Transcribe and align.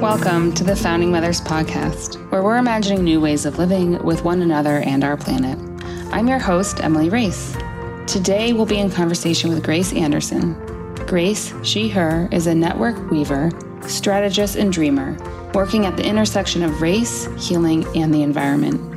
Welcome 0.00 0.52
to 0.54 0.62
the 0.62 0.76
Founding 0.76 1.10
Mothers 1.10 1.40
Podcast, 1.40 2.14
where 2.30 2.44
we're 2.44 2.58
imagining 2.58 3.02
new 3.02 3.20
ways 3.20 3.44
of 3.46 3.58
living 3.58 4.00
with 4.04 4.22
one 4.22 4.42
another 4.42 4.76
and 4.76 5.02
our 5.02 5.16
planet. 5.16 5.58
I'm 6.12 6.28
your 6.28 6.38
host, 6.38 6.84
Emily 6.84 7.08
Race. 7.08 7.56
Today, 8.06 8.52
we'll 8.52 8.64
be 8.64 8.78
in 8.78 8.92
conversation 8.92 9.50
with 9.50 9.64
Grace 9.64 9.92
Anderson. 9.92 10.54
Grace, 11.08 11.52
she, 11.64 11.88
her, 11.88 12.28
is 12.30 12.46
a 12.46 12.54
network 12.54 13.10
weaver, 13.10 13.50
strategist, 13.88 14.54
and 14.54 14.72
dreamer, 14.72 15.16
working 15.52 15.84
at 15.84 15.96
the 15.96 16.06
intersection 16.06 16.62
of 16.62 16.80
race, 16.80 17.28
healing, 17.36 17.84
and 17.96 18.14
the 18.14 18.22
environment. 18.22 18.95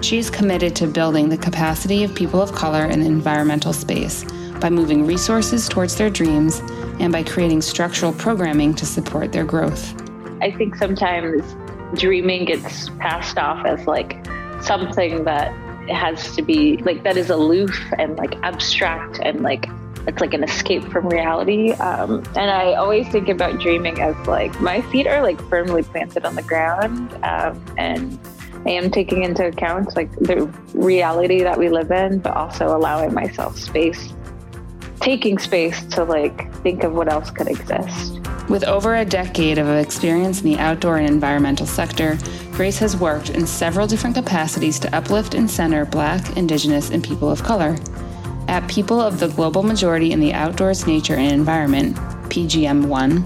She 0.00 0.18
is 0.18 0.30
committed 0.30 0.76
to 0.76 0.86
building 0.86 1.28
the 1.28 1.36
capacity 1.36 2.04
of 2.04 2.14
people 2.14 2.40
of 2.40 2.52
color 2.52 2.84
in 2.86 3.00
the 3.00 3.06
environmental 3.06 3.72
space 3.72 4.24
by 4.60 4.70
moving 4.70 5.04
resources 5.04 5.68
towards 5.68 5.96
their 5.96 6.08
dreams 6.08 6.60
and 7.00 7.12
by 7.12 7.24
creating 7.24 7.62
structural 7.62 8.12
programming 8.12 8.74
to 8.74 8.86
support 8.86 9.32
their 9.32 9.44
growth. 9.44 9.94
I 10.40 10.52
think 10.52 10.76
sometimes 10.76 11.56
dreaming 11.98 12.44
gets 12.44 12.90
passed 13.00 13.38
off 13.38 13.66
as 13.66 13.86
like 13.86 14.24
something 14.60 15.24
that 15.24 15.50
has 15.88 16.36
to 16.36 16.42
be 16.42 16.76
like 16.78 17.02
that 17.02 17.16
is 17.16 17.30
aloof 17.30 17.76
and 17.98 18.16
like 18.16 18.36
abstract 18.42 19.18
and 19.22 19.42
like 19.42 19.66
it's 20.06 20.20
like 20.20 20.32
an 20.32 20.44
escape 20.44 20.84
from 20.84 21.08
reality. 21.08 21.72
Um, 21.72 22.22
and 22.36 22.50
I 22.50 22.74
always 22.74 23.08
think 23.08 23.28
about 23.28 23.60
dreaming 23.60 24.00
as 24.00 24.16
like 24.26 24.58
my 24.60 24.80
feet 24.80 25.06
are 25.06 25.22
like 25.22 25.40
firmly 25.48 25.82
planted 25.82 26.24
on 26.24 26.34
the 26.34 26.42
ground 26.42 27.12
um, 27.24 27.62
and 27.76 28.18
I 28.66 28.70
am 28.70 28.90
taking 28.90 29.22
into 29.22 29.46
account 29.46 29.96
like 29.96 30.10
the 30.16 30.46
reality 30.74 31.42
that 31.42 31.58
we 31.58 31.68
live 31.68 31.90
in, 31.90 32.18
but 32.18 32.36
also 32.36 32.76
allowing 32.76 33.14
myself 33.14 33.58
space, 33.58 34.12
taking 35.00 35.38
space 35.38 35.84
to 35.86 36.04
like 36.04 36.52
think 36.62 36.84
of 36.84 36.92
what 36.92 37.10
else 37.10 37.30
could 37.30 37.48
exist. 37.48 38.20
With 38.48 38.64
over 38.64 38.96
a 38.96 39.04
decade 39.04 39.58
of 39.58 39.68
experience 39.68 40.40
in 40.40 40.50
the 40.50 40.58
outdoor 40.58 40.96
and 40.96 41.06
environmental 41.06 41.66
sector, 41.66 42.18
Grace 42.52 42.78
has 42.78 42.96
worked 42.96 43.30
in 43.30 43.46
several 43.46 43.86
different 43.86 44.16
capacities 44.16 44.78
to 44.80 44.96
uplift 44.96 45.34
and 45.34 45.50
center 45.50 45.84
Black, 45.84 46.36
Indigenous, 46.36 46.90
and 46.90 47.04
people 47.04 47.30
of 47.30 47.42
color. 47.42 47.76
At 48.48 48.66
People 48.66 49.00
of 49.00 49.20
the 49.20 49.28
Global 49.28 49.62
Majority 49.62 50.12
in 50.12 50.20
the 50.20 50.32
Outdoors, 50.32 50.86
Nature, 50.86 51.16
and 51.16 51.32
Environment, 51.32 51.94
PGM 52.30 52.86
ONE, 52.86 53.22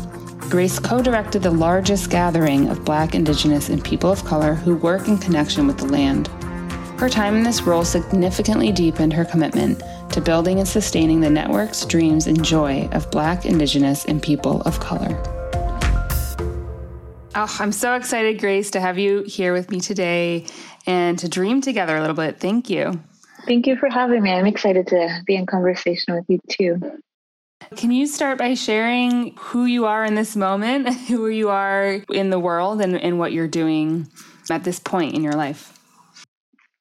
Grace 0.52 0.78
co 0.78 1.00
directed 1.00 1.42
the 1.42 1.50
largest 1.50 2.10
gathering 2.10 2.68
of 2.68 2.84
Black, 2.84 3.14
Indigenous, 3.14 3.70
and 3.70 3.82
people 3.82 4.12
of 4.12 4.22
color 4.22 4.52
who 4.52 4.76
work 4.76 5.08
in 5.08 5.16
connection 5.16 5.66
with 5.66 5.78
the 5.78 5.86
land. 5.86 6.26
Her 7.00 7.08
time 7.08 7.36
in 7.36 7.42
this 7.42 7.62
role 7.62 7.86
significantly 7.86 8.70
deepened 8.70 9.14
her 9.14 9.24
commitment 9.24 9.82
to 10.10 10.20
building 10.20 10.58
and 10.58 10.68
sustaining 10.68 11.22
the 11.22 11.30
networks, 11.30 11.86
dreams, 11.86 12.26
and 12.26 12.44
joy 12.44 12.86
of 12.92 13.10
Black, 13.10 13.46
Indigenous, 13.46 14.04
and 14.04 14.22
people 14.22 14.60
of 14.66 14.78
color. 14.78 15.18
Oh, 17.34 17.56
I'm 17.58 17.72
so 17.72 17.94
excited, 17.94 18.38
Grace, 18.38 18.72
to 18.72 18.80
have 18.82 18.98
you 18.98 19.22
here 19.22 19.54
with 19.54 19.70
me 19.70 19.80
today 19.80 20.44
and 20.86 21.18
to 21.20 21.30
dream 21.30 21.62
together 21.62 21.96
a 21.96 22.02
little 22.02 22.14
bit. 22.14 22.40
Thank 22.40 22.68
you. 22.68 23.00
Thank 23.46 23.66
you 23.66 23.76
for 23.76 23.88
having 23.88 24.22
me. 24.22 24.30
I'm 24.32 24.46
excited 24.46 24.86
to 24.88 25.22
be 25.24 25.34
in 25.34 25.46
conversation 25.46 26.14
with 26.14 26.26
you 26.28 26.40
too. 26.50 27.02
Can 27.76 27.90
you 27.90 28.06
start 28.06 28.38
by 28.38 28.54
sharing 28.54 29.34
who 29.36 29.64
you 29.64 29.86
are 29.86 30.04
in 30.04 30.14
this 30.14 30.36
moment, 30.36 30.92
who 31.08 31.28
you 31.28 31.48
are 31.48 32.00
in 32.10 32.30
the 32.30 32.38
world, 32.38 32.80
and, 32.80 32.96
and 33.00 33.18
what 33.18 33.32
you're 33.32 33.48
doing 33.48 34.08
at 34.50 34.64
this 34.64 34.78
point 34.78 35.14
in 35.14 35.22
your 35.22 35.34
life? 35.34 35.78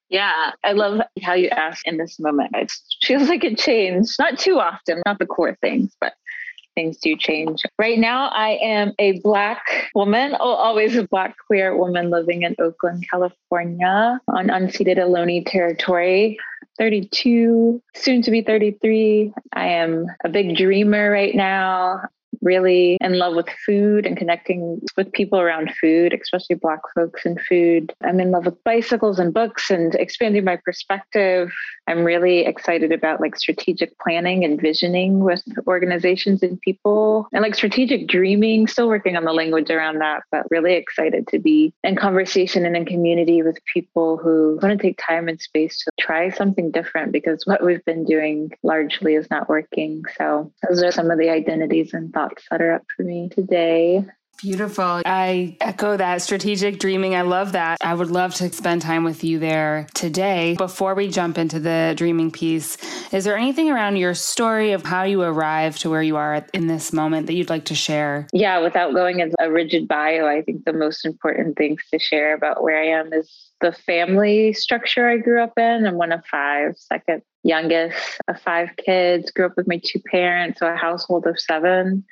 Yeah, 0.08 0.50
I 0.62 0.72
love 0.72 1.00
how 1.22 1.34
you 1.34 1.48
ask 1.48 1.86
in 1.86 1.96
this 1.96 2.20
moment. 2.20 2.50
It 2.54 2.72
feels 3.02 3.28
like 3.28 3.44
it 3.44 3.58
changed, 3.58 4.16
not 4.18 4.38
too 4.38 4.58
often, 4.58 5.00
not 5.06 5.18
the 5.18 5.26
core 5.26 5.56
things, 5.62 5.90
but 6.00 6.12
things 6.74 6.98
do 6.98 7.16
change. 7.16 7.62
Right 7.78 7.98
now, 7.98 8.28
I 8.28 8.58
am 8.62 8.92
a 8.98 9.20
Black 9.20 9.90
woman, 9.94 10.34
oh, 10.38 10.52
always 10.52 10.96
a 10.96 11.08
Black 11.08 11.34
queer 11.46 11.76
woman 11.76 12.10
living 12.10 12.42
in 12.42 12.54
Oakland, 12.58 13.06
California 13.10 14.20
on 14.28 14.48
unceded 14.48 14.98
Ohlone 14.98 15.44
territory. 15.46 16.38
32, 16.82 17.80
soon 17.94 18.22
to 18.22 18.32
be 18.32 18.42
33. 18.42 19.32
I 19.52 19.66
am 19.66 20.06
a 20.24 20.28
big 20.28 20.56
dreamer 20.56 21.12
right 21.12 21.32
now 21.32 22.02
really 22.42 22.98
in 23.00 23.18
love 23.18 23.34
with 23.34 23.48
food 23.64 24.04
and 24.04 24.16
connecting 24.16 24.80
with 24.96 25.12
people 25.12 25.40
around 25.40 25.72
food, 25.80 26.12
especially 26.20 26.56
Black 26.56 26.80
folks 26.94 27.24
and 27.24 27.40
food. 27.40 27.92
I'm 28.02 28.20
in 28.20 28.30
love 28.30 28.46
with 28.46 28.62
bicycles 28.64 29.18
and 29.18 29.32
books 29.32 29.70
and 29.70 29.94
expanding 29.94 30.44
my 30.44 30.56
perspective. 30.56 31.50
I'm 31.86 32.04
really 32.04 32.40
excited 32.40 32.92
about 32.92 33.20
like 33.20 33.36
strategic 33.36 33.98
planning 33.98 34.44
and 34.44 34.60
visioning 34.60 35.20
with 35.20 35.42
organizations 35.66 36.42
and 36.42 36.60
people 36.60 37.28
and 37.32 37.42
like 37.42 37.54
strategic 37.54 38.08
dreaming, 38.08 38.66
still 38.66 38.88
working 38.88 39.16
on 39.16 39.24
the 39.24 39.32
language 39.32 39.70
around 39.70 39.98
that, 39.98 40.22
but 40.30 40.50
really 40.50 40.74
excited 40.74 41.26
to 41.28 41.38
be 41.38 41.72
in 41.84 41.96
conversation 41.96 42.66
and 42.66 42.76
in 42.76 42.84
community 42.84 43.42
with 43.42 43.58
people 43.72 44.16
who 44.16 44.58
want 44.62 44.78
to 44.78 44.82
take 44.82 44.98
time 45.04 45.28
and 45.28 45.40
space 45.40 45.78
to 45.78 45.90
try 46.00 46.28
something 46.30 46.70
different 46.70 47.12
because 47.12 47.46
what 47.46 47.64
we've 47.64 47.84
been 47.84 48.04
doing 48.04 48.50
largely 48.62 49.14
is 49.14 49.30
not 49.30 49.48
working. 49.48 50.02
So 50.16 50.52
those 50.68 50.82
are 50.82 50.92
some 50.92 51.10
of 51.10 51.18
the 51.18 51.30
identities 51.30 51.94
and 51.94 52.12
thoughts 52.12 52.31
that 52.50 52.62
are 52.62 52.72
up 52.72 52.84
for 52.96 53.02
me 53.02 53.28
today. 53.28 54.04
Beautiful. 54.42 55.02
I 55.06 55.56
echo 55.60 55.96
that 55.96 56.20
strategic 56.20 56.80
dreaming. 56.80 57.14
I 57.14 57.20
love 57.20 57.52
that. 57.52 57.78
I 57.80 57.94
would 57.94 58.10
love 58.10 58.34
to 58.34 58.52
spend 58.52 58.82
time 58.82 59.04
with 59.04 59.22
you 59.22 59.38
there 59.38 59.86
today. 59.94 60.56
Before 60.56 60.96
we 60.96 61.06
jump 61.06 61.38
into 61.38 61.60
the 61.60 61.94
dreaming 61.96 62.32
piece, 62.32 62.76
is 63.12 63.22
there 63.22 63.36
anything 63.36 63.70
around 63.70 63.96
your 63.96 64.14
story 64.14 64.72
of 64.72 64.82
how 64.82 65.04
you 65.04 65.22
arrived 65.22 65.82
to 65.82 65.90
where 65.90 66.02
you 66.02 66.16
are 66.16 66.44
in 66.52 66.66
this 66.66 66.92
moment 66.92 67.28
that 67.28 67.34
you'd 67.34 67.50
like 67.50 67.66
to 67.66 67.76
share? 67.76 68.26
Yeah, 68.32 68.58
without 68.58 68.94
going 68.94 69.20
into 69.20 69.36
a 69.38 69.48
rigid 69.48 69.86
bio, 69.86 70.26
I 70.26 70.42
think 70.42 70.64
the 70.64 70.72
most 70.72 71.04
important 71.04 71.56
things 71.56 71.80
to 71.92 72.00
share 72.00 72.34
about 72.34 72.64
where 72.64 72.82
I 72.82 72.98
am 72.98 73.12
is 73.12 73.30
the 73.60 73.70
family 73.70 74.54
structure 74.54 75.08
I 75.08 75.18
grew 75.18 75.40
up 75.40 75.52
in. 75.56 75.86
I'm 75.86 75.94
one 75.94 76.10
of 76.10 76.26
five, 76.26 76.76
second 76.78 77.22
youngest 77.44 78.18
of 78.26 78.40
five 78.40 78.70
kids, 78.76 79.30
grew 79.30 79.46
up 79.46 79.56
with 79.56 79.68
my 79.68 79.80
two 79.84 80.00
parents, 80.10 80.58
so 80.58 80.66
a 80.66 80.74
household 80.74 81.28
of 81.28 81.38
seven. 81.38 82.04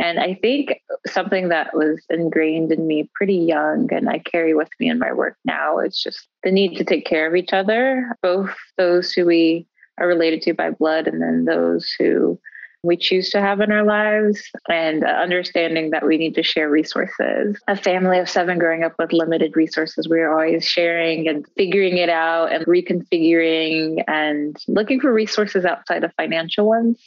And 0.00 0.18
I 0.18 0.32
think 0.32 0.80
something 1.06 1.50
that 1.50 1.74
was 1.74 2.02
ingrained 2.08 2.72
in 2.72 2.86
me 2.86 3.10
pretty 3.14 3.36
young 3.36 3.92
and 3.92 4.08
I 4.08 4.18
carry 4.20 4.54
with 4.54 4.70
me 4.80 4.88
in 4.88 4.98
my 4.98 5.12
work 5.12 5.36
now 5.44 5.78
is 5.78 5.98
just 5.98 6.26
the 6.42 6.50
need 6.50 6.78
to 6.78 6.84
take 6.84 7.04
care 7.04 7.26
of 7.26 7.36
each 7.36 7.52
other, 7.52 8.16
both 8.22 8.50
those 8.78 9.12
who 9.12 9.26
we 9.26 9.66
are 9.98 10.08
related 10.08 10.40
to 10.42 10.54
by 10.54 10.70
blood 10.70 11.06
and 11.06 11.20
then 11.20 11.44
those 11.44 11.86
who 11.98 12.40
we 12.82 12.96
choose 12.96 13.28
to 13.28 13.42
have 13.42 13.60
in 13.60 13.70
our 13.70 13.84
lives 13.84 14.40
and 14.70 15.04
uh, 15.04 15.08
understanding 15.08 15.90
that 15.90 16.06
we 16.06 16.16
need 16.16 16.34
to 16.36 16.42
share 16.42 16.70
resources. 16.70 17.60
A 17.68 17.76
family 17.76 18.18
of 18.18 18.30
seven 18.30 18.58
growing 18.58 18.82
up 18.82 18.94
with 18.98 19.12
limited 19.12 19.54
resources, 19.54 20.08
we 20.08 20.20
are 20.20 20.32
always 20.32 20.64
sharing 20.64 21.28
and 21.28 21.44
figuring 21.58 21.98
it 21.98 22.08
out 22.08 22.50
and 22.52 22.64
reconfiguring 22.64 24.02
and 24.08 24.56
looking 24.66 24.98
for 24.98 25.12
resources 25.12 25.66
outside 25.66 26.04
of 26.04 26.14
financial 26.14 26.66
ones. 26.66 26.98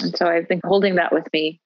And 0.00 0.16
so 0.16 0.26
I've 0.26 0.46
been 0.46 0.60
holding 0.62 0.94
that 0.94 1.12
with 1.12 1.26
me 1.32 1.60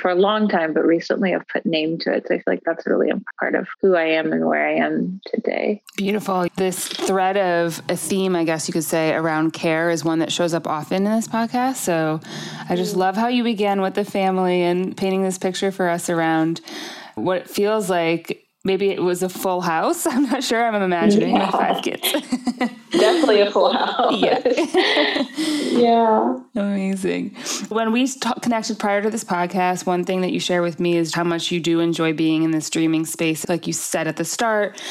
for 0.00 0.10
a 0.10 0.14
long 0.14 0.48
time, 0.48 0.72
but 0.72 0.84
recently 0.84 1.34
I've 1.34 1.46
put 1.48 1.66
name 1.66 1.98
to 1.98 2.14
it. 2.14 2.26
So 2.28 2.34
I 2.34 2.38
feel 2.38 2.44
like 2.46 2.62
that's 2.64 2.86
really 2.86 3.10
a 3.10 3.20
part 3.40 3.54
of 3.54 3.66
who 3.80 3.94
I 3.94 4.04
am 4.04 4.32
and 4.32 4.46
where 4.46 4.66
I 4.66 4.74
am 4.74 5.20
today. 5.26 5.82
Beautiful. 5.96 6.46
This 6.56 6.86
thread 6.88 7.36
of 7.36 7.82
a 7.88 7.96
theme, 7.96 8.36
I 8.36 8.44
guess 8.44 8.68
you 8.68 8.72
could 8.72 8.84
say, 8.84 9.14
around 9.14 9.52
care 9.52 9.90
is 9.90 10.04
one 10.04 10.20
that 10.20 10.32
shows 10.32 10.54
up 10.54 10.66
often 10.66 11.06
in 11.06 11.12
this 11.12 11.28
podcast. 11.28 11.76
So 11.76 12.20
I 12.68 12.76
just 12.76 12.94
mm. 12.94 12.98
love 12.98 13.16
how 13.16 13.28
you 13.28 13.44
began 13.44 13.80
with 13.80 13.94
the 13.94 14.04
family 14.04 14.62
and 14.62 14.96
painting 14.96 15.22
this 15.22 15.38
picture 15.38 15.72
for 15.72 15.88
us 15.88 16.08
around 16.08 16.60
what 17.14 17.38
it 17.38 17.48
feels 17.48 17.88
like 17.90 18.45
maybe 18.66 18.90
it 18.90 19.00
was 19.00 19.22
a 19.22 19.28
full 19.28 19.60
house. 19.60 20.06
I'm 20.10 20.24
not 20.24 20.42
sure. 20.42 20.62
I'm 20.62 20.82
imagining 20.82 21.36
yeah. 21.36 21.50
five 21.62 21.82
kids. 21.82 22.02
Definitely 22.90 23.40
a 23.40 23.50
full 23.50 23.72
house. 23.84 24.20
Yeah. 24.20 24.42
yeah. 25.70 26.40
Amazing. 26.56 27.36
When 27.68 27.92
we 27.92 28.08
talk, 28.08 28.42
connected 28.42 28.78
prior 28.78 29.00
to 29.00 29.08
this 29.08 29.24
podcast, 29.24 29.86
one 29.86 30.04
thing 30.04 30.20
that 30.20 30.32
you 30.32 30.40
share 30.40 30.62
with 30.62 30.80
me 30.80 30.96
is 30.96 31.14
how 31.14 31.24
much 31.24 31.50
you 31.50 31.60
do 31.60 31.80
enjoy 31.80 32.12
being 32.12 32.42
in 32.42 32.50
this 32.50 32.68
dreaming 32.68 33.06
space. 33.06 33.48
Like 33.48 33.66
you 33.66 33.72
said 33.72 34.08
at 34.08 34.16
the 34.16 34.24
start, 34.24 34.82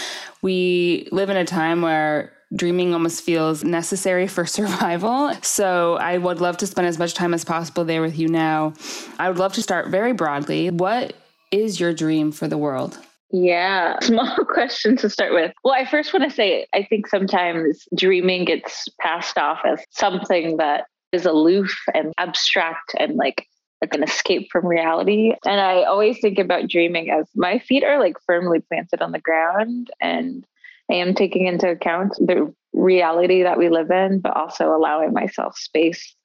we 0.41 1.07
live 1.11 1.29
in 1.29 1.37
a 1.37 1.45
time 1.45 1.81
where 1.81 2.31
dreaming 2.55 2.93
almost 2.93 3.23
feels 3.23 3.63
necessary 3.63 4.27
for 4.27 4.45
survival. 4.45 5.33
So 5.41 5.95
I 5.95 6.17
would 6.17 6.39
love 6.39 6.57
to 6.57 6.67
spend 6.67 6.87
as 6.87 6.97
much 6.97 7.13
time 7.13 7.33
as 7.33 7.43
possible 7.43 7.83
there 7.83 8.01
with 8.01 8.17
you 8.17 8.29
now. 8.29 8.73
I 9.19 9.27
would 9.27 9.37
love 9.37 9.53
to 9.53 9.61
start 9.61 9.89
very 9.89 10.13
broadly. 10.13 10.69
What 10.69 11.13
is 11.51 11.79
your 11.79 11.93
dream 11.93 12.31
for 12.31 12.47
the 12.47 12.57
world? 12.57 12.97
Yeah, 13.35 13.99
small 14.01 14.33
question 14.45 14.95
to 14.97 15.09
start 15.09 15.33
with. 15.33 15.51
Well, 15.63 15.73
I 15.73 15.85
first 15.85 16.13
want 16.13 16.23
to 16.23 16.33
say 16.33 16.67
I 16.73 16.83
think 16.83 17.07
sometimes 17.07 17.85
dreaming 17.93 18.45
gets 18.45 18.87
passed 19.01 19.37
off 19.37 19.59
as 19.65 19.83
something 19.89 20.57
that 20.57 20.85
is 21.11 21.25
aloof 21.25 21.75
and 21.93 22.13
abstract 22.17 22.95
and 22.97 23.15
like 23.15 23.47
like 23.81 23.93
an 23.93 24.03
escape 24.03 24.47
from 24.51 24.65
reality. 24.65 25.33
And 25.45 25.59
I 25.59 25.83
always 25.83 26.19
think 26.21 26.39
about 26.39 26.69
dreaming 26.69 27.11
as 27.11 27.27
my 27.35 27.59
feet 27.59 27.83
are 27.83 27.99
like 27.99 28.15
firmly 28.25 28.61
planted 28.61 29.01
on 29.01 29.11
the 29.11 29.19
ground 29.19 29.91
and 29.99 30.45
I 30.89 30.95
am 30.95 31.13
taking 31.13 31.45
into 31.45 31.69
account 31.69 32.13
the 32.19 32.53
reality 32.71 33.43
that 33.43 33.57
we 33.57 33.69
live 33.69 33.91
in, 33.91 34.19
but 34.19 34.35
also 34.35 34.73
allowing 34.73 35.11
myself 35.11 35.57
space 35.57 36.15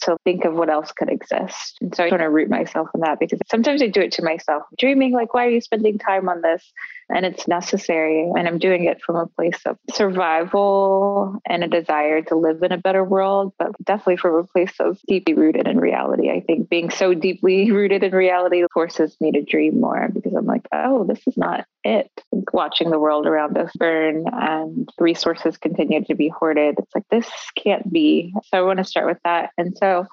so 0.00 0.16
think 0.24 0.44
of 0.44 0.54
what 0.54 0.70
else 0.70 0.92
could 0.92 1.10
exist. 1.10 1.78
And 1.80 1.94
so 1.94 2.04
I 2.04 2.08
want 2.08 2.20
to 2.20 2.30
root 2.30 2.48
myself 2.48 2.88
in 2.94 3.00
that 3.00 3.18
because 3.18 3.38
sometimes 3.50 3.82
I 3.82 3.88
do 3.88 4.00
it 4.00 4.12
to 4.12 4.22
myself, 4.22 4.62
dreaming 4.78 5.12
like, 5.12 5.34
why 5.34 5.46
are 5.46 5.50
you 5.50 5.60
spending 5.60 5.98
time 5.98 6.28
on 6.28 6.40
this? 6.40 6.72
And 7.08 7.24
it's 7.24 7.48
necessary. 7.48 8.30
And 8.36 8.46
I'm 8.46 8.58
doing 8.58 8.84
it 8.84 9.00
from 9.02 9.16
a 9.16 9.26
place 9.26 9.60
of 9.64 9.78
survival 9.92 11.40
and 11.46 11.64
a 11.64 11.68
desire 11.68 12.22
to 12.22 12.36
live 12.36 12.62
in 12.62 12.72
a 12.72 12.78
better 12.78 13.02
world, 13.02 13.54
but 13.58 13.72
definitely 13.82 14.18
from 14.18 14.34
a 14.36 14.44
place 14.44 14.74
of 14.78 14.98
deeply 15.08 15.34
rooted 15.34 15.66
in 15.66 15.78
reality. 15.78 16.30
I 16.30 16.40
think 16.40 16.68
being 16.68 16.90
so 16.90 17.14
deeply 17.14 17.70
rooted 17.72 18.04
in 18.04 18.12
reality 18.12 18.64
forces 18.72 19.16
me 19.20 19.32
to 19.32 19.42
dream 19.42 19.80
more 19.80 20.08
because 20.12 20.27
I'm 20.38 20.46
like, 20.46 20.66
oh, 20.72 21.04
this 21.04 21.20
is 21.26 21.36
not 21.36 21.66
it. 21.84 22.10
Watching 22.52 22.90
the 22.90 22.98
world 22.98 23.26
around 23.26 23.58
us 23.58 23.70
burn 23.76 24.24
and 24.32 24.88
resources 24.98 25.56
continue 25.56 26.04
to 26.04 26.14
be 26.14 26.28
hoarded. 26.28 26.76
It's 26.78 26.94
like, 26.94 27.08
this 27.10 27.28
can't 27.56 27.92
be. 27.92 28.32
So 28.44 28.58
I 28.58 28.62
want 28.62 28.78
to 28.78 28.84
start 28.84 29.06
with 29.06 29.18
that. 29.24 29.50
And 29.58 29.76
so 29.76 30.06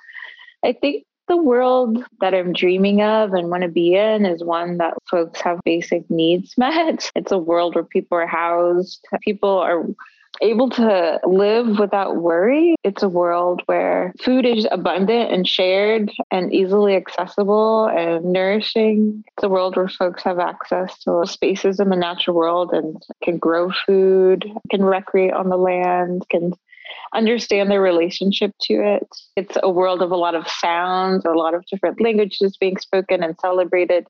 I 0.63 0.73
think 0.73 1.05
the 1.27 1.37
world 1.37 2.03
that 2.21 2.33
I'm 2.33 2.53
dreaming 2.53 3.01
of 3.01 3.33
and 3.33 3.49
want 3.49 3.63
to 3.63 3.69
be 3.69 3.95
in 3.95 4.25
is 4.25 4.43
one 4.43 4.77
that 4.77 4.93
folks 5.09 5.41
have 5.41 5.59
basic 5.65 6.09
needs 6.09 6.53
met. 6.57 7.09
It's 7.15 7.31
a 7.31 7.37
world 7.37 7.75
where 7.75 7.83
people 7.83 8.17
are 8.17 8.27
housed, 8.27 9.05
people 9.21 9.57
are 9.57 9.85
able 10.41 10.69
to 10.71 11.19
live 11.25 11.79
without 11.79 12.17
worry. 12.17 12.75
It's 12.83 13.03
a 13.03 13.09
world 13.09 13.61
where 13.65 14.13
food 14.21 14.45
is 14.45 14.67
abundant 14.71 15.31
and 15.31 15.47
shared 15.47 16.11
and 16.31 16.53
easily 16.53 16.95
accessible 16.95 17.85
and 17.87 18.25
nourishing. 18.25 19.23
It's 19.35 19.43
a 19.43 19.49
world 19.49 19.75
where 19.75 19.87
folks 19.87 20.23
have 20.23 20.39
access 20.39 20.97
to 20.99 21.25
spaces 21.25 21.79
in 21.79 21.89
the 21.89 21.95
natural 21.95 22.35
world 22.35 22.71
and 22.73 23.01
can 23.23 23.37
grow 23.37 23.71
food, 23.85 24.49
can 24.69 24.83
recreate 24.83 25.33
on 25.33 25.49
the 25.49 25.57
land, 25.57 26.25
can 26.29 26.53
understand 27.13 27.71
their 27.71 27.81
relationship 27.81 28.51
to 28.61 28.73
it. 28.75 29.07
It's 29.35 29.57
a 29.63 29.69
world 29.69 30.01
of 30.01 30.11
a 30.11 30.17
lot 30.17 30.35
of 30.35 30.47
sounds, 30.47 31.25
a 31.25 31.31
lot 31.31 31.53
of 31.53 31.65
different 31.67 32.01
languages 32.01 32.57
being 32.57 32.77
spoken 32.77 33.23
and 33.23 33.37
celebrated. 33.39 34.07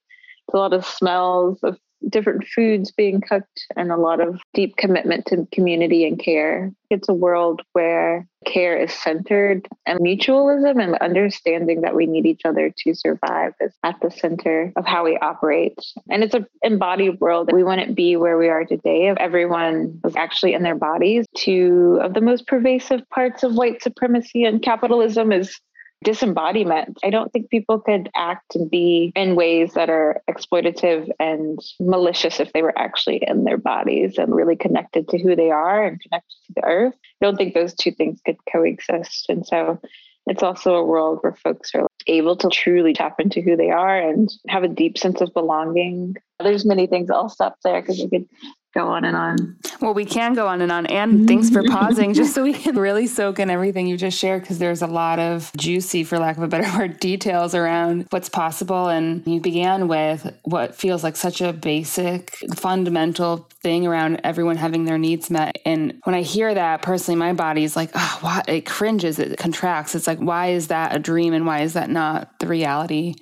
It's 0.47 0.53
a 0.53 0.57
lot 0.57 0.73
of 0.73 0.85
smells 0.85 1.59
of 1.63 1.77
different 2.09 2.45
foods 2.47 2.91
being 2.91 3.21
cooked 3.21 3.65
and 3.75 3.91
a 3.91 3.97
lot 3.97 4.19
of 4.19 4.39
deep 4.53 4.77
commitment 4.77 5.25
to 5.27 5.47
community 5.51 6.07
and 6.07 6.19
care. 6.19 6.71
It's 6.89 7.09
a 7.09 7.13
world 7.13 7.61
where 7.73 8.27
care 8.45 8.77
is 8.77 8.93
centered 8.93 9.67
and 9.85 9.99
mutualism 9.99 10.81
and 10.81 10.95
understanding 10.95 11.81
that 11.81 11.95
we 11.95 12.05
need 12.05 12.25
each 12.25 12.41
other 12.45 12.71
to 12.83 12.93
survive 12.93 13.53
is 13.59 13.73
at 13.83 13.95
the 14.01 14.11
center 14.11 14.71
of 14.75 14.85
how 14.85 15.03
we 15.03 15.17
operate. 15.17 15.79
And 16.09 16.23
it's 16.23 16.35
an 16.35 16.45
embodied 16.61 17.19
world. 17.19 17.47
That 17.47 17.55
we 17.55 17.63
wouldn't 17.63 17.95
be 17.95 18.15
where 18.15 18.37
we 18.37 18.49
are 18.49 18.65
today 18.65 19.07
if 19.07 19.17
everyone 19.17 19.99
was 20.03 20.15
actually 20.15 20.53
in 20.53 20.63
their 20.63 20.75
bodies. 20.75 21.25
Two 21.35 21.99
of 22.01 22.13
the 22.13 22.21
most 22.21 22.45
pervasive 22.47 23.01
parts 23.09 23.43
of 23.43 23.55
white 23.55 23.81
supremacy 23.81 24.43
and 24.43 24.61
capitalism 24.61 25.31
is 25.31 25.59
disembodiment. 26.03 26.97
I 27.03 27.09
don't 27.09 27.31
think 27.31 27.49
people 27.49 27.79
could 27.79 28.09
act 28.15 28.55
and 28.55 28.69
be 28.69 29.11
in 29.15 29.35
ways 29.35 29.73
that 29.73 29.89
are 29.89 30.21
exploitative 30.29 31.09
and 31.19 31.59
malicious 31.79 32.39
if 32.39 32.53
they 32.53 32.61
were 32.61 32.77
actually 32.77 33.23
in 33.25 33.43
their 33.43 33.57
bodies 33.57 34.17
and 34.17 34.35
really 34.35 34.55
connected 34.55 35.07
to 35.09 35.17
who 35.17 35.35
they 35.35 35.51
are 35.51 35.85
and 35.85 36.01
connected 36.01 36.35
to 36.47 36.53
the 36.55 36.65
earth. 36.65 36.93
I 37.21 37.25
don't 37.25 37.37
think 37.37 37.53
those 37.53 37.73
two 37.73 37.91
things 37.91 38.19
could 38.25 38.37
coexist. 38.51 39.29
And 39.29 39.45
so 39.45 39.79
it's 40.27 40.43
also 40.43 40.75
a 40.75 40.85
world 40.85 41.19
where 41.21 41.35
folks 41.35 41.73
are 41.75 41.87
able 42.07 42.35
to 42.37 42.49
truly 42.49 42.93
tap 42.93 43.19
into 43.19 43.41
who 43.41 43.55
they 43.55 43.71
are 43.71 43.97
and 43.97 44.29
have 44.47 44.63
a 44.63 44.67
deep 44.67 44.97
sense 44.97 45.21
of 45.21 45.33
belonging. 45.33 46.15
There's 46.39 46.65
many 46.65 46.87
things. 46.87 47.09
I'll 47.09 47.29
stop 47.29 47.57
there 47.63 47.81
because 47.81 47.99
we 47.99 48.09
could 48.09 48.27
go 48.75 48.89
on 48.89 49.05
and 49.05 49.15
on. 49.15 49.55
Well, 49.79 49.93
we 49.93 50.03
can 50.03 50.33
go 50.33 50.47
on 50.47 50.61
and 50.61 50.71
on. 50.71 50.85
And 50.87 51.27
thanks 51.27 51.49
for 51.49 51.63
pausing 51.63 52.13
just 52.13 52.35
so 52.35 52.43
we 52.43 52.53
can 52.53 52.75
really 52.77 53.07
soak 53.07 53.39
in 53.39 53.49
everything 53.49 53.87
you 53.87 53.95
just 53.95 54.19
shared 54.19 54.41
because 54.41 54.59
there's 54.59 54.81
a 54.81 54.87
lot 54.87 55.17
of 55.17 55.51
juicy, 55.55 56.03
for 56.03 56.19
lack 56.19 56.35
of 56.37 56.43
a 56.43 56.47
better 56.47 56.77
word, 56.77 56.99
details 56.99 57.55
around 57.55 58.07
what's 58.09 58.27
possible. 58.27 58.89
And 58.89 59.25
you 59.25 59.39
began 59.39 59.87
with 59.87 60.31
what 60.43 60.75
feels 60.75 61.03
like 61.03 61.15
such 61.15 61.39
a 61.41 61.53
basic, 61.53 62.35
fundamental 62.55 63.47
thing 63.61 63.87
around 63.87 64.21
everyone 64.23 64.57
having 64.57 64.83
their 64.85 64.97
needs 64.97 65.29
met. 65.29 65.57
And 65.65 65.99
when 66.03 66.13
I 66.13 66.21
hear 66.21 66.53
that, 66.53 66.81
personally, 66.81 67.17
my 67.17 67.33
body 67.33 67.63
is 67.63 67.75
like, 67.75 67.91
oh, 67.95 68.17
why? 68.21 68.43
It 68.47 68.65
cringes, 68.65 69.19
it 69.19 69.37
contracts. 69.37 69.95
It's 69.95 70.07
like, 70.07 70.19
why 70.19 70.47
is 70.47 70.67
that 70.67 70.95
a 70.95 70.99
dream 70.99 71.33
and 71.33 71.45
why 71.45 71.61
is 71.61 71.73
that 71.73 71.89
not 71.89 72.39
the 72.39 72.47
reality? 72.47 73.15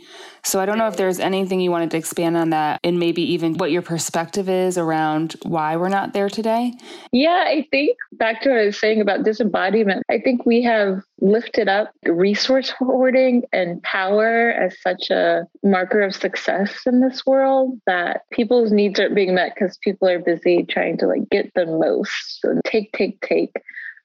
So 0.45 0.60
I 0.60 0.66
don't 0.66 0.78
know 0.78 0.88
if 0.88 0.98
there's 0.98 1.19
anything 1.19 1.62
you 1.62 1.72
wanted 1.72 1.92
to 1.92 1.98
expand 1.98 2.36
on 2.36 2.50
that 2.50 2.81
and 2.84 3.00
maybe 3.00 3.22
even 3.34 3.54
what 3.56 3.72
your 3.72 3.81
perspective 3.81 4.50
is 4.50 4.78
around 4.78 5.36
why 5.44 5.78
we're 5.78 5.90
not 5.90 6.13
there 6.13 6.30
today. 6.30 6.74
Yeah, 7.13 7.45
I 7.48 7.66
think 7.72 7.98
back 8.12 8.42
to 8.42 8.50
what 8.50 8.60
I 8.60 8.66
was 8.66 8.80
saying 8.80 9.00
about 9.00 9.24
disembodiment, 9.24 10.04
I 10.10 10.19
think 10.19 10.45
we 10.45 10.62
have 10.63 11.01
lifted 11.22 11.69
up 11.69 11.94
resource 12.06 12.69
hoarding 12.72 13.44
and 13.54 13.81
power 13.84 14.51
as 14.51 14.75
such 14.81 15.10
a 15.10 15.48
marker 15.63 16.01
of 16.01 16.13
success 16.13 16.81
in 16.86 17.00
this 17.00 17.25
world 17.25 17.80
that 17.88 18.24
people's 18.31 18.74
needs 18.74 19.00
aren't 19.00 19.16
being 19.16 19.34
met 19.36 19.56
because 19.56 19.78
people 19.78 20.10
are 20.10 20.19
busy 20.19 20.66
trying 20.69 20.98
to 20.98 21.07
like 21.07 21.30
get 21.30 21.54
the 21.56 21.66
most 21.66 22.45
take, 22.66 22.92
take, 22.92 23.22
take. 23.22 23.56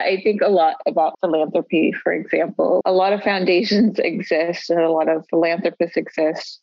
I 0.00 0.20
think 0.22 0.42
a 0.42 0.48
lot 0.48 0.76
about 0.86 1.18
philanthropy, 1.20 1.92
for 1.92 2.12
example. 2.12 2.82
A 2.84 2.92
lot 2.92 3.12
of 3.12 3.22
foundations 3.22 3.98
exist 3.98 4.70
and 4.70 4.80
a 4.80 4.90
lot 4.90 5.08
of 5.08 5.26
philanthropists 5.28 5.96
exist. 5.96 6.60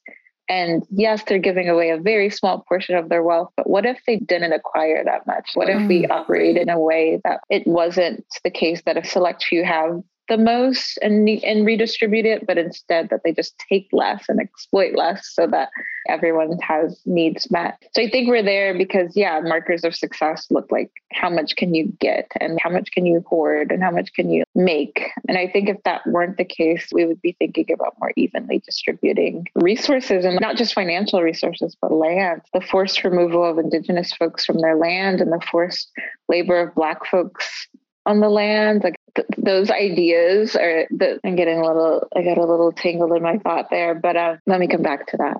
And 0.48 0.86
yes, 0.92 1.24
they're 1.24 1.40
giving 1.40 1.70
away 1.70 1.90
a 1.90 1.98
very 1.98 2.30
small 2.30 2.64
portion 2.68 2.96
of 2.96 3.10
their 3.10 3.24
wealth, 3.24 3.52
but 3.58 3.68
what 3.68 3.86
if 3.86 4.00
they 4.06 4.18
didn't 4.18 4.54
acquire 4.54 5.04
that 5.04 5.26
much? 5.26 5.52
What 5.56 5.70
if 5.70 5.88
we 5.88 6.04
mm. 6.04 6.12
operate 6.12 6.56
in 6.56 6.70
a 6.70 6.80
way 6.80 7.20
that 7.24 7.40
it 7.50 7.66
wasn't 7.66 8.24
the 8.44 8.52
case 8.52 8.84
that 8.86 8.96
a 8.96 9.04
select 9.04 9.44
few 9.44 9.64
have 9.64 10.04
the 10.27 10.38
most 10.38 10.98
and 11.01 11.27
and 11.30 11.66
redistribute 11.66 12.25
it, 12.25 12.45
but 12.48 12.57
instead 12.57 13.10
that 13.10 13.22
they 13.24 13.31
just 13.31 13.57
take 13.69 13.88
less 13.92 14.25
and 14.30 14.39
exploit 14.39 14.95
less 14.95 15.30
so 15.33 15.48
that 15.48 15.69
everyone 16.07 16.57
has 16.62 17.00
needs 17.06 17.50
met. 17.51 17.81
So 17.95 18.01
I 18.01 18.10
think 18.10 18.27
we're 18.27 18.44
there 18.44 18.77
because 18.77 19.16
yeah, 19.16 19.39
markers 19.42 19.83
of 19.83 19.95
success 19.95 20.48
look 20.50 20.72
like 20.72 20.92
how 21.12 21.30
much 21.30 21.56
can 21.56 21.74
you 21.74 21.92
get 22.00 22.31
and 22.39 22.60
how 22.62 22.69
much 22.69 22.92
can 22.92 23.06
you 23.06 23.24
hoard 23.27 23.72
and 23.72 23.83
how 23.83 23.92
much 23.92 24.13
can 24.13 24.30
you 24.30 24.44
make. 24.54 25.10
And 25.27 25.38
I 25.38 25.48
think 25.48 25.69
if 25.69 25.81
that 25.83 26.06
weren't 26.07 26.38
the 26.38 26.45
case, 26.45 26.88
we 26.92 27.06
would 27.06 27.22
be 27.22 27.36
thinking 27.38 27.72
about 27.72 27.95
more 28.00 28.12
evenly 28.16 28.60
distributing 28.60 29.48
resources 29.56 30.25
and 30.25 30.39
not 30.39 30.57
just 30.57 30.74
financial 30.74 31.22
resources, 31.22 31.75
but 31.80 31.92
land. 31.92 32.42
The 32.54 32.62
forced 32.62 33.04
removal 33.04 33.44
of 33.44 33.57
indigenous 33.57 34.13
folks 34.13 34.45
from 34.45 34.62
their 34.62 34.75
land 34.75 35.22
and 35.22 35.31
the 35.31 35.42
forced 35.51 35.92
labor 36.27 36.60
of 36.60 36.75
black 36.75 37.05
folks 37.05 37.67
on 38.05 38.19
the 38.19 38.29
land 38.29 38.83
like 38.83 38.95
th- 39.15 39.27
those 39.38 39.69
ideas 39.69 40.55
are 40.55 40.88
i'm 41.24 41.35
getting 41.35 41.59
a 41.59 41.65
little 41.65 42.07
i 42.15 42.21
got 42.21 42.38
a 42.38 42.45
little 42.45 42.71
tangled 42.71 43.12
in 43.15 43.24
my 43.24 43.38
thought 43.39 43.69
there 43.69 43.95
but 43.95 44.15
uh, 44.15 44.35
let 44.45 44.59
me 44.59 44.67
come 44.67 44.81
back 44.81 45.07
to 45.07 45.17
that 45.17 45.38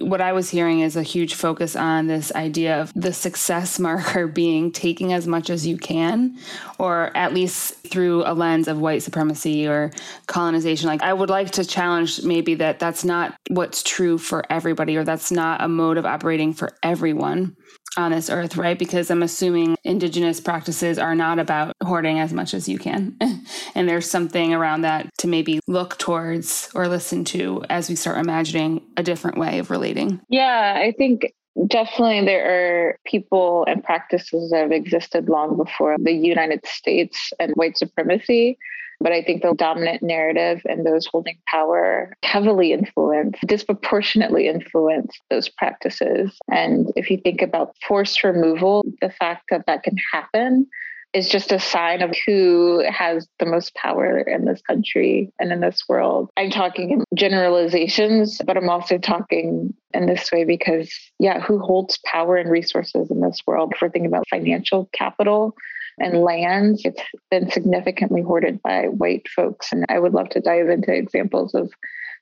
what 0.00 0.22
I 0.22 0.32
was 0.32 0.48
hearing 0.48 0.80
is 0.80 0.96
a 0.96 1.02
huge 1.02 1.34
focus 1.34 1.76
on 1.76 2.06
this 2.06 2.32
idea 2.32 2.80
of 2.80 2.92
the 2.94 3.12
success 3.12 3.78
marker 3.78 4.26
being 4.42 4.72
taking 4.72 5.12
as 5.12 5.26
much 5.26 5.50
as 5.50 5.66
you 5.66 5.76
can, 5.76 6.38
or 6.78 7.14
at 7.14 7.34
least 7.34 7.74
through 7.88 8.22
a 8.24 8.32
lens 8.32 8.68
of 8.68 8.80
white 8.80 9.02
supremacy 9.02 9.66
or 9.66 9.90
colonization. 10.26 10.86
Like, 10.86 11.02
I 11.02 11.12
would 11.12 11.30
like 11.30 11.50
to 11.52 11.64
challenge 11.64 12.22
maybe 12.22 12.54
that 12.56 12.78
that's 12.78 13.04
not 13.04 13.34
what's 13.50 13.82
true 13.82 14.16
for 14.16 14.44
everybody, 14.50 14.96
or 14.96 15.04
that's 15.04 15.30
not 15.30 15.62
a 15.62 15.68
mode 15.68 15.98
of 15.98 16.06
operating 16.06 16.54
for 16.54 16.72
everyone 16.82 17.56
on 17.96 18.12
this 18.12 18.30
earth, 18.30 18.56
right? 18.56 18.78
Because 18.78 19.10
I'm 19.10 19.22
assuming 19.22 19.76
indigenous 19.84 20.40
practices 20.40 20.98
are 20.98 21.14
not 21.14 21.38
about 21.38 21.74
hoarding 21.82 22.18
as 22.18 22.32
much 22.32 22.54
as 22.54 22.68
you 22.68 22.78
can. 22.78 23.16
and 23.74 23.88
there's 23.88 24.10
something 24.10 24.54
around 24.54 24.82
that 24.82 25.10
to 25.18 25.28
maybe 25.28 25.60
look 25.66 25.98
towards 25.98 26.70
or 26.74 26.88
listen 26.88 27.24
to 27.26 27.64
as 27.68 27.88
we 27.88 27.96
start 27.96 28.18
imagining 28.18 28.82
a 28.96 29.02
different 29.02 29.38
way 29.38 29.58
of 29.58 29.70
relating. 29.70 30.20
Yeah, 30.28 30.74
I 30.76 30.92
think 30.92 31.32
definitely 31.66 32.24
there 32.24 32.88
are 32.88 32.98
people 33.04 33.64
and 33.66 33.84
practices 33.84 34.50
that 34.50 34.62
have 34.62 34.72
existed 34.72 35.28
long 35.28 35.56
before 35.56 35.96
the 35.98 36.12
United 36.12 36.66
States 36.66 37.32
and 37.38 37.52
white 37.54 37.76
supremacy 37.76 38.58
but 39.02 39.12
I 39.12 39.22
think 39.22 39.42
the 39.42 39.54
dominant 39.54 40.02
narrative 40.02 40.62
and 40.64 40.86
those 40.86 41.06
holding 41.06 41.38
power 41.46 42.14
heavily 42.22 42.72
influence, 42.72 43.38
disproportionately 43.46 44.48
influence 44.48 45.12
those 45.30 45.48
practices. 45.48 46.36
And 46.50 46.92
if 46.96 47.10
you 47.10 47.18
think 47.18 47.42
about 47.42 47.74
forced 47.86 48.24
removal, 48.24 48.84
the 49.00 49.10
fact 49.10 49.44
that 49.50 49.66
that 49.66 49.82
can 49.82 49.96
happen 50.12 50.66
is 51.12 51.28
just 51.28 51.52
a 51.52 51.58
sign 51.58 52.00
of 52.00 52.14
who 52.26 52.82
has 52.88 53.28
the 53.38 53.44
most 53.44 53.74
power 53.74 54.20
in 54.20 54.46
this 54.46 54.62
country 54.62 55.30
and 55.38 55.52
in 55.52 55.60
this 55.60 55.82
world. 55.88 56.30
I'm 56.36 56.50
talking 56.50 56.90
in 56.90 57.04
generalizations, 57.14 58.40
but 58.46 58.56
I'm 58.56 58.70
also 58.70 58.96
talking 58.98 59.74
in 59.92 60.06
this 60.06 60.32
way 60.32 60.44
because, 60.44 60.90
yeah, 61.18 61.40
who 61.40 61.58
holds 61.58 61.98
power 62.06 62.36
and 62.36 62.50
resources 62.50 63.10
in 63.10 63.20
this 63.20 63.42
world? 63.46 63.72
If 63.74 63.82
we're 63.82 63.90
thinking 63.90 64.06
about 64.06 64.28
financial 64.30 64.88
capital, 64.92 65.54
and 65.98 66.22
land. 66.22 66.80
It's 66.84 67.02
been 67.30 67.50
significantly 67.50 68.22
hoarded 68.22 68.62
by 68.62 68.86
white 68.86 69.28
folks. 69.28 69.72
And 69.72 69.84
I 69.88 69.98
would 69.98 70.14
love 70.14 70.28
to 70.30 70.40
dive 70.40 70.68
into 70.68 70.92
examples 70.92 71.54
of 71.54 71.72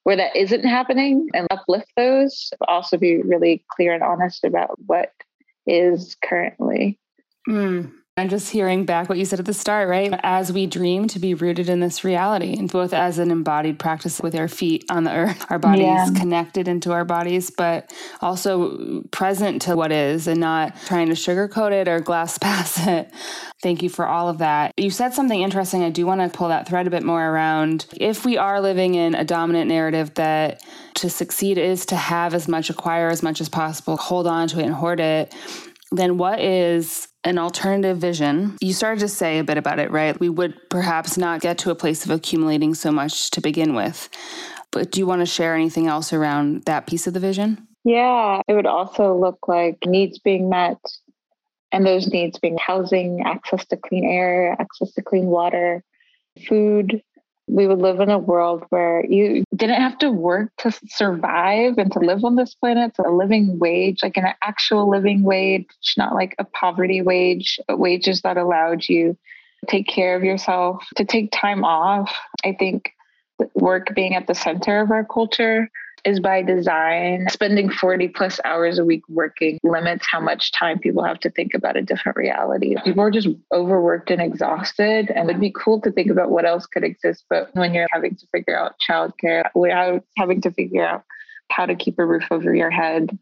where 0.05 0.17
that 0.17 0.35
isn't 0.35 0.65
happening 0.65 1.29
and 1.35 1.47
uplift 1.51 1.91
those, 1.97 2.51
also 2.69 2.97
be 2.97 3.21
really 3.23 3.65
clear 3.69 3.93
and 3.93 4.03
honest 4.03 4.45
about 4.45 4.71
what 4.87 5.13
is 5.67 6.17
currently. 6.25 6.99
Mm. 7.49 7.93
I'm 8.21 8.29
just 8.29 8.51
hearing 8.51 8.85
back 8.85 9.09
what 9.09 9.17
you 9.17 9.25
said 9.25 9.39
at 9.39 9.47
the 9.47 9.55
start, 9.55 9.89
right? 9.89 10.13
As 10.23 10.53
we 10.53 10.67
dream 10.67 11.09
to 11.09 11.19
be 11.19 11.33
rooted 11.33 11.71
in 11.71 11.81
this 11.81 12.05
reality, 12.05 12.55
and 12.55 12.71
both 12.71 12.93
as 12.93 13.19
an 13.19 13.31
embodied 13.31 13.79
practice 13.79 14.21
with 14.21 14.35
our 14.35 14.47
feet 14.47 14.85
on 14.91 15.05
the 15.05 15.11
earth, 15.11 15.47
our 15.49 15.59
bodies 15.59 15.85
yeah. 15.85 16.11
connected 16.15 16.69
into 16.69 16.93
our 16.93 17.07
bodies, 17.07 17.49
but 17.49 17.91
also 18.21 19.03
present 19.11 19.63
to 19.63 19.75
what 19.75 19.91
is 19.91 20.27
and 20.27 20.39
not 20.39 20.77
trying 20.85 21.07
to 21.07 21.15
sugarcoat 21.15 21.73
it 21.73 21.89
or 21.89 21.99
glass 21.99 22.37
pass 22.51 22.87
it. 22.87 23.11
Thank 23.63 23.83
you 23.83 23.89
for 23.89 24.07
all 24.07 24.29
of 24.29 24.37
that. 24.39 24.75
You 24.77 24.91
said 24.91 25.15
something 25.15 25.41
interesting. 25.41 25.83
I 25.83 25.89
do 25.89 26.05
want 26.05 26.21
to 26.21 26.29
pull 26.29 26.49
that 26.49 26.69
thread 26.69 26.87
a 26.87 26.91
bit 26.91 27.03
more 27.03 27.27
around. 27.27 27.87
If 27.97 28.27
we 28.27 28.37
are 28.37 28.61
living 28.61 28.97
in 28.97 29.15
a 29.15 29.25
dominant 29.25 29.69
narrative 29.69 30.13
that 30.15 30.63
to 30.97 31.09
succeed 31.09 31.57
is 31.57 31.87
to 31.87 31.97
have 31.97 32.35
as 32.35 32.49
much, 32.49 32.69
acquire 32.69 33.09
as 33.09 33.23
much 33.23 33.41
as 33.41 33.49
possible, 33.49 33.97
hold 33.97 34.27
on 34.27 34.47
to 34.49 34.61
it 34.61 34.65
and 34.65 34.75
hoard 34.75 35.01
it, 35.01 35.35
then 35.91 36.19
what 36.19 36.39
is 36.39 37.09
an 37.25 37.39
alternative 37.39 37.99
vision. 37.99 38.57
You 38.61 38.73
started 38.73 39.01
to 39.01 39.09
say 39.09 39.39
a 39.39 39.45
bit 39.45 39.59
about 39.59 39.79
it, 39.79 39.91
right? 39.91 40.19
We 40.19 40.29
would 40.29 40.55
perhaps 40.71 41.19
not 41.19 41.41
get 41.41 41.59
to 41.59 41.71
a 41.71 41.75
place 41.75 42.05
of 42.05 42.11
accumulating 42.11 42.75
so 42.75 42.91
much 42.91 43.31
to 43.33 43.41
begin 43.41 43.75
with. 43.75 44.09
But 44.71 44.93
do 44.93 45.01
you 45.01 45.07
want 45.07 45.21
to 45.21 45.27
share 45.27 45.55
anything 45.55 45.87
else 45.87 46.13
around 46.13 46.65
that 46.65 46.87
piece 46.87 47.07
of 47.07 47.15
the 47.15 47.21
vision? 47.21 47.67
Yeah, 47.85 48.41
it 48.47 48.55
would 48.55 48.67
also 48.67 49.17
look 49.17 49.49
like 49.49 49.79
needs 49.87 50.19
being 50.19 50.49
met, 50.49 50.79
and 51.73 51.85
those 51.85 52.07
needs 52.09 52.39
being 52.39 52.59
housing, 52.59 53.23
access 53.23 53.67
to 53.67 53.77
clean 53.77 54.05
air, 54.05 54.57
access 54.59 54.93
to 54.93 55.03
clean 55.03 55.27
water, 55.27 55.83
food, 56.47 57.03
we 57.51 57.67
would 57.67 57.79
live 57.79 58.01
in 58.01 58.11
a 58.11 58.19
world 58.19 58.65
where 58.71 59.05
you 59.07 59.45
didn't 59.57 59.81
have 59.81 59.99
to 59.99 60.11
work 60.11 60.53
to 60.59 60.73
survive 60.87 61.79
and 61.79 61.91
to 61.93 61.99
live 61.99 62.25
on 62.25 62.37
this 62.37 62.55
planet. 62.55 62.93
A 63.05 63.11
living 63.11 63.59
wage, 63.59 64.03
like 64.03 64.17
an 64.17 64.33
actual 64.43 64.89
living 64.89 65.23
wage, 65.23 65.67
not 65.97 66.15
like 66.15 66.35
a 66.39 66.45
poverty 66.45 67.03
wage, 67.03 67.59
but 67.67 67.79
wages 67.79 68.23
that 68.23 68.37
allowed 68.37 68.89
you 68.89 69.17
to 69.61 69.67
take 69.67 69.89
care 69.89 70.17
of 70.17 70.23
yourself, 70.23 70.85
to 70.97 71.05
take 71.05 71.33
time 71.33 71.65
off. 71.65 72.15
I 72.45 72.53
think 72.59 72.93
work 73.55 73.95
being 73.95 74.15
at 74.15 74.27
the 74.27 74.35
center 74.35 74.81
of 74.81 74.91
our 74.91 75.05
culture 75.05 75.71
is 76.05 76.21
by 76.21 76.43
design. 76.43 77.27
Spending 77.31 77.71
40 77.71 78.09
plus 78.09 78.41
hours 78.45 78.79
a 78.79 78.85
week 78.85 79.03
working 79.09 79.59
limits 79.63 80.07
how 80.11 80.21
much 80.21 80.53
time 80.53 80.79
people 80.79 81.05
have 81.05 81.21
to 81.21 81.31
think 81.31 81.55
about 81.55 81.77
a 81.77 81.83
different 81.83 82.17
reality. 82.17 82.75
People 82.85 83.03
are 83.03 83.11
just 83.11 83.29
overworked 83.53 84.11
and 84.11 84.21
exhausted. 84.21 85.11
And 85.11 85.29
it'd 85.29 85.41
be 85.41 85.53
cool 85.53 85.81
to 85.83 85.91
think 85.91 86.11
about 86.11 86.31
what 86.31 86.47
else 86.47 86.67
could 86.67 86.85
exist. 86.85 87.25
But 87.29 87.55
when 87.55 87.75
you're 87.75 87.89
having 87.91 88.17
to 88.17 88.27
figure 88.33 88.59
out 88.59 88.77
childcare, 88.89 89.49
without 89.55 90.05
having 90.17 90.41
to 90.43 90.51
figure 90.51 90.87
out 90.87 91.05
how 91.51 91.67
to 91.67 91.75
keep 91.75 91.99
a 91.99 92.05
roof 92.05 92.25
over 92.31 92.55
your 92.55 92.71
head, 92.71 93.19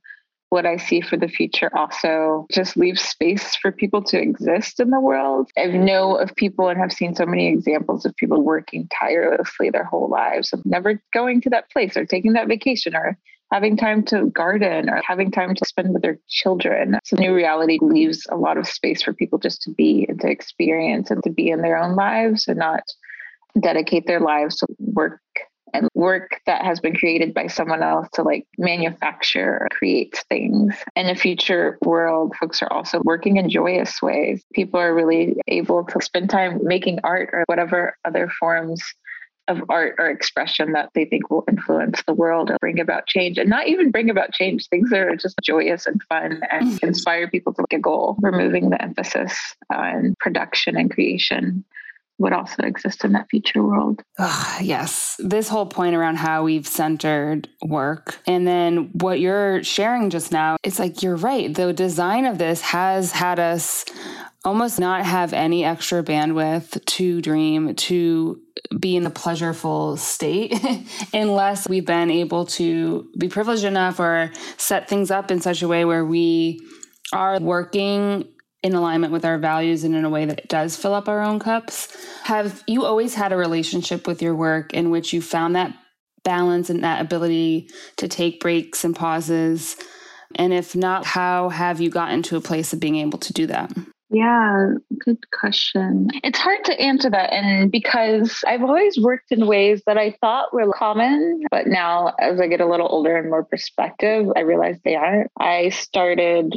what 0.50 0.66
I 0.66 0.76
see 0.76 1.00
for 1.00 1.16
the 1.16 1.28
future 1.28 1.70
also 1.76 2.46
just 2.50 2.76
leaves 2.76 3.02
space 3.02 3.54
for 3.56 3.70
people 3.70 4.02
to 4.04 4.20
exist 4.20 4.80
in 4.80 4.90
the 4.90 5.00
world. 5.00 5.50
I 5.58 5.66
know 5.66 6.16
of 6.16 6.34
people 6.36 6.68
and 6.68 6.78
have 6.78 6.92
seen 6.92 7.14
so 7.14 7.26
many 7.26 7.48
examples 7.48 8.06
of 8.06 8.16
people 8.16 8.42
working 8.42 8.88
tirelessly 8.88 9.70
their 9.70 9.84
whole 9.84 10.08
lives 10.08 10.52
of 10.52 10.64
never 10.64 11.02
going 11.12 11.40
to 11.42 11.50
that 11.50 11.70
place 11.70 11.96
or 11.96 12.06
taking 12.06 12.32
that 12.32 12.48
vacation 12.48 12.96
or 12.96 13.18
having 13.52 13.76
time 13.76 14.02
to 14.04 14.26
garden 14.26 14.90
or 14.90 15.02
having 15.06 15.30
time 15.30 15.54
to 15.54 15.64
spend 15.64 15.92
with 15.92 16.02
their 16.02 16.18
children. 16.28 16.98
So 17.04 17.16
new 17.16 17.34
reality 17.34 17.78
leaves 17.80 18.26
a 18.30 18.36
lot 18.36 18.58
of 18.58 18.68
space 18.68 19.02
for 19.02 19.12
people 19.12 19.38
just 19.38 19.62
to 19.62 19.70
be 19.70 20.06
and 20.08 20.20
to 20.20 20.30
experience 20.30 21.10
and 21.10 21.22
to 21.24 21.30
be 21.30 21.48
in 21.48 21.62
their 21.62 21.78
own 21.78 21.96
lives 21.96 22.46
and 22.46 22.58
not 22.58 22.82
dedicate 23.58 24.06
their 24.06 24.20
lives 24.20 24.56
to 24.56 24.66
work 24.78 25.20
and 25.74 25.88
work 25.94 26.40
that 26.46 26.64
has 26.64 26.80
been 26.80 26.94
created 26.94 27.34
by 27.34 27.46
someone 27.46 27.82
else 27.82 28.08
to 28.14 28.22
like 28.22 28.46
manufacture 28.56 29.58
or 29.62 29.68
create 29.70 30.24
things. 30.28 30.74
In 30.96 31.06
a 31.06 31.14
future 31.14 31.78
world, 31.82 32.34
folks 32.36 32.62
are 32.62 32.72
also 32.72 33.00
working 33.04 33.36
in 33.36 33.48
joyous 33.48 34.00
ways. 34.02 34.44
People 34.52 34.80
are 34.80 34.94
really 34.94 35.36
able 35.46 35.84
to 35.84 36.00
spend 36.00 36.30
time 36.30 36.60
making 36.62 37.00
art 37.04 37.30
or 37.32 37.44
whatever 37.46 37.96
other 38.04 38.28
forms 38.40 38.82
of 39.48 39.62
art 39.70 39.96
or 39.98 40.08
expression 40.08 40.72
that 40.72 40.90
they 40.94 41.06
think 41.06 41.30
will 41.30 41.44
influence 41.48 42.02
the 42.06 42.12
world 42.12 42.50
or 42.50 42.56
bring 42.60 42.78
about 42.78 43.06
change 43.06 43.38
and 43.38 43.48
not 43.48 43.66
even 43.66 43.90
bring 43.90 44.10
about 44.10 44.32
change 44.32 44.68
things 44.68 44.90
that 44.90 45.00
are 45.00 45.16
just 45.16 45.34
joyous 45.42 45.86
and 45.86 46.02
fun 46.02 46.42
and 46.50 46.72
mm-hmm. 46.72 46.86
inspire 46.86 47.28
people 47.28 47.54
to 47.54 47.62
look 47.62 47.72
a 47.72 47.78
goal 47.78 48.16
removing 48.20 48.68
the 48.68 48.80
emphasis 48.80 49.56
on 49.72 50.14
production 50.20 50.76
and 50.76 50.90
creation 50.90 51.64
would 52.18 52.32
also 52.32 52.62
exist 52.62 53.04
in 53.04 53.12
that 53.12 53.28
future 53.30 53.62
world. 53.62 54.02
Yes. 54.60 55.16
This 55.18 55.48
whole 55.48 55.66
point 55.66 55.94
around 55.94 56.16
how 56.16 56.42
we've 56.42 56.66
centered 56.66 57.48
work 57.62 58.18
and 58.26 58.46
then 58.46 58.90
what 58.92 59.20
you're 59.20 59.62
sharing 59.62 60.10
just 60.10 60.32
now, 60.32 60.56
it's 60.62 60.78
like 60.78 61.02
you're 61.02 61.16
right. 61.16 61.54
The 61.54 61.72
design 61.72 62.26
of 62.26 62.38
this 62.38 62.60
has 62.60 63.12
had 63.12 63.38
us 63.38 63.84
almost 64.44 64.78
not 64.78 65.04
have 65.04 65.32
any 65.32 65.64
extra 65.64 66.02
bandwidth 66.02 66.84
to 66.84 67.20
dream, 67.20 67.74
to 67.74 68.40
be 68.78 68.96
in 68.96 69.04
the 69.04 69.10
pleasureful 69.10 69.98
state 69.98 70.54
unless 71.12 71.68
we've 71.68 71.86
been 71.86 72.10
able 72.10 72.46
to 72.46 73.08
be 73.18 73.28
privileged 73.28 73.64
enough 73.64 74.00
or 74.00 74.32
set 74.56 74.88
things 74.88 75.10
up 75.10 75.30
in 75.30 75.40
such 75.40 75.62
a 75.62 75.68
way 75.68 75.84
where 75.84 76.04
we 76.04 76.60
are 77.12 77.38
working 77.40 78.26
in 78.62 78.74
alignment 78.74 79.12
with 79.12 79.24
our 79.24 79.38
values 79.38 79.84
and 79.84 79.94
in 79.94 80.04
a 80.04 80.10
way 80.10 80.24
that 80.24 80.48
does 80.48 80.76
fill 80.76 80.94
up 80.94 81.08
our 81.08 81.22
own 81.22 81.38
cups. 81.38 81.88
Have 82.24 82.62
you 82.66 82.84
always 82.84 83.14
had 83.14 83.32
a 83.32 83.36
relationship 83.36 84.06
with 84.06 84.20
your 84.20 84.34
work 84.34 84.74
in 84.74 84.90
which 84.90 85.12
you 85.12 85.22
found 85.22 85.54
that 85.54 85.74
balance 86.24 86.68
and 86.68 86.82
that 86.82 87.00
ability 87.00 87.68
to 87.96 88.08
take 88.08 88.40
breaks 88.40 88.84
and 88.84 88.96
pauses? 88.96 89.76
And 90.34 90.52
if 90.52 90.74
not, 90.74 91.06
how 91.06 91.48
have 91.48 91.80
you 91.80 91.88
gotten 91.88 92.22
to 92.24 92.36
a 92.36 92.40
place 92.40 92.72
of 92.72 92.80
being 92.80 92.96
able 92.96 93.18
to 93.20 93.32
do 93.32 93.46
that? 93.46 93.72
Yeah, 94.10 94.72
good 95.04 95.30
question. 95.30 96.08
It's 96.24 96.38
hard 96.38 96.64
to 96.64 96.80
answer 96.80 97.10
that. 97.10 97.30
And 97.30 97.70
because 97.70 98.42
I've 98.46 98.62
always 98.62 98.98
worked 98.98 99.30
in 99.30 99.46
ways 99.46 99.82
that 99.86 99.98
I 99.98 100.16
thought 100.20 100.52
were 100.54 100.72
common, 100.72 101.42
but 101.50 101.66
now 101.66 102.14
as 102.18 102.40
I 102.40 102.46
get 102.46 102.62
a 102.62 102.66
little 102.66 102.88
older 102.90 103.16
and 103.16 103.28
more 103.28 103.44
perspective, 103.44 104.26
I 104.34 104.40
realize 104.40 104.78
they 104.82 104.94
aren't. 104.94 105.30
I 105.38 105.68
started 105.68 106.54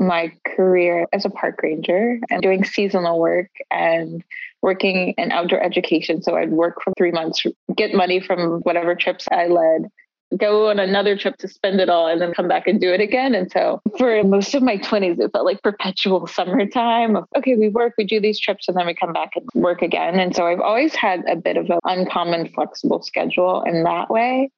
my 0.00 0.32
career 0.56 1.06
as 1.12 1.24
a 1.24 1.30
park 1.30 1.60
ranger 1.62 2.18
and 2.30 2.42
doing 2.42 2.64
seasonal 2.64 3.18
work 3.18 3.50
and 3.70 4.24
working 4.62 5.14
in 5.18 5.30
outdoor 5.30 5.62
education. 5.62 6.22
So 6.22 6.36
I'd 6.36 6.50
work 6.50 6.82
for 6.82 6.92
three 6.96 7.12
months, 7.12 7.42
get 7.76 7.94
money 7.94 8.20
from 8.20 8.60
whatever 8.60 8.94
trips 8.94 9.26
I 9.30 9.46
led, 9.46 9.90
go 10.36 10.70
on 10.70 10.78
another 10.78 11.16
trip 11.16 11.36
to 11.38 11.48
spend 11.48 11.80
it 11.80 11.88
all, 11.88 12.08
and 12.08 12.20
then 12.20 12.32
come 12.32 12.48
back 12.48 12.66
and 12.66 12.80
do 12.80 12.92
it 12.92 13.00
again. 13.00 13.34
And 13.34 13.50
so 13.50 13.80
for 13.98 14.22
most 14.24 14.54
of 14.54 14.62
my 14.62 14.78
20s, 14.78 15.20
it 15.20 15.32
felt 15.32 15.44
like 15.44 15.62
perpetual 15.62 16.26
summertime 16.26 17.16
of, 17.16 17.24
okay, 17.36 17.54
we 17.54 17.68
work, 17.68 17.94
we 17.98 18.04
do 18.04 18.20
these 18.20 18.38
trips, 18.38 18.68
and 18.68 18.76
then 18.76 18.86
we 18.86 18.94
come 18.94 19.12
back 19.12 19.30
and 19.36 19.48
work 19.54 19.82
again. 19.82 20.18
And 20.18 20.34
so 20.34 20.46
I've 20.46 20.60
always 20.60 20.94
had 20.94 21.24
a 21.28 21.36
bit 21.36 21.56
of 21.56 21.70
an 21.70 21.78
uncommon, 21.84 22.48
flexible 22.52 23.02
schedule 23.02 23.62
in 23.62 23.84
that 23.84 24.10
way. 24.10 24.50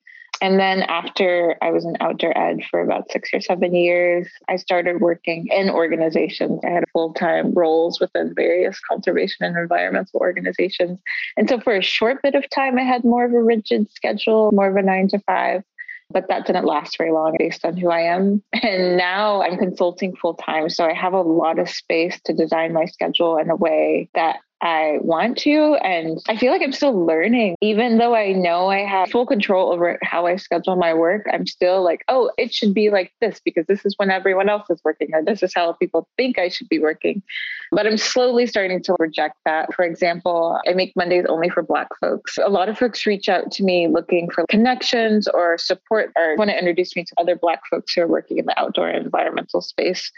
And 0.43 0.61
then 0.61 0.83
after 0.83 1.57
I 1.63 1.71
was 1.71 1.85
in 1.85 1.97
outdoor 2.01 2.37
ed 2.37 2.59
for 2.71 2.81
about 2.81 3.11
six 3.11 3.31
or 3.33 3.41
seven 3.41 3.75
years, 3.75 4.29
I 4.49 4.57
started 4.57 5.01
working 5.01 5.47
in 5.51 5.71
organizations. 5.71 6.61
I 6.65 6.71
had 6.71 6.85
full 6.93 7.15
time 7.15 7.55
roles 7.55 8.01
within 8.01 8.35
various 8.35 8.79
conservation 8.81 9.45
and 9.47 9.57
environmental 9.57 10.21
organizations. 10.21 11.01
And 11.37 11.49
so 11.49 11.61
for 11.61 11.75
a 11.75 11.83
short 11.83 12.23
bit 12.23 12.35
of 12.35 12.49
time, 12.51 12.79
I 12.79 12.83
had 12.83 13.05
more 13.05 13.25
of 13.25 13.33
a 13.33 13.43
rigid 13.43 13.91
schedule, 13.93 14.51
more 14.53 14.69
of 14.69 14.77
a 14.77 14.83
nine 14.83 15.09
to 15.09 15.19
five. 15.21 15.63
But 16.09 16.29
that 16.29 16.47
didn't 16.47 16.67
last 16.67 16.97
very 16.99 17.11
long 17.11 17.35
based 17.37 17.65
on 17.65 17.77
who 17.77 17.91
I 17.91 18.03
am. 18.03 18.41
And 18.63 18.97
now 18.97 19.43
I'm 19.43 19.59
consulting 19.59 20.15
full 20.15 20.35
time. 20.35 20.69
So 20.69 20.85
I 20.85 20.95
have 20.95 21.13
a 21.13 21.21
lot 21.21 21.59
of 21.59 21.69
space 21.69 22.21
to 22.27 22.33
design 22.33 22.73
my 22.73 22.85
schedule 22.85 23.39
in 23.39 23.51
a 23.51 23.57
way 23.57 24.09
that 24.15 24.37
I 24.63 24.99
want 25.03 25.37
to. 25.39 25.75
And 25.83 26.19
I 26.29 26.37
feel 26.37 26.51
like 26.51 26.63
I'm 26.63 26.73
still 26.73 27.05
learning, 27.05 27.57
even 27.61 27.99
though 27.99 28.15
I 28.15 28.33
know 28.33 28.69
I 28.69 28.79
have 28.79 29.11
full 29.11 29.27
control 29.27 29.73
over 29.73 29.99
how 30.03 30.27
I 30.27 30.37
schedule 30.37 30.77
my 30.77 30.95
work. 30.95 31.27
I'm 31.31 31.47
still 31.47 31.83
like, 31.83 32.05
oh, 32.09 32.31
it 32.39 32.55
should 32.55 32.73
be 32.73 32.89
like 32.91 33.13
this 33.21 33.41
because 33.45 33.67
this 33.67 33.85
is 33.85 33.95
when 33.99 34.11
everyone 34.11 34.49
else 34.49 34.69
is 34.71 34.81
working, 34.83 35.11
or 35.13 35.23
this 35.23 35.43
is 35.43 35.53
how 35.55 35.73
people 35.75 36.09
think 36.17 36.39
I 36.39 36.49
should 36.49 36.69
be 36.69 36.79
working. 36.79 37.23
But 37.71 37.87
I'm 37.87 37.99
slowly 37.99 38.47
starting 38.47 38.83
to 38.85 38.97
reject 38.99 39.37
that. 39.45 39.75
For 39.75 39.85
example, 39.85 40.59
I 40.67 40.73
make 40.73 40.95
Mondays 40.97 41.27
only 41.29 41.51
for 41.51 41.63
Black 41.63 41.89
folks. 42.01 42.39
A 42.39 42.49
lot 42.49 42.69
of 42.69 42.79
folks 42.79 43.05
reach 43.05 43.29
out 43.29 43.51
to 43.53 43.63
me 43.63 43.89
looking 43.89 44.31
for 44.31 44.47
connections 44.49 45.29
or 45.29 45.59
support 45.59 46.13
or 46.17 46.37
want 46.37 46.51
to 46.51 46.59
introduce 46.59 46.97
me 46.97 47.05
to 47.05 47.15
other 47.19 47.37
Black 47.37 47.61
folks 47.71 47.93
who 47.95 48.03
are 48.03 48.09
working 48.09 48.39
in 48.39 48.47
the 48.47 48.59
outdoor 48.59 48.89
environmental 48.89 49.61
space. 49.61 50.11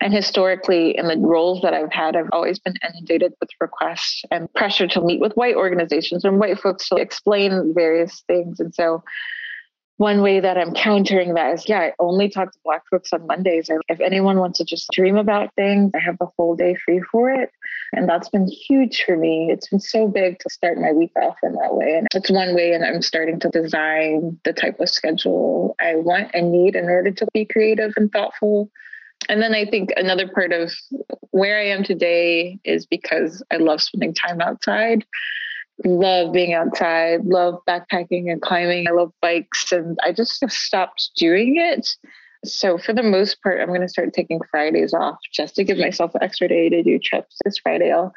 And 0.00 0.12
historically, 0.12 0.96
in 0.96 1.08
the 1.08 1.16
roles 1.16 1.62
that 1.62 1.72
I've 1.72 1.92
had, 1.92 2.16
I've 2.16 2.28
always 2.32 2.58
been 2.58 2.74
inundated 2.82 3.32
with 3.40 3.50
requests 3.60 4.24
and 4.30 4.52
pressure 4.54 4.86
to 4.88 5.00
meet 5.00 5.20
with 5.20 5.32
white 5.34 5.56
organizations 5.56 6.24
and 6.24 6.38
white 6.38 6.58
folks 6.58 6.88
to 6.90 6.96
explain 6.96 7.72
various 7.74 8.22
things. 8.26 8.60
And 8.60 8.74
so, 8.74 9.02
one 9.98 10.20
way 10.20 10.40
that 10.40 10.58
I'm 10.58 10.74
countering 10.74 11.34
that 11.34 11.54
is, 11.54 11.68
yeah, 11.68 11.80
I 11.80 11.92
only 11.98 12.28
talk 12.28 12.52
to 12.52 12.58
Black 12.64 12.82
folks 12.90 13.14
on 13.14 13.26
Mondays. 13.26 13.70
If 13.88 14.00
anyone 14.00 14.38
wants 14.38 14.58
to 14.58 14.64
just 14.64 14.90
dream 14.92 15.16
about 15.16 15.54
things, 15.54 15.90
I 15.94 16.00
have 16.00 16.18
the 16.18 16.28
whole 16.36 16.54
day 16.54 16.76
free 16.84 17.00
for 17.10 17.30
it. 17.30 17.50
And 17.94 18.06
that's 18.06 18.28
been 18.28 18.46
huge 18.46 19.04
for 19.04 19.16
me. 19.16 19.48
It's 19.50 19.68
been 19.68 19.80
so 19.80 20.06
big 20.06 20.38
to 20.40 20.50
start 20.50 20.78
my 20.78 20.92
week 20.92 21.12
off 21.22 21.36
in 21.42 21.54
that 21.54 21.74
way. 21.74 21.94
And 21.96 22.06
it's 22.14 22.30
one 22.30 22.54
way, 22.54 22.72
and 22.72 22.84
I'm 22.84 23.00
starting 23.00 23.40
to 23.40 23.48
design 23.48 24.38
the 24.44 24.52
type 24.52 24.80
of 24.80 24.90
schedule 24.90 25.74
I 25.80 25.94
want 25.94 26.30
and 26.34 26.52
need 26.52 26.76
in 26.76 26.84
order 26.84 27.10
to 27.12 27.26
be 27.32 27.46
creative 27.46 27.94
and 27.96 28.12
thoughtful 28.12 28.70
and 29.28 29.42
then 29.42 29.54
I 29.54 29.64
think 29.64 29.92
another 29.96 30.28
part 30.28 30.52
of 30.52 30.72
where 31.30 31.58
I 31.58 31.66
am 31.66 31.82
today 31.82 32.58
is 32.64 32.86
because 32.86 33.42
I 33.52 33.56
love 33.56 33.82
spending 33.82 34.14
time 34.14 34.40
outside. 34.40 35.04
Love 35.84 36.32
being 36.32 36.54
outside, 36.54 37.24
love 37.26 37.60
backpacking 37.68 38.32
and 38.32 38.40
climbing. 38.40 38.88
I 38.88 38.92
love 38.92 39.12
bikes, 39.20 39.72
and 39.72 39.98
I 40.02 40.12
just 40.12 40.40
have 40.40 40.52
stopped 40.52 41.10
doing 41.18 41.56
it. 41.58 41.94
So, 42.46 42.78
for 42.78 42.94
the 42.94 43.02
most 43.02 43.42
part, 43.42 43.60
I'm 43.60 43.68
going 43.68 43.82
to 43.82 43.88
start 43.88 44.14
taking 44.14 44.40
Fridays 44.50 44.94
off 44.94 45.18
just 45.30 45.54
to 45.56 45.64
give 45.64 45.76
myself 45.76 46.14
an 46.14 46.22
extra 46.22 46.48
day 46.48 46.70
to 46.70 46.82
do 46.82 46.98
trips. 46.98 47.36
This 47.44 47.58
Friday, 47.58 47.92
I'll 47.92 48.14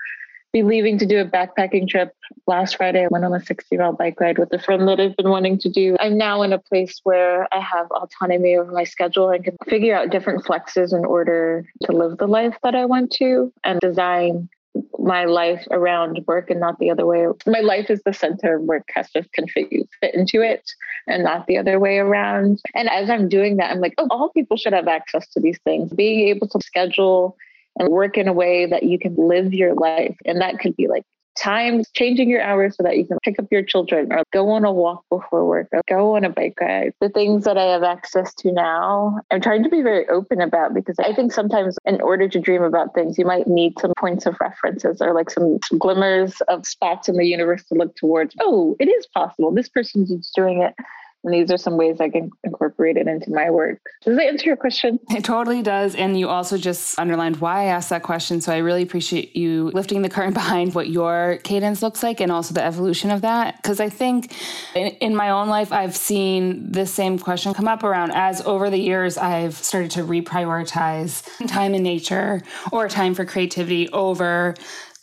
be 0.52 0.64
leaving 0.64 0.98
to 0.98 1.06
do 1.06 1.20
a 1.20 1.26
backpacking 1.26 1.88
trip. 1.88 2.14
Last 2.48 2.78
Friday, 2.78 3.04
I 3.04 3.08
went 3.10 3.26
on 3.26 3.34
a 3.34 3.44
60 3.44 3.78
mile 3.78 3.94
bike 3.94 4.20
ride 4.20 4.40
with 4.40 4.52
a 4.52 4.60
friend 4.60 4.88
that 4.88 5.00
I've 5.00 5.16
been 5.16 5.30
wanting 5.30 5.60
to 5.60 5.70
do. 5.70 5.96
I'm 6.00 6.18
now 6.18 6.42
in 6.42 6.54
a 6.54 6.60
place 6.60 7.00
where 7.04 7.48
I 7.54 7.60
have 7.60 7.90
autonomy 7.92 8.56
over 8.56 8.72
my 8.72 8.84
schedule 8.84 9.30
and 9.30 9.44
can 9.44 9.58
figure 9.68 9.96
out 9.96 10.10
different 10.10 10.44
flexes 10.44 10.92
in 10.98 11.06
order 11.06 11.66
to 11.84 11.92
live 11.92 12.18
the 12.18 12.28
life 12.28 12.58
that 12.64 12.76
I 12.76 12.86
want 12.86 13.12
to 13.14 13.54
and 13.64 13.80
design 13.80 14.50
my 14.98 15.26
life 15.26 15.66
around 15.72 16.20
work 16.28 16.50
and 16.50 16.60
not 16.60 16.80
the 16.80 16.90
other 16.90 17.06
way. 17.06 17.28
My 17.46 17.60
life 17.60 17.90
is 17.90 18.02
the 18.06 18.14
center, 18.14 18.60
work 18.60 18.88
has 18.94 19.12
to 19.12 19.24
configure 19.38 19.88
fit 20.00 20.16
into 20.16 20.42
it 20.42 20.70
and 21.08 21.24
not 21.24 21.48
the 21.48 21.58
other 21.58 21.80
way 21.80 21.98
around. 21.98 22.60
And 22.76 22.90
as 22.90 23.10
I'm 23.10 23.30
doing 23.30 23.58
that, 23.58 23.72
I'm 23.72 23.80
like, 23.80 23.96
oh, 23.98 24.08
all 24.12 24.30
people 24.30 24.58
should 24.58 24.74
have 24.74 24.88
access 24.88 25.28
to 25.30 25.40
these 25.40 25.60
things. 25.64 25.92
Being 25.92 26.28
able 26.28 26.48
to 26.50 26.60
schedule 26.64 27.36
and 27.80 27.90
work 27.90 28.18
in 28.18 28.28
a 28.28 28.34
way 28.34 28.66
that 28.66 28.84
you 28.84 29.00
can 29.00 29.16
live 29.16 29.54
your 29.54 29.74
life. 29.74 30.16
And 30.26 30.42
that 30.42 30.60
could 30.60 30.76
be 30.76 30.88
like 30.88 31.04
times 31.40 31.90
changing 31.96 32.30
your 32.30 32.42
hours 32.42 32.76
so 32.76 32.84
that 32.84 32.98
you 32.98 33.06
can 33.06 33.18
pick 33.24 33.40
up 33.40 33.46
your 33.50 33.64
children 33.64 34.12
or 34.12 34.24
go 34.34 34.50
on 34.50 34.66
a 34.66 34.72
walk 34.72 35.04
before 35.10 35.48
work 35.48 35.68
or 35.72 35.82
go 35.88 36.16
on 36.16 36.26
a 36.26 36.30
bike 36.30 36.60
ride. 36.60 36.92
The 37.00 37.10
things 37.10 37.46
that 37.46 37.58
I 37.58 37.64
have 37.64 37.84
access 37.84 38.34
to 38.36 38.52
now, 38.52 39.20
I'm 39.32 39.40
trying 39.40 39.64
to 39.64 39.70
be 39.70 39.82
very 39.82 40.08
open 40.10 40.42
about 40.42 40.74
because 40.74 40.98
I 41.00 41.14
think 41.14 41.32
sometimes 41.32 41.78
in 41.86 42.02
order 42.02 42.28
to 42.28 42.40
dream 42.40 42.62
about 42.62 42.94
things, 42.94 43.18
you 43.18 43.26
might 43.26 43.48
need 43.48 43.80
some 43.80 43.94
points 43.98 44.26
of 44.26 44.36
references 44.42 45.02
or 45.02 45.14
like 45.14 45.30
some, 45.30 45.60
some 45.68 45.80
glimmers 45.80 46.42
of 46.48 46.66
spots 46.66 47.08
in 47.08 47.16
the 47.16 47.26
universe 47.26 47.64
to 47.66 47.76
look 47.76 47.96
towards. 47.96 48.36
Oh, 48.42 48.76
it 48.80 48.90
is 48.90 49.08
possible. 49.08 49.54
This 49.54 49.70
person's 49.70 50.32
doing 50.36 50.62
it. 50.62 50.76
And 51.24 51.34
these 51.34 51.52
are 51.52 51.58
some 51.58 51.76
ways 51.76 52.00
I 52.00 52.10
can 52.10 52.32
incorporate 52.44 52.96
it 52.96 53.08
into 53.08 53.30
my 53.32 53.50
work. 53.50 53.82
Does 54.04 54.16
that 54.16 54.26
answer 54.26 54.46
your 54.46 54.56
question? 54.56 55.00
It 55.10 55.26
totally 55.26 55.62
does. 55.62 55.94
And 55.96 56.18
you 56.18 56.30
also 56.30 56.58
just 56.58 56.98
underlined 56.98 57.38
why 57.38 57.64
I 57.64 57.66
asked 57.66 57.90
that 57.90 58.04
question. 58.04 58.40
So 58.40 58.54
I 58.54 58.58
really 58.58 58.84
appreciate 58.84 59.36
you 59.36 59.70
lifting 59.72 60.02
the 60.02 60.10
curtain 60.10 60.34
behind 60.40 60.74
what 60.74 60.90
your 60.90 61.40
cadence 61.44 61.82
looks 61.82 62.04
like 62.04 62.22
and 62.22 62.32
also 62.32 62.54
the 62.54 62.64
evolution 62.64 63.12
of 63.12 63.22
that. 63.22 63.58
Because 63.58 63.82
I 63.82 63.90
think 63.90 64.34
in, 64.76 64.88
in, 65.02 65.16
my 65.16 65.32
own 65.32 65.50
life, 65.50 65.74
I've 65.74 65.98
seen 65.98 66.72
this 66.72 66.94
same 66.94 67.20
question 67.20 67.54
come 67.54 67.68
up 67.68 67.84
around 67.84 68.12
as 68.12 68.42
over 68.42 68.70
the 68.70 68.78
years, 68.78 69.18
I've 69.18 69.56
started 69.56 69.92
to 69.92 70.04
reprioritize 70.04 71.28
time 71.48 71.74
in 71.74 71.84
nature 71.84 72.42
or 72.72 72.88
time 72.88 73.14
for 73.14 73.26
creativity 73.26 73.90
over 73.90 74.56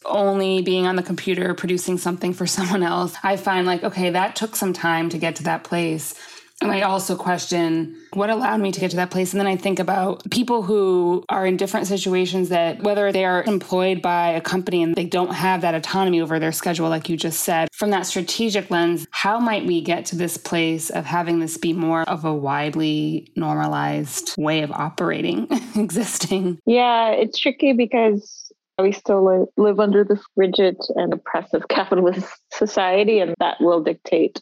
only 0.09 0.63
being 0.63 0.87
on 0.87 0.97
the 0.97 1.03
computer 1.03 1.55
producing 1.55 1.99
something 1.99 2.33
for 2.33 2.47
someone 2.57 2.83
else, 2.83 3.15
I 3.23 3.37
find 3.37 3.67
like, 3.67 3.85
okay, 3.85 4.11
that 4.11 4.37
took 4.37 4.57
some 4.57 4.73
time 4.73 5.09
to 5.11 5.19
get 5.19 5.37
to 5.37 5.43
that 5.45 5.65
place. 5.65 6.15
And 6.63 6.73
I 6.73 6.83
also 6.83 7.17
question 7.17 7.97
what 8.15 8.31
allowed 8.31 8.61
me 8.61 8.73
to 8.73 8.81
get 8.81 8.91
to 8.93 8.97
that 8.97 9.11
place. 9.11 9.35
And 9.35 9.41
then 9.41 9.47
I 9.47 9.57
think 9.57 9.79
about 9.79 10.29
people 10.31 10.63
who 10.63 11.23
are 11.29 11.45
in 11.45 11.59
different 11.59 11.87
situations 11.87 12.49
that 12.49 12.83
whether 12.83 13.13
they 13.13 13.27
are 13.27 13.43
employed 13.43 14.01
by 14.01 14.31
a 14.31 14.41
company 14.41 14.83
and 14.83 14.95
they 14.95 15.05
don't 15.05 15.35
have 15.35 15.61
that 15.61 15.75
autonomy 15.75 16.23
over 16.23 16.39
their 16.39 16.53
schedule, 16.53 16.89
like 16.89 17.11
you 17.11 17.17
just 17.19 17.41
said, 17.41 17.69
from 17.75 17.91
that 17.91 18.07
strategic 18.07 18.71
lens, 18.71 19.07
how 19.11 19.39
might 19.39 19.67
we 19.67 19.83
get 19.83 20.07
to 20.07 20.17
this 20.17 20.39
place 20.39 20.89
of 20.89 21.05
having 21.05 21.41
this 21.41 21.59
be 21.59 21.75
more 21.75 22.03
of 22.03 22.25
a 22.25 22.33
widely 22.33 23.31
normalized 23.37 24.35
way 24.39 24.63
of 24.63 24.73
operating, 24.73 25.49
existing? 25.77 26.59
Yeah, 26.65 27.11
it's 27.11 27.39
tricky 27.39 27.75
because 27.75 28.46
we 28.83 28.93
still 28.93 29.49
live 29.57 29.81
under 29.81 30.05
this 30.05 30.21
rigid 30.37 30.77
and 30.97 31.13
oppressive 31.13 31.67
capitalist 31.69 32.29
society, 32.53 33.21
and 33.21 33.35
that 33.39 33.61
will 33.61 33.83
dictate 33.83 34.41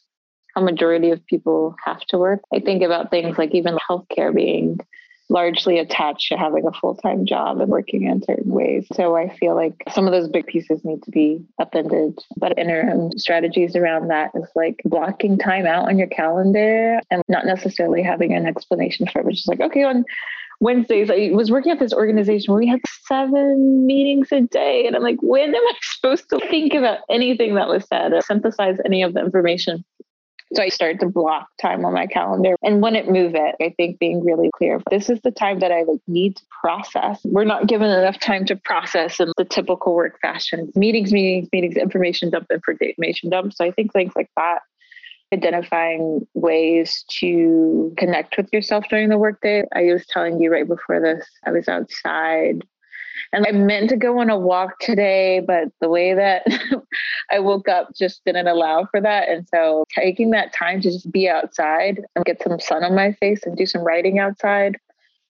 how 0.54 0.62
majority 0.62 1.10
of 1.10 1.24
people 1.26 1.74
have 1.84 2.00
to 2.00 2.18
work. 2.18 2.40
I 2.52 2.60
think 2.60 2.82
about 2.82 3.10
things 3.10 3.38
like 3.38 3.54
even 3.54 3.76
healthcare 3.88 4.34
being 4.34 4.80
largely 5.30 5.78
attached 5.78 6.28
to 6.28 6.36
having 6.36 6.66
a 6.66 6.72
full-time 6.72 7.24
job 7.24 7.60
and 7.60 7.70
working 7.70 8.02
in 8.04 8.22
certain 8.22 8.52
ways. 8.52 8.86
So 8.92 9.16
I 9.16 9.34
feel 9.36 9.54
like 9.54 9.82
some 9.90 10.06
of 10.06 10.12
those 10.12 10.28
big 10.28 10.46
pieces 10.46 10.84
need 10.84 11.02
to 11.04 11.10
be 11.10 11.42
upended. 11.58 12.18
But 12.36 12.58
interim 12.58 13.10
strategies 13.16 13.74
around 13.74 14.08
that 14.08 14.32
is 14.34 14.48
like 14.54 14.82
blocking 14.84 15.38
time 15.38 15.66
out 15.66 15.88
on 15.88 15.98
your 15.98 16.08
calendar 16.08 17.00
and 17.10 17.22
not 17.26 17.46
necessarily 17.46 18.02
having 18.02 18.34
an 18.34 18.46
explanation 18.46 19.06
for 19.06 19.20
it, 19.20 19.24
which 19.24 19.40
is 19.40 19.46
like, 19.46 19.60
okay, 19.60 19.82
on 19.82 20.04
Wednesdays, 20.60 21.10
I 21.10 21.30
was 21.32 21.50
working 21.50 21.72
at 21.72 21.78
this 21.78 21.92
organization 21.92 22.52
where 22.52 22.60
we 22.60 22.66
had 22.66 22.80
seven 23.06 23.86
meetings 23.86 24.32
a 24.32 24.40
day. 24.42 24.86
And 24.86 24.96
I'm 24.96 25.02
like, 25.02 25.18
when 25.20 25.54
am 25.54 25.62
I 25.62 25.72
supposed 25.82 26.28
to 26.30 26.40
think 26.48 26.74
about 26.74 26.98
anything 27.10 27.54
that 27.54 27.68
was 27.68 27.86
said 27.86 28.12
or 28.12 28.20
synthesize 28.20 28.78
any 28.84 29.02
of 29.02 29.14
the 29.14 29.20
information? 29.20 29.84
So 30.54 30.62
I 30.62 30.68
started 30.68 31.00
to 31.00 31.08
block 31.08 31.48
time 31.60 31.84
on 31.84 31.94
my 31.94 32.06
calendar 32.06 32.54
and 32.62 32.80
wouldn't 32.80 33.10
move 33.10 33.34
it. 33.34 33.56
I 33.60 33.74
think 33.76 33.98
being 33.98 34.24
really 34.24 34.50
clear, 34.56 34.80
this 34.90 35.10
is 35.10 35.20
the 35.22 35.32
time 35.32 35.58
that 35.60 35.72
I 35.72 35.84
need 36.06 36.36
to 36.36 36.42
process. 36.60 37.20
We're 37.24 37.44
not 37.44 37.66
given 37.66 37.90
enough 37.90 38.20
time 38.20 38.44
to 38.46 38.56
process 38.56 39.18
in 39.18 39.32
the 39.36 39.44
typical 39.44 39.94
work 39.94 40.20
fashion. 40.20 40.70
Meetings, 40.76 41.12
meetings, 41.12 41.48
meetings, 41.52 41.76
information 41.76 42.30
dump, 42.30 42.46
information 42.52 43.30
dump. 43.30 43.54
So 43.54 43.64
I 43.64 43.72
think 43.72 43.92
things 43.92 44.12
like 44.14 44.30
that 44.36 44.60
identifying 45.34 46.26
ways 46.34 47.04
to 47.20 47.92
connect 47.98 48.36
with 48.36 48.48
yourself 48.52 48.84
during 48.88 49.08
the 49.08 49.18
workday. 49.18 49.64
I 49.74 49.92
was 49.92 50.06
telling 50.06 50.40
you 50.40 50.50
right 50.50 50.66
before 50.66 51.00
this, 51.00 51.26
I 51.44 51.50
was 51.50 51.68
outside 51.68 52.64
and 53.32 53.46
I 53.46 53.52
meant 53.52 53.90
to 53.90 53.96
go 53.96 54.20
on 54.20 54.30
a 54.30 54.38
walk 54.38 54.78
today, 54.80 55.40
but 55.40 55.68
the 55.80 55.88
way 55.88 56.14
that 56.14 56.46
I 57.30 57.40
woke 57.40 57.68
up 57.68 57.88
just 57.94 58.24
didn't 58.24 58.46
allow 58.46 58.86
for 58.90 59.00
that. 59.00 59.28
And 59.28 59.46
so 59.52 59.84
taking 59.94 60.30
that 60.30 60.52
time 60.52 60.80
to 60.82 60.90
just 60.90 61.10
be 61.10 61.28
outside 61.28 62.00
and 62.14 62.24
get 62.24 62.42
some 62.42 62.60
sun 62.60 62.84
on 62.84 62.94
my 62.94 63.12
face 63.14 63.42
and 63.44 63.56
do 63.56 63.66
some 63.66 63.82
writing 63.82 64.18
outside 64.18 64.78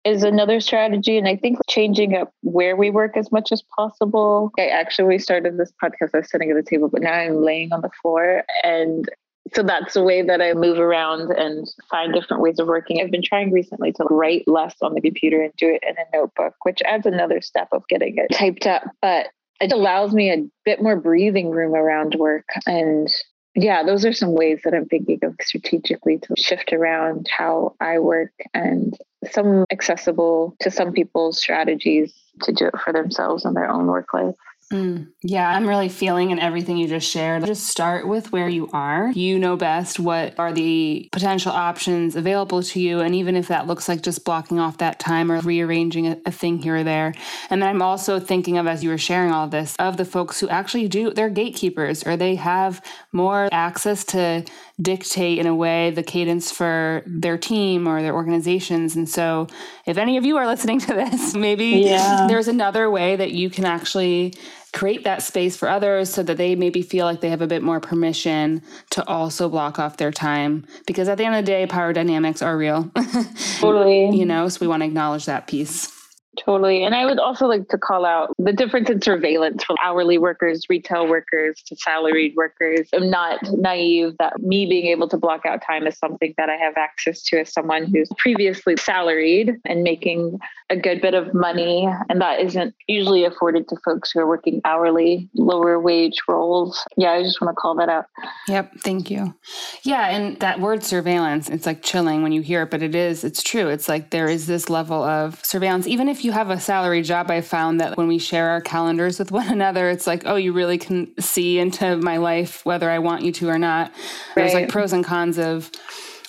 is 0.04 0.24
another 0.24 0.58
strategy. 0.58 1.16
And 1.16 1.28
I 1.28 1.36
think 1.36 1.58
changing 1.68 2.16
up 2.16 2.32
where 2.42 2.74
we 2.74 2.90
work 2.90 3.16
as 3.16 3.30
much 3.30 3.52
as 3.52 3.62
possible. 3.76 4.50
I 4.58 4.66
actually 4.66 5.18
started 5.20 5.56
this 5.56 5.72
podcast, 5.82 6.10
I 6.14 6.18
was 6.18 6.30
sitting 6.30 6.50
at 6.50 6.56
the 6.56 6.68
table, 6.68 6.88
but 6.88 7.02
now 7.02 7.12
I'm 7.12 7.42
laying 7.42 7.72
on 7.72 7.82
the 7.82 7.90
floor 8.00 8.42
and 8.64 9.08
so 9.54 9.62
that's 9.62 9.94
the 9.94 10.02
way 10.02 10.22
that 10.22 10.40
I 10.40 10.54
move 10.54 10.78
around 10.78 11.30
and 11.32 11.68
find 11.90 12.12
different 12.12 12.42
ways 12.42 12.58
of 12.58 12.68
working. 12.68 13.00
I've 13.00 13.10
been 13.10 13.22
trying 13.22 13.52
recently 13.52 13.92
to 13.92 14.04
write 14.04 14.44
less 14.46 14.76
on 14.82 14.94
the 14.94 15.00
computer 15.00 15.42
and 15.42 15.52
do 15.56 15.68
it 15.68 15.82
in 15.86 15.96
a 15.96 16.16
notebook, 16.16 16.54
which 16.62 16.80
adds 16.84 17.06
another 17.06 17.40
step 17.40 17.68
of 17.72 17.86
getting 17.88 18.16
it 18.16 18.34
typed 18.34 18.66
up. 18.66 18.84
But 19.00 19.28
it 19.60 19.72
allows 19.72 20.12
me 20.14 20.30
a 20.30 20.44
bit 20.64 20.82
more 20.82 20.96
breathing 20.96 21.50
room 21.50 21.74
around 21.74 22.14
work. 22.14 22.46
And 22.66 23.12
yeah, 23.54 23.82
those 23.82 24.04
are 24.04 24.12
some 24.12 24.32
ways 24.32 24.60
that 24.64 24.74
I'm 24.74 24.86
thinking 24.86 25.20
of 25.22 25.36
strategically 25.40 26.18
to 26.18 26.34
shift 26.36 26.72
around 26.72 27.28
how 27.30 27.74
I 27.80 27.98
work 27.98 28.32
and 28.54 28.96
some 29.30 29.64
accessible 29.70 30.56
to 30.60 30.70
some 30.70 30.92
people's 30.92 31.38
strategies 31.38 32.14
to 32.42 32.52
do 32.52 32.66
it 32.66 32.78
for 32.82 32.92
themselves 32.92 33.44
in 33.44 33.54
their 33.54 33.70
own 33.70 33.86
work 33.86 34.14
life. 34.14 34.34
Mm, 34.72 35.12
yeah, 35.22 35.50
I'm 35.50 35.68
really 35.68 35.90
feeling 35.90 36.30
in 36.30 36.38
everything 36.38 36.78
you 36.78 36.88
just 36.88 37.06
shared. 37.08 37.44
Just 37.44 37.66
start 37.66 38.08
with 38.08 38.32
where 38.32 38.48
you 38.48 38.70
are. 38.72 39.10
You 39.10 39.38
know 39.38 39.54
best 39.54 40.00
what 40.00 40.38
are 40.38 40.50
the 40.50 41.10
potential 41.12 41.52
options 41.52 42.16
available 42.16 42.62
to 42.62 42.80
you. 42.80 43.00
And 43.00 43.14
even 43.14 43.36
if 43.36 43.48
that 43.48 43.66
looks 43.66 43.86
like 43.86 44.00
just 44.00 44.24
blocking 44.24 44.58
off 44.58 44.78
that 44.78 44.98
time 44.98 45.30
or 45.30 45.40
rearranging 45.40 46.06
a, 46.06 46.16
a 46.24 46.30
thing 46.30 46.58
here 46.58 46.76
or 46.76 46.84
there. 46.84 47.12
And 47.50 47.60
then 47.60 47.68
I'm 47.68 47.82
also 47.82 48.18
thinking 48.18 48.56
of, 48.56 48.66
as 48.66 48.82
you 48.82 48.88
were 48.88 48.96
sharing 48.96 49.30
all 49.30 49.46
this, 49.46 49.76
of 49.76 49.98
the 49.98 50.06
folks 50.06 50.40
who 50.40 50.48
actually 50.48 50.88
do, 50.88 51.10
they're 51.10 51.28
gatekeepers 51.28 52.06
or 52.06 52.16
they 52.16 52.36
have 52.36 52.82
more 53.12 53.50
access 53.52 54.04
to 54.04 54.42
dictate 54.82 55.38
in 55.38 55.46
a 55.46 55.54
way 55.54 55.90
the 55.90 56.02
cadence 56.02 56.50
for 56.50 57.02
their 57.06 57.38
team 57.38 57.86
or 57.86 58.02
their 58.02 58.14
organizations. 58.14 58.96
And 58.96 59.08
so, 59.08 59.46
if 59.86 59.96
any 59.96 60.16
of 60.16 60.24
you 60.24 60.36
are 60.36 60.46
listening 60.46 60.80
to 60.80 60.94
this, 60.94 61.34
maybe 61.46 61.66
yeah. 61.66 62.26
there's 62.28 62.48
another 62.48 62.90
way 62.90 63.16
that 63.16 63.32
you 63.32 63.48
can 63.48 63.64
actually 63.64 64.34
create 64.72 65.04
that 65.04 65.22
space 65.22 65.56
for 65.56 65.68
others 65.68 66.12
so 66.12 66.22
that 66.22 66.38
they 66.38 66.54
maybe 66.54 66.82
feel 66.82 67.04
like 67.04 67.20
they 67.20 67.28
have 67.28 67.42
a 67.42 67.46
bit 67.46 67.62
more 67.62 67.78
permission 67.78 68.62
to 68.90 69.06
also 69.06 69.48
block 69.48 69.78
off 69.78 69.98
their 69.98 70.10
time. 70.10 70.66
Because 70.86 71.08
at 71.08 71.18
the 71.18 71.24
end 71.24 71.34
of 71.34 71.44
the 71.44 71.50
day, 71.50 71.66
power 71.66 71.92
dynamics 71.92 72.42
are 72.42 72.56
real. 72.56 72.90
Totally. 73.58 74.16
you 74.16 74.24
know, 74.24 74.48
so 74.48 74.58
we 74.60 74.66
want 74.66 74.82
to 74.82 74.86
acknowledge 74.86 75.26
that 75.26 75.46
piece. 75.46 76.01
Totally. 76.44 76.82
And 76.82 76.94
I 76.94 77.04
would 77.06 77.18
also 77.18 77.46
like 77.46 77.68
to 77.68 77.78
call 77.78 78.04
out 78.04 78.34
the 78.38 78.52
difference 78.52 78.90
in 78.90 79.00
surveillance 79.00 79.62
from 79.62 79.76
hourly 79.84 80.18
workers, 80.18 80.66
retail 80.68 81.06
workers 81.06 81.62
to 81.66 81.76
salaried 81.76 82.34
workers. 82.36 82.88
I'm 82.92 83.10
not 83.10 83.38
naive 83.52 84.16
that 84.18 84.40
me 84.40 84.66
being 84.66 84.86
able 84.86 85.08
to 85.10 85.16
block 85.16 85.46
out 85.46 85.62
time 85.64 85.86
is 85.86 85.96
something 85.98 86.34
that 86.38 86.48
I 86.48 86.56
have 86.56 86.74
access 86.76 87.22
to 87.24 87.40
as 87.40 87.52
someone 87.52 87.86
who's 87.86 88.08
previously 88.18 88.76
salaried 88.76 89.52
and 89.66 89.82
making 89.82 90.38
a 90.68 90.76
good 90.76 91.00
bit 91.00 91.14
of 91.14 91.32
money. 91.32 91.88
And 92.08 92.20
that 92.20 92.40
isn't 92.40 92.74
usually 92.88 93.24
afforded 93.24 93.68
to 93.68 93.76
folks 93.84 94.10
who 94.10 94.20
are 94.20 94.26
working 94.26 94.60
hourly, 94.64 95.28
lower 95.34 95.78
wage 95.78 96.20
roles. 96.28 96.82
Yeah, 96.96 97.12
I 97.12 97.22
just 97.22 97.40
want 97.40 97.54
to 97.54 97.60
call 97.60 97.76
that 97.76 97.88
out. 97.88 98.06
Yep. 98.48 98.72
Thank 98.80 99.10
you. 99.10 99.34
Yeah. 99.82 100.08
And 100.08 100.40
that 100.40 100.60
word 100.60 100.82
surveillance, 100.82 101.48
it's 101.48 101.66
like 101.66 101.82
chilling 101.82 102.22
when 102.22 102.32
you 102.32 102.40
hear 102.40 102.62
it, 102.62 102.70
but 102.70 102.82
it 102.82 102.94
is, 102.94 103.22
it's 103.22 103.42
true. 103.42 103.68
It's 103.68 103.88
like 103.88 104.10
there 104.10 104.28
is 104.28 104.46
this 104.46 104.68
level 104.68 105.04
of 105.04 105.44
surveillance, 105.44 105.86
even 105.86 106.08
if 106.08 106.24
you 106.24 106.31
have 106.32 106.50
a 106.50 106.58
salary 106.58 107.02
job, 107.02 107.30
I 107.30 107.40
found 107.40 107.80
that 107.80 107.96
when 107.96 108.08
we 108.08 108.18
share 108.18 108.48
our 108.50 108.60
calendars 108.60 109.18
with 109.18 109.30
one 109.32 109.48
another, 109.48 109.88
it's 109.90 110.06
like, 110.06 110.22
oh, 110.26 110.36
you 110.36 110.52
really 110.52 110.78
can 110.78 111.12
see 111.20 111.58
into 111.58 111.96
my 111.96 112.16
life 112.16 112.64
whether 112.64 112.90
I 112.90 112.98
want 112.98 113.22
you 113.22 113.32
to 113.32 113.48
or 113.48 113.58
not. 113.58 113.90
Right. 113.90 114.34
There's 114.34 114.54
like 114.54 114.68
pros 114.68 114.92
and 114.92 115.04
cons 115.04 115.38
of 115.38 115.70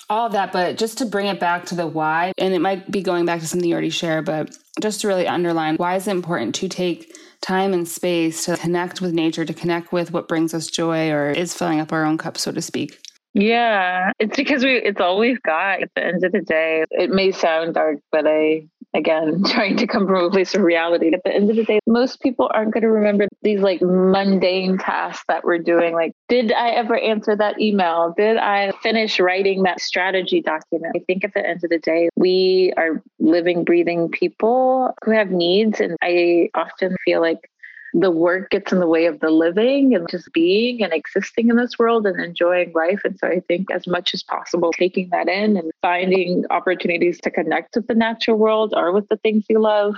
all 0.08 0.26
of 0.26 0.32
that. 0.32 0.52
But 0.52 0.78
just 0.78 0.98
to 0.98 1.06
bring 1.06 1.26
it 1.26 1.40
back 1.40 1.66
to 1.66 1.74
the 1.74 1.86
why, 1.86 2.32
and 2.38 2.54
it 2.54 2.60
might 2.60 2.90
be 2.90 3.02
going 3.02 3.26
back 3.26 3.40
to 3.40 3.46
something 3.46 3.68
you 3.68 3.74
already 3.74 3.90
share, 3.90 4.22
but 4.22 4.56
just 4.80 5.00
to 5.00 5.08
really 5.08 5.26
underline 5.26 5.76
why 5.76 5.96
is 5.96 6.06
it 6.06 6.12
important 6.12 6.54
to 6.56 6.68
take 6.68 7.14
time 7.40 7.74
and 7.74 7.86
space 7.86 8.46
to 8.46 8.56
connect 8.56 9.00
with 9.00 9.12
nature, 9.12 9.44
to 9.44 9.54
connect 9.54 9.92
with 9.92 10.12
what 10.12 10.28
brings 10.28 10.54
us 10.54 10.66
joy 10.66 11.10
or 11.10 11.30
is 11.30 11.54
filling 11.54 11.80
up 11.80 11.92
our 11.92 12.04
own 12.04 12.16
cup, 12.16 12.38
so 12.38 12.50
to 12.52 12.62
speak. 12.62 12.98
Yeah, 13.34 14.12
it's 14.20 14.36
because 14.36 14.62
we 14.62 14.76
it's 14.76 15.00
all 15.00 15.18
we've 15.18 15.42
got 15.42 15.82
at 15.82 15.90
the 15.96 16.04
end 16.04 16.24
of 16.24 16.30
the 16.30 16.40
day. 16.40 16.84
It 16.90 17.10
may 17.10 17.32
sound 17.32 17.74
dark, 17.74 17.98
but 18.12 18.26
I 18.28 18.68
again 18.94 19.42
trying 19.46 19.76
to 19.76 19.86
come 19.86 20.06
from 20.06 20.24
a 20.24 20.30
place 20.30 20.54
of 20.54 20.62
reality. 20.62 21.12
At 21.12 21.22
the 21.24 21.34
end 21.34 21.50
of 21.50 21.56
the 21.56 21.64
day, 21.64 21.80
most 21.86 22.20
people 22.20 22.50
aren't 22.54 22.72
going 22.72 22.82
to 22.82 22.90
remember 22.90 23.26
these 23.42 23.60
like 23.60 23.82
mundane 23.82 24.78
tasks 24.78 25.24
that 25.28 25.44
we're 25.44 25.58
doing. 25.58 25.94
Like, 25.94 26.12
did 26.28 26.52
I 26.52 26.70
ever 26.70 26.96
answer 26.96 27.36
that 27.36 27.60
email? 27.60 28.14
Did 28.16 28.36
I 28.36 28.72
finish 28.82 29.20
writing 29.20 29.64
that 29.64 29.80
strategy 29.80 30.40
document? 30.40 30.94
I 30.96 31.00
think 31.00 31.24
at 31.24 31.34
the 31.34 31.46
end 31.46 31.62
of 31.64 31.70
the 31.70 31.78
day, 31.78 32.08
we 32.16 32.72
are 32.76 33.02
living, 33.18 33.64
breathing 33.64 34.10
people 34.10 34.94
who 35.04 35.10
have 35.10 35.30
needs. 35.30 35.80
And 35.80 35.96
I 36.02 36.50
often 36.54 36.96
feel 37.04 37.20
like 37.20 37.50
the 37.94 38.10
work 38.10 38.50
gets 38.50 38.72
in 38.72 38.80
the 38.80 38.88
way 38.88 39.06
of 39.06 39.20
the 39.20 39.30
living 39.30 39.94
and 39.94 40.08
just 40.10 40.32
being 40.32 40.82
and 40.82 40.92
existing 40.92 41.48
in 41.48 41.56
this 41.56 41.78
world 41.78 42.06
and 42.06 42.20
enjoying 42.20 42.72
life. 42.74 43.00
And 43.04 43.16
so 43.16 43.28
I 43.28 43.40
think 43.46 43.70
as 43.70 43.86
much 43.86 44.12
as 44.12 44.22
possible, 44.24 44.72
taking 44.72 45.08
that 45.10 45.28
in 45.28 45.56
and 45.56 45.70
finding 45.80 46.44
opportunities 46.50 47.20
to 47.20 47.30
connect 47.30 47.76
with 47.76 47.86
the 47.86 47.94
natural 47.94 48.36
world 48.36 48.74
or 48.76 48.92
with 48.92 49.08
the 49.08 49.16
things 49.18 49.44
you 49.48 49.60
love 49.60 49.94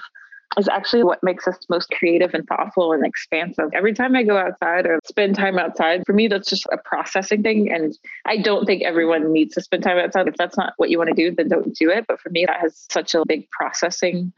is 0.58 0.68
actually 0.68 1.04
what 1.04 1.22
makes 1.22 1.48
us 1.48 1.58
most 1.70 1.90
creative 1.90 2.34
and 2.34 2.46
thoughtful 2.46 2.92
and 2.92 3.04
expansive. 3.04 3.70
Every 3.72 3.94
time 3.94 4.14
I 4.14 4.22
go 4.22 4.36
outside 4.36 4.86
or 4.86 5.00
spend 5.04 5.34
time 5.34 5.58
outside, 5.58 6.02
for 6.06 6.12
me, 6.12 6.28
that's 6.28 6.48
just 6.48 6.66
a 6.72 6.78
processing 6.78 7.42
thing. 7.42 7.72
And 7.72 7.96
I 8.26 8.36
don't 8.36 8.66
think 8.66 8.82
everyone 8.82 9.32
needs 9.32 9.54
to 9.54 9.62
spend 9.62 9.82
time 9.82 9.98
outside. 9.98 10.28
If 10.28 10.36
that's 10.36 10.56
not 10.56 10.74
what 10.76 10.90
you 10.90 10.98
want 10.98 11.08
to 11.08 11.14
do, 11.14 11.34
then 11.34 11.48
don't 11.48 11.74
do 11.74 11.90
it. 11.90 12.06
But 12.06 12.20
for 12.20 12.28
me, 12.28 12.44
that 12.46 12.60
has 12.60 12.86
such 12.90 13.14
a 13.14 13.24
big 13.26 13.50
processing 13.50 14.32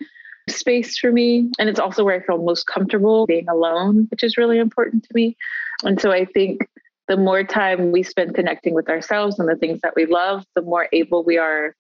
space 0.49 0.99
for 0.99 1.13
me. 1.13 1.51
And 1.59 1.69
it's 1.69 1.81
also 1.81 2.05
where 2.05 2.21
I 2.21 2.25
feel 2.25 2.43
most 2.43 2.67
comfortable 2.67 3.27
being 3.27 3.49
alone, 3.49 4.07
which 4.11 4.23
is 4.23 4.37
really 4.37 4.59
important 4.59 5.05
to 5.05 5.11
me. 5.15 5.37
And 5.85 6.01
so 6.01 6.11
I 6.11 6.25
think 6.25 6.69
the 7.09 7.17
more 7.17 7.43
time 7.43 7.91
we 7.91 8.03
spend 8.03 8.35
connecting 8.35 8.75
with 8.75 8.89
ourselves 8.89 9.39
and 9.39 9.49
the 9.49 9.57
things 9.57 9.81
that 9.83 9.95
we 9.97 10.07
love, 10.07 10.45
the 10.55 10.63
more 10.63 10.89
able 10.93 11.25
we 11.25 11.39
are 11.39 11.75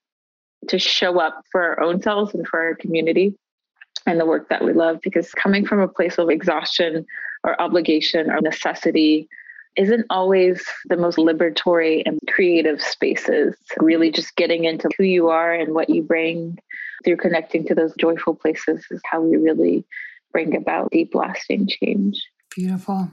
to 0.69 0.79
show 0.79 1.21
up 1.21 1.43
for 1.53 1.63
our 1.63 1.81
own 1.81 2.01
selves 2.01 2.35
and 2.35 2.47
for 2.47 2.61
our 2.61 2.75
community 2.75 3.35
and 4.07 4.19
the 4.19 4.27
work 4.27 4.49
that 4.49 4.65
we 4.65 4.73
love. 4.73 5.01
Because 5.03 5.33
coming 5.33 5.67
from 5.67 5.81
a 5.81 5.89
place 5.89 6.19
of 6.19 6.31
exhaustion 6.31 7.05
or 7.45 7.61
obligation 7.61 8.31
or 8.31 8.41
necessity 8.41 9.29
isn't 9.77 10.07
always 10.11 10.65
the 10.87 10.97
most 10.97 11.19
liberatory 11.19 12.03
and 12.05 12.19
creative 12.29 12.83
spaces. 12.83 13.55
Really, 13.79 14.11
just 14.11 14.35
getting 14.35 14.65
into 14.65 14.89
who 14.97 15.05
you 15.05 15.29
are 15.29 15.53
and 15.53 15.75
what 15.75 15.89
you 15.89 16.03
bring 16.03 16.59
through 17.05 17.17
connecting 17.17 17.67
to 17.67 17.75
those 17.75 17.95
joyful 17.99 18.35
places 18.35 18.87
is 18.91 19.01
how 19.05 19.21
we 19.21 19.37
really 19.37 19.85
bring 20.33 20.57
about 20.57 20.91
deep, 20.91 21.15
lasting 21.15 21.69
change. 21.69 22.23
Beautiful. 22.55 23.11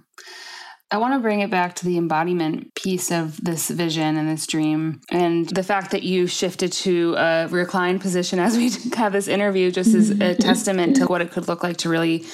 I 0.92 0.98
want 0.98 1.14
to 1.16 1.20
bring 1.20 1.42
it 1.42 1.50
back 1.50 1.76
to 1.76 1.86
the 1.86 1.98
embodiment 1.98 2.74
piece 2.76 3.12
of 3.12 3.44
this 3.44 3.70
vision 3.70 4.18
and 4.18 4.30
this 4.30 4.46
dream. 4.46 5.02
And 5.10 5.50
the 5.50 5.64
fact 5.64 5.92
that 5.92 6.04
you 6.04 6.28
shifted 6.28 6.72
to 6.74 7.16
a 7.18 7.48
reclined 7.48 8.02
position 8.02 8.40
as 8.40 8.56
we 8.56 8.70
have 8.96 9.12
this 9.12 9.28
interview 9.28 9.72
just 9.72 9.96
is 9.96 10.12
a 10.12 10.36
testament 10.40 10.98
to 10.98 11.06
what 11.06 11.22
it 11.22 11.32
could 11.32 11.48
look 11.48 11.64
like 11.64 11.78
to 11.78 11.90
really 11.90 12.26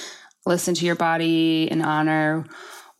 listen 0.45 0.73
to 0.75 0.85
your 0.85 0.95
body 0.95 1.69
and 1.71 1.81
honor 1.81 2.45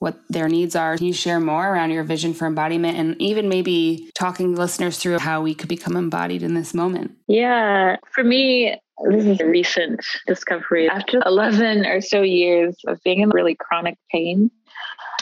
what 0.01 0.17
their 0.29 0.49
needs 0.49 0.75
are. 0.75 0.97
Can 0.97 1.05
you 1.05 1.13
share 1.13 1.39
more 1.39 1.69
around 1.69 1.91
your 1.91 2.03
vision 2.03 2.33
for 2.33 2.47
embodiment 2.47 2.97
and 2.97 3.15
even 3.21 3.47
maybe 3.47 4.09
talking 4.15 4.55
listeners 4.55 4.97
through 4.97 5.19
how 5.19 5.43
we 5.43 5.53
could 5.53 5.69
become 5.69 5.95
embodied 5.95 6.41
in 6.41 6.55
this 6.55 6.73
moment? 6.73 7.11
Yeah, 7.27 7.97
for 8.11 8.23
me, 8.23 8.81
this 9.11 9.25
is 9.25 9.39
a 9.39 9.45
recent 9.45 10.03
discovery. 10.25 10.89
After 10.89 11.21
11 11.23 11.85
or 11.85 12.01
so 12.01 12.23
years 12.23 12.77
of 12.87 12.99
being 13.03 13.19
in 13.19 13.29
really 13.29 13.53
chronic 13.53 13.95
pain, 14.11 14.49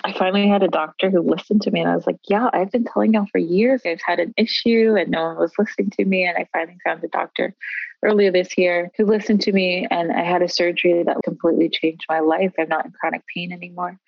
I 0.05 0.13
finally 0.13 0.47
had 0.47 0.63
a 0.63 0.69
doctor 0.69 1.09
who 1.09 1.23
listened 1.23 1.61
to 1.63 1.71
me, 1.71 1.81
and 1.81 1.89
I 1.89 1.95
was 1.95 2.07
like, 2.07 2.19
Yeah, 2.29 2.49
I've 2.53 2.71
been 2.71 2.85
telling 2.85 3.13
y'all 3.13 3.27
for 3.29 3.37
years 3.37 3.81
I've 3.85 3.99
had 4.05 4.21
an 4.21 4.33
issue, 4.37 4.95
and 4.97 5.11
no 5.11 5.25
one 5.25 5.37
was 5.39 5.51
listening 5.59 5.89
to 5.97 6.05
me. 6.05 6.25
And 6.25 6.37
I 6.37 6.47
finally 6.53 6.77
found 6.85 7.03
a 7.03 7.09
doctor 7.09 7.53
earlier 8.01 8.31
this 8.31 8.57
year 8.57 8.91
who 8.97 9.05
listened 9.05 9.41
to 9.41 9.51
me, 9.51 9.87
and 9.91 10.11
I 10.11 10.23
had 10.23 10.41
a 10.41 10.47
surgery 10.47 11.03
that 11.03 11.17
completely 11.25 11.67
changed 11.67 12.05
my 12.07 12.19
life. 12.21 12.53
I'm 12.57 12.69
not 12.69 12.85
in 12.85 12.91
chronic 12.91 13.23
pain 13.35 13.51
anymore. 13.51 13.99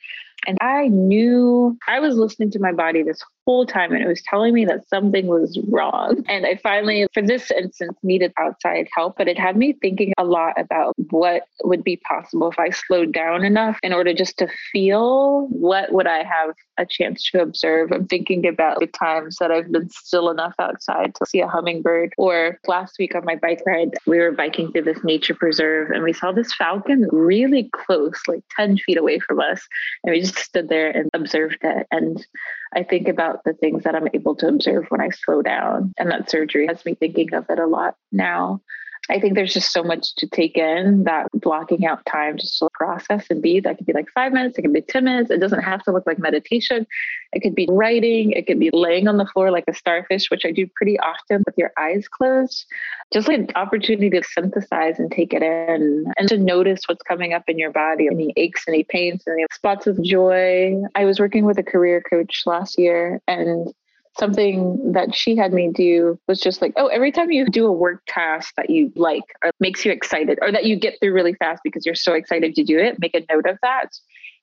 And 0.47 0.57
I 0.61 0.87
knew 0.87 1.77
I 1.87 1.99
was 1.99 2.15
listening 2.15 2.51
to 2.51 2.59
my 2.59 2.71
body 2.71 3.03
this 3.03 3.23
whole 3.51 3.65
time 3.65 3.91
and 3.91 4.01
it 4.01 4.07
was 4.07 4.21
telling 4.21 4.53
me 4.53 4.63
that 4.63 4.87
something 4.87 5.27
was 5.27 5.59
wrong. 5.67 6.23
And 6.29 6.45
I 6.45 6.55
finally, 6.55 7.05
for 7.13 7.21
this 7.21 7.51
instance, 7.51 7.97
needed 8.01 8.31
outside 8.37 8.87
help, 8.95 9.17
but 9.17 9.27
it 9.27 9.37
had 9.37 9.57
me 9.57 9.73
thinking 9.73 10.13
a 10.17 10.23
lot 10.23 10.53
about 10.57 10.93
what 11.09 11.43
would 11.65 11.83
be 11.83 11.97
possible 11.97 12.49
if 12.49 12.57
I 12.57 12.69
slowed 12.69 13.11
down 13.11 13.43
enough 13.43 13.77
in 13.83 13.91
order 13.91 14.13
just 14.13 14.37
to 14.37 14.47
feel 14.71 15.47
what 15.49 15.91
would 15.91 16.07
I 16.07 16.23
have 16.23 16.55
a 16.77 16.85
chance 16.85 17.29
to 17.31 17.41
observe. 17.41 17.91
I'm 17.91 18.07
thinking 18.07 18.47
about 18.47 18.79
the 18.79 18.87
times 18.87 19.35
that 19.39 19.51
I've 19.51 19.71
been 19.71 19.89
still 19.89 20.29
enough 20.29 20.55
outside 20.59 21.13
to 21.15 21.25
see 21.25 21.41
a 21.41 21.47
hummingbird. 21.47 22.13
Or 22.17 22.57
last 22.67 22.95
week 22.97 23.15
on 23.15 23.25
my 23.25 23.35
bike 23.35 23.61
ride, 23.65 23.95
we 24.07 24.19
were 24.19 24.31
biking 24.31 24.71
through 24.71 24.83
this 24.83 25.03
nature 25.03 25.35
preserve 25.35 25.91
and 25.91 26.03
we 26.03 26.13
saw 26.13 26.31
this 26.31 26.53
falcon 26.53 27.07
really 27.11 27.69
close, 27.73 28.19
like 28.27 28.43
10 28.55 28.77
feet 28.77 28.97
away 28.97 29.19
from 29.19 29.39
us. 29.39 29.67
And 30.03 30.13
we 30.13 30.21
just 30.21 30.37
stood 30.37 30.69
there 30.69 30.89
and 30.89 31.09
observed 31.13 31.57
it. 31.61 31.87
And 31.91 32.25
I 32.73 32.83
think 32.83 33.07
about 33.07 33.43
the 33.43 33.53
things 33.53 33.83
that 33.83 33.95
I'm 33.95 34.07
able 34.13 34.35
to 34.35 34.47
observe 34.47 34.85
when 34.89 35.01
I 35.01 35.09
slow 35.09 35.41
down. 35.41 35.93
And 35.97 36.09
that 36.11 36.29
surgery 36.29 36.67
has 36.67 36.85
me 36.85 36.95
thinking 36.95 37.33
of 37.33 37.45
it 37.49 37.59
a 37.59 37.67
lot 37.67 37.95
now. 38.11 38.61
I 39.09 39.19
think 39.19 39.33
there's 39.33 39.53
just 39.53 39.73
so 39.73 39.83
much 39.83 40.15
to 40.15 40.27
take 40.27 40.55
in 40.57 41.03
that 41.05 41.27
blocking 41.33 41.85
out 41.85 42.05
time 42.05 42.37
just 42.37 42.59
to 42.59 42.69
process 42.73 43.25
and 43.29 43.41
be. 43.41 43.59
That 43.59 43.77
could 43.77 43.87
be 43.87 43.93
like 43.93 44.09
five 44.13 44.31
minutes, 44.31 44.57
it 44.57 44.61
could 44.61 44.73
be 44.73 44.81
10 44.81 45.03
minutes. 45.03 45.31
It 45.31 45.39
doesn't 45.39 45.63
have 45.63 45.81
to 45.83 45.91
look 45.91 46.05
like 46.05 46.19
meditation. 46.19 46.85
It 47.33 47.41
could 47.41 47.55
be 47.55 47.67
writing, 47.69 48.31
it 48.31 48.45
could 48.45 48.59
be 48.59 48.69
laying 48.71 49.07
on 49.07 49.17
the 49.17 49.25
floor 49.25 49.49
like 49.49 49.63
a 49.67 49.73
starfish, 49.73 50.29
which 50.29 50.45
I 50.45 50.51
do 50.51 50.67
pretty 50.75 50.99
often 50.99 51.43
with 51.45 51.57
your 51.57 51.71
eyes 51.77 52.07
closed. 52.07 52.65
Just 53.11 53.27
like 53.27 53.39
an 53.39 53.47
opportunity 53.55 54.09
to 54.11 54.23
synthesize 54.23 54.99
and 54.99 55.11
take 55.11 55.33
it 55.33 55.41
in 55.41 56.05
and 56.17 56.29
to 56.29 56.37
notice 56.37 56.81
what's 56.85 57.03
coming 57.03 57.33
up 57.33 57.43
in 57.47 57.57
your 57.57 57.71
body, 57.71 58.07
any 58.09 58.33
aches, 58.37 58.65
any 58.67 58.83
pains, 58.83 59.23
any 59.27 59.45
spots 59.51 59.87
of 59.87 60.01
joy. 60.03 60.75
I 60.95 61.05
was 61.05 61.19
working 61.19 61.45
with 61.45 61.57
a 61.57 61.63
career 61.63 62.03
coach 62.07 62.43
last 62.45 62.77
year 62.77 63.19
and 63.27 63.73
something 64.17 64.91
that 64.91 65.15
she 65.15 65.35
had 65.35 65.53
me 65.53 65.69
do 65.73 66.19
was 66.27 66.39
just 66.39 66.61
like, 66.61 66.73
oh, 66.75 66.87
every 66.87 67.11
time 67.11 67.31
you 67.31 67.45
do 67.45 67.65
a 67.65 67.71
work 67.71 68.01
task 68.07 68.53
that 68.57 68.69
you 68.69 68.91
like 68.95 69.23
or 69.43 69.51
makes 69.59 69.85
you 69.85 69.91
excited 69.91 70.37
or 70.41 70.51
that 70.51 70.65
you 70.65 70.75
get 70.75 70.95
through 70.99 71.13
really 71.13 71.33
fast 71.35 71.61
because 71.63 71.85
you're 71.85 71.95
so 71.95 72.13
excited 72.13 72.53
to 72.55 72.63
do 72.63 72.77
it, 72.77 72.99
make 72.99 73.15
a 73.15 73.25
note 73.33 73.47
of 73.47 73.57
that. 73.61 73.89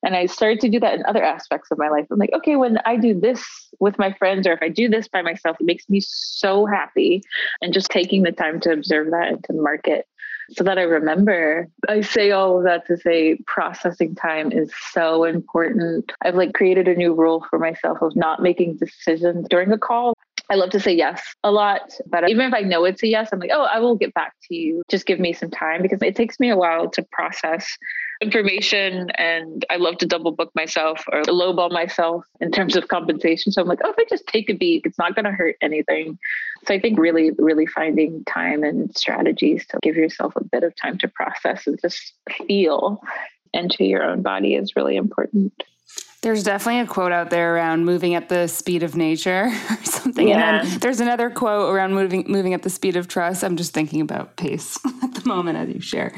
And 0.04 0.14
I 0.14 0.26
started 0.26 0.60
to 0.60 0.68
do 0.68 0.78
that 0.80 0.94
in 0.94 1.04
other 1.06 1.24
aspects 1.24 1.70
of 1.70 1.78
my 1.78 1.88
life. 1.88 2.06
I'm 2.10 2.18
like, 2.18 2.32
okay, 2.32 2.56
when 2.56 2.78
I 2.86 2.96
do 2.96 3.18
this 3.18 3.44
with 3.80 3.98
my 3.98 4.12
friends 4.12 4.46
or 4.46 4.52
if 4.52 4.62
I 4.62 4.68
do 4.68 4.88
this 4.88 5.08
by 5.08 5.22
myself, 5.22 5.56
it 5.60 5.66
makes 5.66 5.88
me 5.88 6.00
so 6.00 6.66
happy. 6.66 7.22
And 7.60 7.74
just 7.74 7.90
taking 7.90 8.22
the 8.22 8.32
time 8.32 8.60
to 8.60 8.72
observe 8.72 9.10
that 9.10 9.28
and 9.28 9.44
to 9.44 9.52
mark 9.54 9.88
it 9.88 10.06
so 10.50 10.64
that 10.64 10.78
I 10.78 10.82
remember. 10.82 11.68
I 11.88 12.00
say 12.00 12.30
all 12.30 12.58
of 12.58 12.64
that 12.64 12.86
to 12.86 12.96
say 12.96 13.38
processing 13.46 14.14
time 14.14 14.52
is 14.52 14.72
so 14.92 15.24
important. 15.24 16.12
I've 16.22 16.34
like 16.34 16.54
created 16.54 16.88
a 16.88 16.94
new 16.94 17.14
rule 17.14 17.44
for 17.48 17.58
myself 17.58 17.98
of 18.00 18.16
not 18.16 18.42
making 18.42 18.76
decisions 18.76 19.46
during 19.48 19.72
a 19.72 19.78
call. 19.78 20.14
I 20.50 20.54
love 20.54 20.70
to 20.70 20.80
say 20.80 20.94
yes 20.94 21.34
a 21.44 21.50
lot, 21.50 21.92
but 22.06 22.28
even 22.30 22.46
if 22.46 22.54
I 22.54 22.60
know 22.60 22.84
it's 22.84 23.02
a 23.02 23.06
yes, 23.06 23.28
I'm 23.32 23.38
like, 23.38 23.50
oh, 23.52 23.64
I 23.64 23.80
will 23.80 23.96
get 23.96 24.14
back 24.14 24.32
to 24.48 24.54
you. 24.54 24.82
Just 24.88 25.04
give 25.04 25.20
me 25.20 25.34
some 25.34 25.50
time 25.50 25.82
because 25.82 26.00
it 26.00 26.16
takes 26.16 26.40
me 26.40 26.48
a 26.48 26.56
while 26.56 26.88
to 26.90 27.02
process 27.12 27.76
information 28.20 29.10
and 29.10 29.64
I 29.70 29.76
love 29.76 29.98
to 29.98 30.06
double 30.06 30.32
book 30.32 30.50
myself 30.54 31.04
or 31.12 31.22
lowball 31.22 31.70
myself 31.70 32.24
in 32.40 32.50
terms 32.50 32.76
of 32.76 32.88
compensation. 32.88 33.52
So 33.52 33.62
I'm 33.62 33.68
like, 33.68 33.80
oh, 33.84 33.90
if 33.90 33.96
I 33.98 34.04
just 34.08 34.26
take 34.26 34.50
a 34.50 34.54
beat, 34.54 34.82
it's 34.84 34.98
not 34.98 35.14
going 35.14 35.24
to 35.24 35.32
hurt 35.32 35.56
anything. 35.62 36.18
So 36.66 36.74
I 36.74 36.80
think 36.80 36.98
really, 36.98 37.30
really 37.38 37.66
finding 37.66 38.24
time 38.24 38.64
and 38.64 38.96
strategies 38.96 39.66
to 39.68 39.78
give 39.82 39.96
yourself 39.96 40.34
a 40.36 40.44
bit 40.44 40.64
of 40.64 40.74
time 40.76 40.98
to 40.98 41.08
process 41.08 41.66
and 41.66 41.78
just 41.80 42.12
feel 42.46 43.00
into 43.54 43.84
your 43.84 44.02
own 44.02 44.22
body 44.22 44.54
is 44.54 44.74
really 44.74 44.96
important. 44.96 45.52
There's 46.20 46.42
definitely 46.42 46.80
a 46.80 46.86
quote 46.86 47.12
out 47.12 47.30
there 47.30 47.54
around 47.54 47.84
moving 47.84 48.16
at 48.16 48.28
the 48.28 48.48
speed 48.48 48.82
of 48.82 48.96
nature 48.96 49.44
or 49.70 49.84
something. 49.84 50.26
Yeah. 50.26 50.62
And 50.62 50.80
there's 50.82 50.98
another 50.98 51.30
quote 51.30 51.72
around 51.72 51.94
moving 51.94 52.24
moving 52.26 52.54
at 52.54 52.62
the 52.62 52.70
speed 52.70 52.96
of 52.96 53.06
trust. 53.06 53.44
I'm 53.44 53.56
just 53.56 53.72
thinking 53.72 54.00
about 54.00 54.36
pace 54.36 54.76
at 55.04 55.14
the 55.14 55.22
moment 55.24 55.58
as 55.58 55.72
you 55.72 55.80
share 55.80 56.12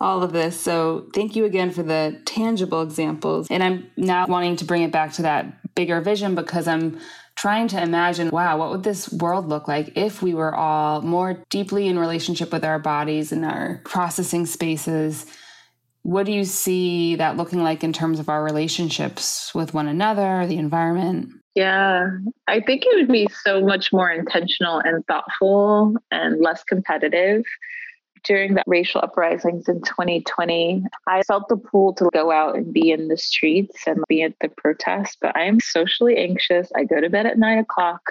all 0.00 0.22
of 0.22 0.32
this. 0.32 0.60
So 0.60 1.08
thank 1.14 1.36
you 1.36 1.44
again 1.44 1.70
for 1.70 1.82
the 1.82 2.20
tangible 2.24 2.82
examples. 2.82 3.48
And 3.50 3.62
I'm 3.62 3.90
now 3.96 4.26
wanting 4.26 4.56
to 4.56 4.64
bring 4.64 4.82
it 4.82 4.92
back 4.92 5.12
to 5.14 5.22
that 5.22 5.74
bigger 5.74 6.00
vision 6.00 6.34
because 6.34 6.68
I'm 6.68 7.00
trying 7.36 7.68
to 7.68 7.82
imagine, 7.82 8.30
wow, 8.30 8.58
what 8.58 8.70
would 8.70 8.82
this 8.82 9.12
world 9.12 9.48
look 9.48 9.68
like 9.68 9.96
if 9.96 10.22
we 10.22 10.34
were 10.34 10.54
all 10.54 11.02
more 11.02 11.44
deeply 11.50 11.86
in 11.86 11.98
relationship 11.98 12.52
with 12.52 12.64
our 12.64 12.78
bodies 12.78 13.32
and 13.32 13.44
our 13.44 13.80
processing 13.84 14.46
spaces? 14.46 15.26
What 16.02 16.26
do 16.26 16.32
you 16.32 16.44
see 16.44 17.16
that 17.16 17.36
looking 17.36 17.62
like 17.62 17.82
in 17.82 17.92
terms 17.92 18.20
of 18.20 18.28
our 18.28 18.42
relationships 18.42 19.54
with 19.54 19.74
one 19.74 19.88
another, 19.88 20.46
the 20.46 20.56
environment? 20.56 21.30
Yeah, 21.54 22.10
I 22.46 22.60
think 22.60 22.84
it 22.84 22.94
would 22.94 23.08
be 23.10 23.28
so 23.42 23.62
much 23.62 23.92
more 23.92 24.10
intentional 24.10 24.78
and 24.78 25.04
thoughtful 25.06 25.96
and 26.10 26.40
less 26.40 26.62
competitive 26.64 27.44
during 28.26 28.54
the 28.54 28.62
racial 28.66 29.00
uprisings 29.02 29.68
in 29.68 29.80
2020, 29.82 30.84
I 31.06 31.22
felt 31.22 31.48
the 31.48 31.56
pull 31.56 31.94
to 31.94 32.08
go 32.12 32.30
out 32.30 32.56
and 32.56 32.72
be 32.72 32.90
in 32.90 33.08
the 33.08 33.16
streets 33.16 33.86
and 33.86 34.02
be 34.08 34.22
at 34.22 34.34
the 34.40 34.48
protests, 34.48 35.16
but 35.20 35.36
I'm 35.36 35.60
socially 35.60 36.16
anxious. 36.16 36.70
I 36.76 36.84
go 36.84 37.00
to 37.00 37.08
bed 37.08 37.26
at 37.26 37.38
nine 37.38 37.58
o'clock. 37.58 38.02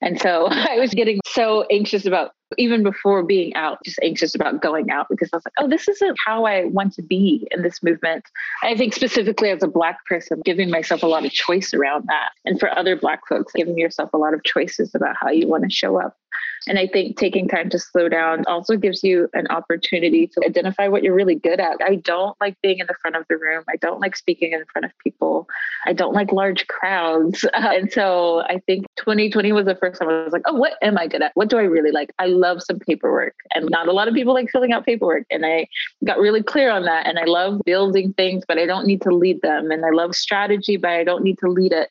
And 0.00 0.20
so 0.20 0.46
I 0.50 0.78
was 0.78 0.92
getting 0.94 1.20
so 1.26 1.64
anxious 1.70 2.06
about 2.06 2.32
even 2.58 2.82
before 2.82 3.22
being 3.22 3.54
out, 3.54 3.78
just 3.84 3.98
anxious 4.02 4.34
about 4.34 4.60
going 4.62 4.90
out 4.90 5.06
because 5.08 5.30
I 5.32 5.36
was 5.36 5.44
like, 5.44 5.54
oh, 5.58 5.68
this 5.68 5.88
isn't 5.88 6.16
how 6.24 6.44
I 6.44 6.64
want 6.64 6.94
to 6.94 7.02
be 7.02 7.46
in 7.50 7.62
this 7.62 7.82
movement. 7.82 8.24
I 8.62 8.76
think 8.76 8.94
specifically 8.94 9.50
as 9.50 9.62
a 9.62 9.68
Black 9.68 10.04
person, 10.06 10.40
giving 10.44 10.70
myself 10.70 11.02
a 11.02 11.06
lot 11.06 11.24
of 11.24 11.32
choice 11.32 11.74
around 11.74 12.06
that. 12.08 12.30
And 12.44 12.58
for 12.58 12.76
other 12.76 12.96
Black 12.96 13.26
folks, 13.28 13.52
giving 13.52 13.78
yourself 13.78 14.10
a 14.12 14.18
lot 14.18 14.34
of 14.34 14.44
choices 14.44 14.94
about 14.94 15.16
how 15.20 15.30
you 15.30 15.48
want 15.48 15.64
to 15.64 15.70
show 15.70 16.00
up. 16.00 16.16
And 16.68 16.78
I 16.78 16.86
think 16.86 17.16
taking 17.16 17.48
time 17.48 17.70
to 17.70 17.78
slow 17.78 18.08
down 18.08 18.44
also 18.46 18.76
gives 18.76 19.02
you 19.02 19.28
an 19.34 19.48
opportunity 19.48 20.28
to 20.28 20.42
identify 20.46 20.88
what 20.88 21.02
you're 21.02 21.14
really 21.14 21.34
good 21.34 21.60
at. 21.60 21.78
I 21.84 21.96
don't 21.96 22.36
like 22.40 22.56
being 22.62 22.78
in 22.78 22.86
the 22.86 22.94
front 23.00 23.16
of 23.16 23.24
the 23.28 23.36
room. 23.36 23.64
I 23.68 23.76
don't 23.76 24.00
like 24.00 24.16
speaking 24.16 24.52
in 24.52 24.64
front 24.72 24.84
of 24.84 24.92
people. 24.98 25.48
I 25.86 25.92
don't 25.92 26.14
like 26.14 26.32
large 26.32 26.66
crowds. 26.68 27.44
Uh, 27.44 27.48
and 27.74 27.92
so 27.92 28.42
I 28.42 28.60
think 28.66 28.86
2020 28.96 29.52
was 29.52 29.66
the 29.66 29.74
first 29.74 29.98
time 29.98 30.08
I 30.08 30.22
was 30.22 30.32
like, 30.32 30.42
oh, 30.46 30.54
what 30.54 30.74
am 30.82 30.98
I 30.98 31.06
good 31.06 31.22
at? 31.22 31.32
What 31.34 31.48
do 31.48 31.58
I 31.58 31.62
really 31.62 31.90
like? 31.90 32.12
I 32.18 32.26
love 32.42 32.62
some 32.62 32.78
paperwork. 32.78 33.34
And 33.54 33.68
not 33.70 33.88
a 33.88 33.92
lot 33.92 34.08
of 34.08 34.14
people 34.14 34.34
like 34.34 34.50
filling 34.50 34.72
out 34.72 34.84
paperwork. 34.84 35.24
And 35.30 35.46
I 35.46 35.66
got 36.04 36.18
really 36.18 36.42
clear 36.42 36.70
on 36.70 36.84
that. 36.84 37.06
And 37.06 37.18
I 37.18 37.24
love 37.24 37.60
building 37.64 38.12
things, 38.14 38.44
but 38.46 38.58
I 38.58 38.66
don't 38.66 38.86
need 38.86 39.00
to 39.02 39.10
lead 39.10 39.40
them. 39.42 39.70
And 39.70 39.86
I 39.86 39.90
love 39.90 40.14
strategy, 40.14 40.76
but 40.76 40.90
I 40.90 41.04
don't 41.04 41.24
need 41.24 41.38
to 41.38 41.48
lead 41.48 41.72
it. 41.72 41.88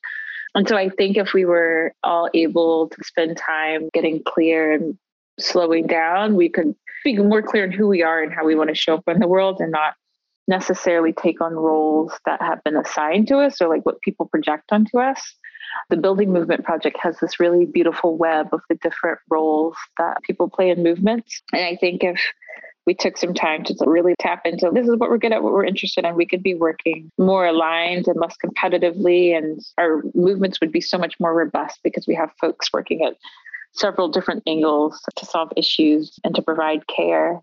And 0.53 0.67
so 0.67 0.75
I 0.75 0.89
think 0.89 1.17
if 1.17 1.33
we 1.33 1.45
were 1.45 1.93
all 2.03 2.29
able 2.33 2.89
to 2.89 3.03
spend 3.03 3.37
time 3.37 3.89
getting 3.93 4.21
clear 4.23 4.73
and 4.73 4.97
slowing 5.39 5.87
down, 5.87 6.35
we 6.35 6.49
could 6.49 6.75
be 7.03 7.17
more 7.17 7.41
clear 7.41 7.63
in 7.63 7.71
who 7.71 7.87
we 7.87 8.03
are 8.03 8.21
and 8.21 8.33
how 8.33 8.45
we 8.45 8.55
want 8.55 8.69
to 8.69 8.75
show 8.75 8.95
up 8.95 9.07
in 9.07 9.19
the 9.19 9.27
world 9.27 9.59
and 9.59 9.71
not 9.71 9.95
necessarily 10.47 11.13
take 11.13 11.39
on 11.41 11.53
roles 11.53 12.11
that 12.25 12.41
have 12.41 12.63
been 12.63 12.75
assigned 12.75 13.27
to 13.29 13.37
us 13.37 13.61
or 13.61 13.69
like 13.69 13.85
what 13.85 14.01
people 14.01 14.25
project 14.25 14.65
onto 14.71 14.99
us. 14.99 15.35
The 15.89 15.97
Building 15.97 16.31
Movement 16.31 16.63
Project 16.63 16.97
has 17.01 17.19
this 17.19 17.39
really 17.39 17.65
beautiful 17.65 18.17
web 18.17 18.49
of 18.53 18.62
the 18.69 18.75
different 18.75 19.19
roles 19.29 19.75
that 19.97 20.21
people 20.23 20.49
play 20.49 20.69
in 20.69 20.84
movements. 20.84 21.41
And 21.53 21.63
I 21.63 21.75
think 21.75 22.03
if 22.03 22.19
we 22.86 22.93
took 22.93 23.17
some 23.17 23.34
time 23.34 23.63
to 23.63 23.75
really 23.86 24.15
tap 24.19 24.41
into 24.45 24.69
this 24.73 24.88
is 24.88 24.97
what 24.97 25.10
we're 25.10 25.17
good 25.17 25.31
at, 25.31 25.43
what 25.43 25.53
we're 25.53 25.65
interested 25.65 26.03
in. 26.03 26.15
We 26.15 26.25
could 26.25 26.43
be 26.43 26.55
working 26.55 27.12
more 27.17 27.45
aligned 27.45 28.07
and 28.07 28.19
less 28.19 28.36
competitively, 28.43 29.38
and 29.38 29.62
our 29.77 30.01
movements 30.15 30.60
would 30.62 30.71
be 30.71 30.81
so 30.81 30.97
much 30.97 31.15
more 31.19 31.34
robust 31.34 31.79
because 31.84 32.07
we 32.07 32.15
have 32.15 32.31
folks 32.39 32.73
working 32.73 33.05
at 33.05 33.15
several 33.73 34.10
different 34.10 34.43
angles 34.47 34.99
to 35.15 35.25
solve 35.25 35.51
issues 35.55 36.19
and 36.23 36.36
to 36.36 36.41
provide 36.41 36.88
care. 36.88 37.39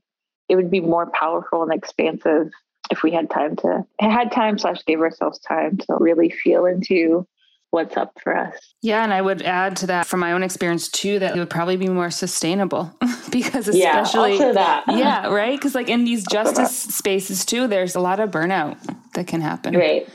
It 0.49 0.57
would 0.57 0.71
be 0.71 0.81
more 0.81 1.11
powerful 1.11 1.63
and 1.63 1.73
expansive 1.73 2.51
if 2.91 3.03
we 3.03 3.13
had 3.13 3.31
time 3.31 3.57
to 3.57 3.87
had 4.01 4.33
time 4.33 4.59
slash 4.59 4.85
gave 4.87 5.01
ourselves 5.01 5.39
time 5.41 5.77
to 5.77 5.97
really 5.99 6.31
feel 6.31 6.67
into 6.67 7.27
what's 7.71 7.97
up 7.97 8.13
for 8.23 8.37
us. 8.37 8.55
Yeah, 8.83 9.03
and 9.05 9.13
I 9.13 9.21
would 9.21 9.43
add 9.43 9.77
to 9.79 9.87
that 9.89 10.07
from 10.07 10.21
my 10.21 10.33
own 10.33 10.43
experience 10.43 10.89
too 10.89 11.19
that 11.19 11.37
it 11.37 11.39
would 11.39 11.51
probably 11.51 11.77
be 11.77 11.89
more 11.89 12.11
sustainable 12.11 12.93
because 13.31 13.69
especially 13.69 14.39
yeah, 14.39 14.53
that. 14.53 14.85
yeah, 14.89 15.27
right? 15.29 15.59
Because 15.59 15.75
like 15.75 15.89
in 15.89 16.05
these 16.05 16.25
justice 16.31 16.77
spaces 16.77 17.45
too, 17.45 17.67
there's 17.67 17.95
a 17.95 18.01
lot 18.01 18.21
of 18.21 18.31
burnout 18.31 18.79
that 19.15 19.27
can 19.27 19.41
happen. 19.41 19.77
Right. 19.77 20.09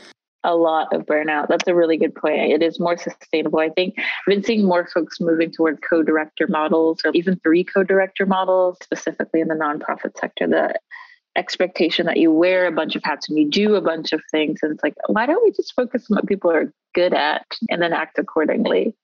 A 0.46 0.54
lot 0.54 0.92
of 0.92 1.06
burnout. 1.06 1.48
That's 1.48 1.66
a 1.66 1.74
really 1.74 1.96
good 1.96 2.14
point. 2.14 2.52
It 2.52 2.62
is 2.62 2.78
more 2.78 2.98
sustainable. 2.98 3.60
I 3.60 3.70
think 3.70 3.94
I've 3.96 4.04
been 4.26 4.44
seeing 4.44 4.62
more 4.62 4.86
folks 4.86 5.18
moving 5.18 5.50
toward 5.50 5.80
co-director 5.88 6.46
models 6.48 7.00
or 7.02 7.12
even 7.14 7.36
three 7.36 7.64
co-director 7.64 8.26
models, 8.26 8.76
specifically 8.82 9.40
in 9.40 9.48
the 9.48 9.54
nonprofit 9.54 10.18
sector. 10.18 10.46
The 10.46 10.74
expectation 11.36 12.06
that 12.06 12.16
you 12.18 12.30
wear 12.32 12.66
a 12.66 12.72
bunch 12.72 12.96
of 12.96 13.02
hats 13.04 13.28
and 13.28 13.38
you 13.38 13.50
do 13.50 13.74
a 13.74 13.80
bunch 13.80 14.12
of 14.12 14.22
things. 14.30 14.60
And 14.62 14.72
it's 14.72 14.82
like, 14.82 14.94
why 15.06 15.26
don't 15.26 15.42
we 15.44 15.52
just 15.52 15.74
focus 15.74 16.06
on 16.10 16.16
what 16.16 16.26
people 16.26 16.50
are 16.50 16.72
good 16.94 17.12
at 17.12 17.46
and 17.68 17.82
then 17.82 17.92
act 17.92 18.18
accordingly? 18.18 18.94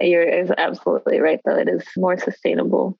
You're 0.00 0.46
absolutely 0.58 1.20
right, 1.20 1.40
though. 1.44 1.56
It 1.56 1.68
is 1.68 1.84
more 1.96 2.18
sustainable. 2.18 2.98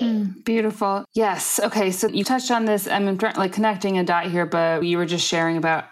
Mm, 0.00 0.44
beautiful. 0.44 1.04
Yes. 1.14 1.60
Okay. 1.60 1.90
So 1.90 2.08
you 2.08 2.24
touched 2.24 2.50
on 2.50 2.64
this. 2.64 2.86
I'm 2.86 3.16
like 3.16 3.52
connecting 3.52 3.98
a 3.98 4.04
dot 4.04 4.26
here, 4.26 4.46
but 4.46 4.84
you 4.84 4.98
were 4.98 5.06
just 5.06 5.26
sharing 5.26 5.56
about 5.56 5.84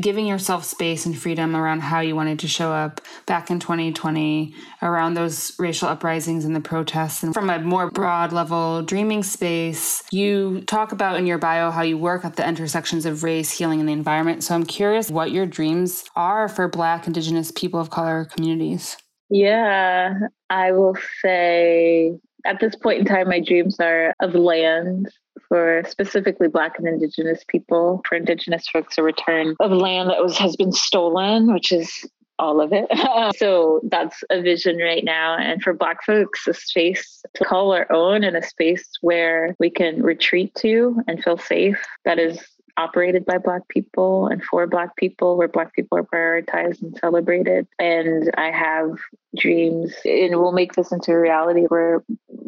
giving 0.00 0.26
yourself 0.26 0.64
space 0.64 1.04
and 1.04 1.16
freedom 1.16 1.54
around 1.54 1.80
how 1.80 2.00
you 2.00 2.16
wanted 2.16 2.38
to 2.38 2.48
show 2.48 2.72
up 2.72 3.00
back 3.26 3.50
in 3.50 3.60
2020 3.60 4.54
around 4.82 5.14
those 5.14 5.54
racial 5.58 5.88
uprisings 5.88 6.44
and 6.44 6.56
the 6.56 6.60
protests. 6.60 7.22
And 7.22 7.34
from 7.34 7.50
a 7.50 7.60
more 7.60 7.90
broad 7.90 8.32
level 8.32 8.82
dreaming 8.82 9.22
space 9.22 10.02
you 10.10 10.62
talk 10.62 10.92
about 10.92 11.18
in 11.18 11.26
your 11.26 11.38
bio 11.38 11.70
how 11.70 11.82
you 11.82 11.98
work 11.98 12.24
at 12.24 12.36
the 12.36 12.48
intersections 12.48 13.04
of 13.04 13.22
race 13.22 13.50
healing 13.50 13.80
and 13.80 13.88
the 13.88 13.92
environment. 13.92 14.42
So 14.42 14.54
i'm 14.54 14.64
curious 14.64 15.10
what 15.10 15.32
your 15.32 15.46
dreams 15.46 16.04
are 16.16 16.48
for 16.48 16.68
black 16.68 17.06
indigenous 17.06 17.50
people 17.50 17.80
of 17.80 17.90
color 17.90 18.24
communities. 18.24 18.96
Yeah 19.28 20.14
i 20.50 20.72
will 20.72 20.96
say 21.22 22.18
at 22.46 22.60
this 22.60 22.74
point 22.76 23.00
in 23.00 23.04
time 23.04 23.28
my 23.28 23.40
dreams 23.40 23.78
are 23.80 24.14
of 24.20 24.34
land 24.34 25.10
for 25.54 25.84
specifically 25.88 26.48
Black 26.48 26.80
and 26.80 26.88
Indigenous 26.88 27.44
people, 27.46 28.02
for 28.08 28.16
Indigenous 28.16 28.66
folks, 28.66 28.98
a 28.98 29.04
return 29.04 29.54
of 29.60 29.70
land 29.70 30.10
that 30.10 30.20
was 30.20 30.36
has 30.36 30.56
been 30.56 30.72
stolen, 30.72 31.52
which 31.52 31.70
is 31.70 32.04
all 32.40 32.60
of 32.60 32.72
it. 32.72 32.88
Um, 33.14 33.30
so 33.36 33.80
that's 33.84 34.24
a 34.30 34.42
vision 34.42 34.78
right 34.78 35.04
now. 35.04 35.36
And 35.36 35.62
for 35.62 35.72
Black 35.72 36.02
folks, 36.02 36.48
a 36.48 36.54
space 36.54 37.22
to 37.34 37.44
call 37.44 37.72
our 37.72 37.86
own 37.92 38.24
and 38.24 38.36
a 38.36 38.42
space 38.42 38.84
where 39.00 39.54
we 39.60 39.70
can 39.70 40.02
retreat 40.02 40.52
to 40.56 41.00
and 41.06 41.22
feel 41.22 41.38
safe. 41.38 41.80
That 42.04 42.18
is 42.18 42.40
operated 42.76 43.24
by 43.24 43.38
Black 43.38 43.68
people 43.68 44.26
and 44.26 44.42
for 44.42 44.66
Black 44.66 44.96
people, 44.96 45.36
where 45.36 45.46
Black 45.46 45.72
people 45.74 45.96
are 45.96 46.02
prioritized 46.02 46.82
and 46.82 46.98
celebrated. 46.98 47.68
And 47.78 48.28
I 48.36 48.50
have 48.50 48.98
dreams, 49.36 49.94
and 50.04 50.40
we'll 50.40 50.50
make 50.50 50.72
this 50.72 50.90
into 50.90 51.12
a 51.12 51.20
reality 51.20 51.66
where 51.66 52.02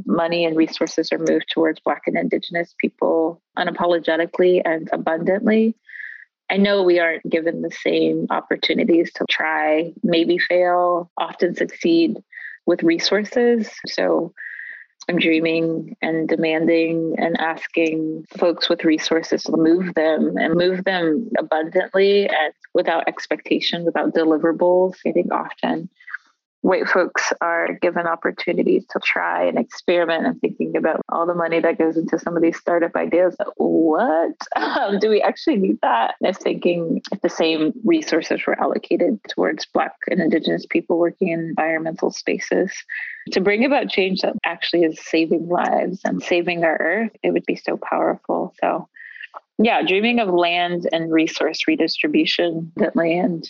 money 0.06 0.44
and 0.44 0.56
resources 0.56 1.12
are 1.12 1.18
moved 1.18 1.46
towards 1.50 1.80
Black 1.80 2.02
and 2.06 2.16
Indigenous 2.16 2.74
people 2.80 3.42
unapologetically 3.58 4.62
and 4.64 4.88
abundantly. 4.92 5.74
I 6.48 6.56
know 6.58 6.82
we 6.82 7.00
aren't 7.00 7.28
given 7.28 7.62
the 7.62 7.72
same 7.72 8.26
opportunities 8.30 9.12
to 9.14 9.24
try, 9.28 9.92
maybe 10.02 10.38
fail, 10.38 11.10
often 11.18 11.54
succeed 11.56 12.18
with 12.66 12.82
resources. 12.82 13.70
So 13.86 14.32
I'm 15.08 15.18
dreaming 15.18 15.96
and 16.02 16.28
demanding 16.28 17.14
and 17.18 17.38
asking 17.40 18.26
folks 18.38 18.68
with 18.68 18.84
resources 18.84 19.44
to 19.44 19.56
move 19.56 19.94
them 19.94 20.36
and 20.36 20.54
move 20.54 20.84
them 20.84 21.30
abundantly 21.38 22.28
and 22.28 22.52
without 22.74 23.08
expectation, 23.08 23.84
without 23.84 24.14
deliverables. 24.14 24.94
I 25.06 25.12
think 25.12 25.32
often 25.32 25.88
white 26.66 26.88
folks 26.88 27.32
are 27.40 27.74
given 27.80 28.08
opportunities 28.08 28.84
to 28.90 28.98
try 28.98 29.44
and 29.44 29.56
experiment 29.56 30.26
and 30.26 30.40
thinking 30.40 30.76
about 30.76 31.00
all 31.08 31.24
the 31.24 31.32
money 31.32 31.60
that 31.60 31.78
goes 31.78 31.96
into 31.96 32.18
some 32.18 32.36
of 32.36 32.42
these 32.42 32.58
startup 32.58 32.96
ideas. 32.96 33.36
What 33.56 34.34
um, 34.56 34.98
do 34.98 35.08
we 35.08 35.22
actually 35.22 35.58
need 35.58 35.78
that? 35.82 36.16
If 36.20 36.38
thinking 36.38 37.02
if 37.12 37.20
the 37.20 37.28
same 37.28 37.72
resources 37.84 38.44
were 38.44 38.60
allocated 38.60 39.20
towards 39.28 39.64
Black 39.66 39.92
and 40.10 40.20
Indigenous 40.20 40.66
people 40.68 40.98
working 40.98 41.28
in 41.28 41.38
environmental 41.38 42.10
spaces 42.10 42.72
to 43.30 43.40
bring 43.40 43.64
about 43.64 43.88
change 43.88 44.22
that 44.22 44.34
actually 44.44 44.82
is 44.82 44.98
saving 45.00 45.48
lives 45.48 46.00
and 46.04 46.20
saving 46.20 46.64
our 46.64 46.76
earth, 46.80 47.12
it 47.22 47.30
would 47.30 47.46
be 47.46 47.54
so 47.54 47.76
powerful. 47.76 48.52
So, 48.60 48.88
yeah, 49.58 49.82
dreaming 49.82 50.18
of 50.18 50.30
land 50.30 50.88
and 50.90 51.12
resource 51.12 51.60
redistribution 51.68 52.72
that 52.74 52.96
land 52.96 53.48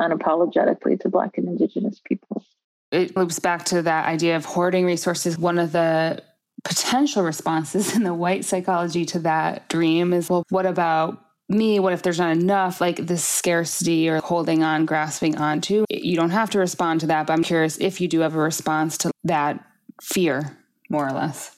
unapologetically 0.00 0.98
to 1.00 1.08
Black 1.08 1.38
and 1.38 1.46
Indigenous 1.46 2.00
people 2.04 2.44
it 2.90 3.16
loops 3.16 3.38
back 3.38 3.64
to 3.66 3.82
that 3.82 4.06
idea 4.06 4.36
of 4.36 4.44
hoarding 4.44 4.84
resources. 4.84 5.38
One 5.38 5.58
of 5.58 5.72
the 5.72 6.22
potential 6.64 7.22
responses 7.22 7.94
in 7.96 8.02
the 8.02 8.14
white 8.14 8.44
psychology 8.44 9.04
to 9.06 9.18
that 9.20 9.68
dream 9.68 10.12
is 10.12 10.28
well, 10.28 10.44
what 10.50 10.66
about 10.66 11.22
me? 11.48 11.78
What 11.78 11.92
if 11.92 12.02
there's 12.02 12.18
not 12.18 12.36
enough? 12.36 12.80
Like 12.80 12.96
this 12.96 13.24
scarcity 13.24 14.08
or 14.08 14.18
holding 14.18 14.62
on, 14.62 14.84
grasping 14.84 15.36
onto. 15.36 15.84
You 15.88 16.16
don't 16.16 16.30
have 16.30 16.50
to 16.50 16.58
respond 16.58 17.00
to 17.00 17.06
that, 17.08 17.26
but 17.26 17.32
I'm 17.32 17.44
curious 17.44 17.78
if 17.78 18.00
you 18.00 18.08
do 18.08 18.20
have 18.20 18.34
a 18.34 18.40
response 18.40 18.98
to 18.98 19.10
that 19.24 19.64
fear, 20.02 20.56
more 20.88 21.06
or 21.06 21.12
less. 21.12 21.56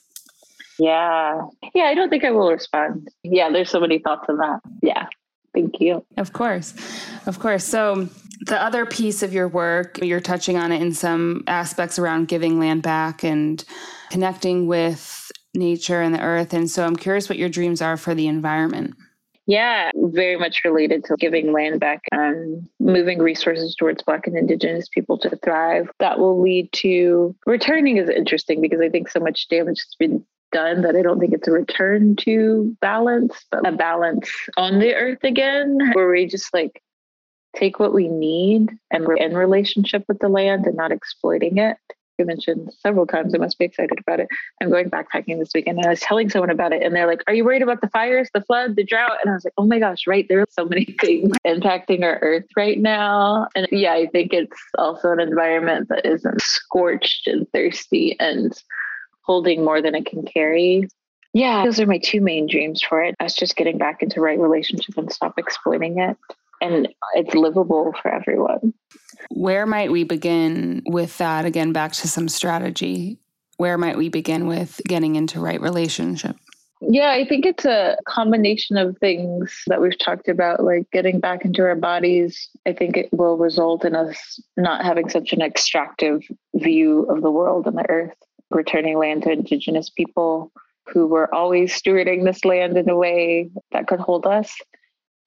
Yeah. 0.78 1.42
Yeah, 1.74 1.84
I 1.84 1.94
don't 1.94 2.08
think 2.08 2.24
I 2.24 2.30
will 2.30 2.50
respond. 2.50 3.08
Yeah, 3.22 3.50
there's 3.50 3.70
so 3.70 3.80
many 3.80 3.98
thoughts 3.98 4.26
on 4.28 4.36
that. 4.38 4.60
Yeah. 4.82 5.06
Thank 5.54 5.80
you. 5.80 6.04
Of 6.16 6.32
course. 6.32 6.74
Of 7.26 7.40
course. 7.40 7.64
So 7.64 8.08
The 8.46 8.62
other 8.62 8.86
piece 8.86 9.22
of 9.22 9.32
your 9.32 9.48
work, 9.48 9.98
you're 10.02 10.20
touching 10.20 10.56
on 10.56 10.72
it 10.72 10.80
in 10.80 10.92
some 10.94 11.44
aspects 11.46 11.98
around 11.98 12.28
giving 12.28 12.58
land 12.58 12.82
back 12.82 13.24
and 13.24 13.64
connecting 14.10 14.66
with 14.66 15.30
nature 15.54 16.00
and 16.00 16.14
the 16.14 16.20
earth. 16.20 16.52
And 16.52 16.70
so 16.70 16.84
I'm 16.84 16.96
curious 16.96 17.28
what 17.28 17.38
your 17.38 17.48
dreams 17.48 17.82
are 17.82 17.96
for 17.96 18.14
the 18.14 18.26
environment. 18.26 18.94
Yeah, 19.46 19.90
very 19.94 20.36
much 20.36 20.60
related 20.62 21.04
to 21.04 21.16
giving 21.18 21.52
land 21.52 21.80
back 21.80 22.02
and 22.12 22.68
moving 22.78 23.18
resources 23.18 23.74
towards 23.74 24.02
Black 24.02 24.26
and 24.26 24.36
Indigenous 24.36 24.88
people 24.88 25.16
to 25.20 25.36
thrive. 25.36 25.88
That 26.00 26.18
will 26.18 26.40
lead 26.40 26.70
to 26.74 27.34
returning 27.46 27.96
is 27.96 28.10
interesting 28.10 28.60
because 28.60 28.80
I 28.82 28.90
think 28.90 29.08
so 29.08 29.20
much 29.20 29.48
damage 29.48 29.78
has 29.78 29.94
been 29.98 30.22
done 30.52 30.82
that 30.82 30.96
I 30.96 31.02
don't 31.02 31.18
think 31.18 31.32
it's 31.32 31.48
a 31.48 31.52
return 31.52 32.16
to 32.16 32.76
balance, 32.82 33.46
but 33.50 33.66
a 33.66 33.72
balance 33.72 34.30
on 34.58 34.80
the 34.80 34.94
earth 34.94 35.24
again, 35.24 35.78
where 35.94 36.10
we 36.10 36.26
just 36.26 36.52
like 36.52 36.82
take 37.58 37.78
what 37.78 37.92
we 37.92 38.08
need 38.08 38.70
and 38.90 39.06
we're 39.06 39.16
in 39.16 39.34
relationship 39.34 40.04
with 40.08 40.18
the 40.20 40.28
land 40.28 40.66
and 40.66 40.76
not 40.76 40.92
exploiting 40.92 41.58
it. 41.58 41.76
You 42.18 42.26
mentioned 42.26 42.72
several 42.80 43.06
times. 43.06 43.32
I 43.32 43.38
must 43.38 43.58
be 43.60 43.64
excited 43.64 43.96
about 44.00 44.18
it. 44.18 44.26
I'm 44.60 44.70
going 44.70 44.90
backpacking 44.90 45.38
this 45.38 45.50
weekend 45.54 45.78
and 45.78 45.86
I 45.86 45.90
was 45.90 46.00
telling 46.00 46.28
someone 46.28 46.50
about 46.50 46.72
it 46.72 46.82
and 46.82 46.94
they're 46.94 47.06
like, 47.06 47.22
Are 47.28 47.34
you 47.34 47.44
worried 47.44 47.62
about 47.62 47.80
the 47.80 47.88
fires, 47.90 48.28
the 48.34 48.40
flood, 48.40 48.74
the 48.74 48.82
drought? 48.82 49.18
And 49.22 49.30
I 49.30 49.34
was 49.34 49.44
like, 49.44 49.54
Oh 49.56 49.66
my 49.66 49.78
gosh, 49.78 50.06
right. 50.06 50.26
There 50.28 50.40
are 50.40 50.48
so 50.50 50.64
many 50.64 50.84
things 51.00 51.36
impacting 51.46 52.02
our 52.02 52.18
earth 52.20 52.46
right 52.56 52.78
now. 52.78 53.46
And 53.54 53.68
yeah, 53.70 53.92
I 53.92 54.06
think 54.06 54.32
it's 54.32 54.58
also 54.76 55.12
an 55.12 55.20
environment 55.20 55.88
that 55.90 56.04
isn't 56.04 56.42
scorched 56.42 57.28
and 57.28 57.46
thirsty 57.52 58.16
and 58.18 58.52
holding 59.22 59.64
more 59.64 59.80
than 59.80 59.94
it 59.94 60.06
can 60.06 60.24
carry. 60.24 60.88
Yeah, 61.34 61.62
those 61.64 61.78
are 61.78 61.86
my 61.86 61.98
two 61.98 62.20
main 62.20 62.48
dreams 62.48 62.82
for 62.82 63.02
it. 63.02 63.14
Us 63.20 63.34
just 63.34 63.54
getting 63.54 63.78
back 63.78 64.02
into 64.02 64.20
right 64.20 64.38
relationship 64.38 64.96
and 64.96 65.12
stop 65.12 65.34
exploiting 65.38 66.00
it. 66.00 66.16
And 66.60 66.88
it's 67.14 67.34
livable 67.34 67.94
for 68.00 68.12
everyone. 68.12 68.74
Where 69.30 69.66
might 69.66 69.92
we 69.92 70.04
begin 70.04 70.82
with 70.86 71.18
that? 71.18 71.44
Again, 71.44 71.72
back 71.72 71.92
to 71.92 72.08
some 72.08 72.28
strategy. 72.28 73.18
Where 73.56 73.78
might 73.78 73.96
we 73.96 74.08
begin 74.08 74.46
with 74.46 74.80
getting 74.86 75.16
into 75.16 75.40
right 75.40 75.60
relationship? 75.60 76.36
Yeah, 76.80 77.10
I 77.10 77.26
think 77.26 77.44
it's 77.44 77.64
a 77.64 77.96
combination 78.06 78.76
of 78.76 78.96
things 78.98 79.62
that 79.66 79.80
we've 79.80 79.98
talked 79.98 80.28
about, 80.28 80.62
like 80.62 80.88
getting 80.92 81.18
back 81.18 81.44
into 81.44 81.62
our 81.62 81.74
bodies. 81.74 82.48
I 82.66 82.72
think 82.72 82.96
it 82.96 83.08
will 83.12 83.36
result 83.36 83.84
in 83.84 83.96
us 83.96 84.40
not 84.56 84.84
having 84.84 85.08
such 85.08 85.32
an 85.32 85.42
extractive 85.42 86.22
view 86.54 87.02
of 87.04 87.20
the 87.20 87.32
world 87.32 87.66
and 87.66 87.76
the 87.76 87.90
earth 87.90 88.14
returning 88.50 88.96
land 88.96 89.24
to 89.24 89.32
Indigenous 89.32 89.90
people 89.90 90.52
who 90.86 91.06
were 91.06 91.32
always 91.34 91.72
stewarding 91.72 92.24
this 92.24 92.44
land 92.44 92.78
in 92.78 92.88
a 92.88 92.96
way 92.96 93.50
that 93.72 93.86
could 93.86 94.00
hold 94.00 94.26
us, 94.26 94.56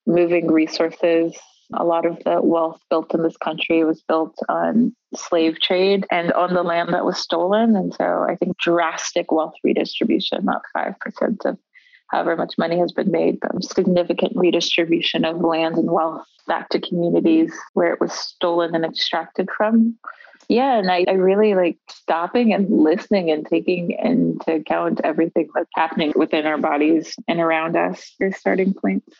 moving 0.05 0.51
resources. 0.51 1.35
A 1.73 1.85
lot 1.85 2.05
of 2.05 2.21
the 2.25 2.41
wealth 2.41 2.81
built 2.89 3.13
in 3.13 3.23
this 3.23 3.37
country 3.37 3.83
was 3.85 4.01
built 4.01 4.37
on 4.49 4.93
slave 5.15 5.59
trade 5.61 6.05
and 6.11 6.33
on 6.33 6.53
the 6.53 6.63
land 6.63 6.93
that 6.93 7.05
was 7.05 7.17
stolen. 7.17 7.75
And 7.75 7.93
so 7.93 8.25
I 8.27 8.35
think 8.35 8.57
drastic 8.57 9.31
wealth 9.31 9.53
redistribution, 9.63 10.43
not 10.43 10.63
5% 10.75 11.45
of 11.45 11.57
however 12.09 12.35
much 12.35 12.55
money 12.57 12.77
has 12.77 12.91
been 12.91 13.09
made, 13.09 13.39
but 13.39 13.63
significant 13.63 14.33
redistribution 14.35 15.23
of 15.23 15.39
land 15.39 15.77
and 15.77 15.89
wealth 15.89 16.25
back 16.45 16.67
to 16.69 16.81
communities 16.81 17.53
where 17.73 17.93
it 17.93 18.01
was 18.01 18.11
stolen 18.11 18.75
and 18.75 18.83
extracted 18.83 19.47
from 19.55 19.97
yeah 20.51 20.77
and 20.77 20.91
I, 20.91 21.05
I 21.07 21.13
really 21.13 21.55
like 21.55 21.77
stopping 21.89 22.53
and 22.53 22.69
listening 22.69 23.31
and 23.31 23.45
taking 23.45 23.91
into 23.91 24.55
account 24.55 25.01
everything 25.03 25.49
that's 25.55 25.69
happening 25.75 26.13
within 26.15 26.45
our 26.45 26.57
bodies 26.57 27.15
and 27.27 27.39
around 27.39 27.77
us 27.77 28.13
are 28.21 28.33
starting 28.33 28.73
points 28.73 29.15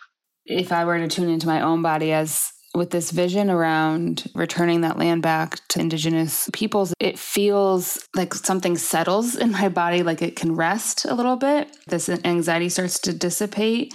if 0.45 0.71
i 0.71 0.86
were 0.86 0.97
to 0.97 1.08
tune 1.08 1.30
into 1.30 1.47
my 1.47 1.62
own 1.62 1.82
body 1.82 2.12
as 2.12 2.51
with 2.73 2.89
this 2.91 3.12
vision 3.12 3.49
around 3.49 4.30
returning 4.34 4.82
that 4.82 4.97
land 4.97 5.21
back 5.21 5.60
to 5.67 5.80
indigenous 5.80 6.49
peoples 6.54 6.93
it 6.99 7.19
feels 7.19 8.08
like 8.15 8.34
something 8.34 8.77
settles 8.77 9.36
in 9.36 9.51
my 9.51 9.67
body 9.67 10.04
like 10.04 10.21
it 10.21 10.36
can 10.36 10.56
rest 10.56 11.06
a 11.06 11.13
little 11.13 11.36
bit. 11.36 11.75
This 11.88 12.10
anxiety 12.10 12.69
starts 12.69 12.99
to 12.99 13.13
dissipate. 13.13 13.93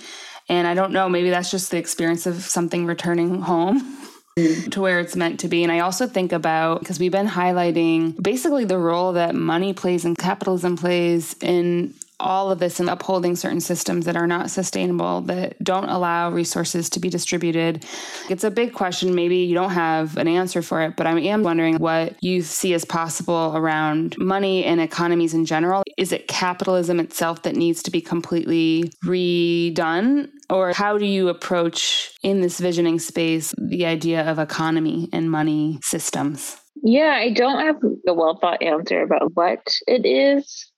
And 0.49 0.67
i 0.67 0.75
don't 0.75 0.93
know 0.93 1.09
maybe 1.09 1.31
that's 1.31 1.51
just 1.51 1.71
the 1.71 1.79
experience 1.79 2.27
of 2.27 2.43
something 2.43 2.87
returning 2.87 3.41
home 3.41 3.97
mm. 4.39 4.71
to 4.71 4.81
where 4.81 5.01
it's 5.01 5.17
meant 5.17 5.41
to 5.41 5.49
be. 5.49 5.63
And 5.63 5.73
I 5.73 5.81
also 5.81 6.07
think 6.07 6.33
about 6.33 6.81
because 6.81 6.99
we've 6.99 7.13
been 7.13 7.29
highlighting 7.29 8.21
basically 8.23 8.65
the 8.65 8.79
role 8.79 9.15
that 9.15 9.35
money 9.35 9.73
plays 9.73 10.05
and 10.05 10.17
capitalism 10.17 10.77
plays 10.77 11.35
in 11.41 11.95
all 12.19 12.51
of 12.51 12.59
this 12.59 12.81
and 12.81 12.89
upholding 12.89 13.37
certain 13.37 13.61
systems 13.61 14.05
that 14.07 14.17
are 14.17 14.27
not 14.27 14.51
sustainable, 14.51 15.21
that 15.23 15.63
don't 15.63 15.89
allow 15.89 16.31
resources 16.31 16.89
to 16.91 17.01
be 17.01 17.09
distributed. 17.09 17.85
It's 18.31 18.45
a 18.45 18.51
big 18.51 18.73
question. 18.73 19.15
Maybe 19.15 19.39
you 19.39 19.55
don't 19.55 19.71
have 19.71 20.17
an 20.17 20.29
answer 20.29 20.63
for 20.63 20.83
it, 20.83 20.97
but 20.97 21.07
I 21.07 21.19
am 21.21 21.43
wondering 21.43 21.77
what 21.77 22.17
you 22.23 22.43
see 22.43 22.75
as 22.75 22.85
possible 22.85 23.53
around 23.55 24.17
money 24.19 24.65
and 24.65 24.81
economies 24.81 25.35
in 25.35 25.45
general. 25.45 25.83
Is 25.97 26.13
it 26.13 26.29
capitalism 26.29 27.01
itself 27.01 27.43
that 27.43 27.57
needs 27.57 27.83
to 27.85 27.91
be 27.91 28.01
completely 28.01 28.91
redone? 29.05 30.31
Or 30.49 30.73
how 30.73 30.97
do 30.97 31.07
you 31.07 31.29
approach 31.29 32.13
in 32.23 32.41
this 32.41 32.61
visioning 32.61 32.99
space 32.99 33.55
the 33.59 33.87
idea 33.87 34.29
of 34.31 34.39
economy 34.39 35.09
and 35.13 35.31
money 35.31 35.79
systems? 35.83 36.57
Yeah, 36.83 37.15
I 37.17 37.31
don't 37.31 37.65
have 37.65 37.77
a 38.07 38.15
well 38.15 38.39
thought 38.41 38.63
answer 38.63 39.03
about 39.03 39.35
what 39.35 39.67
it 39.87 40.07
is 40.07 40.71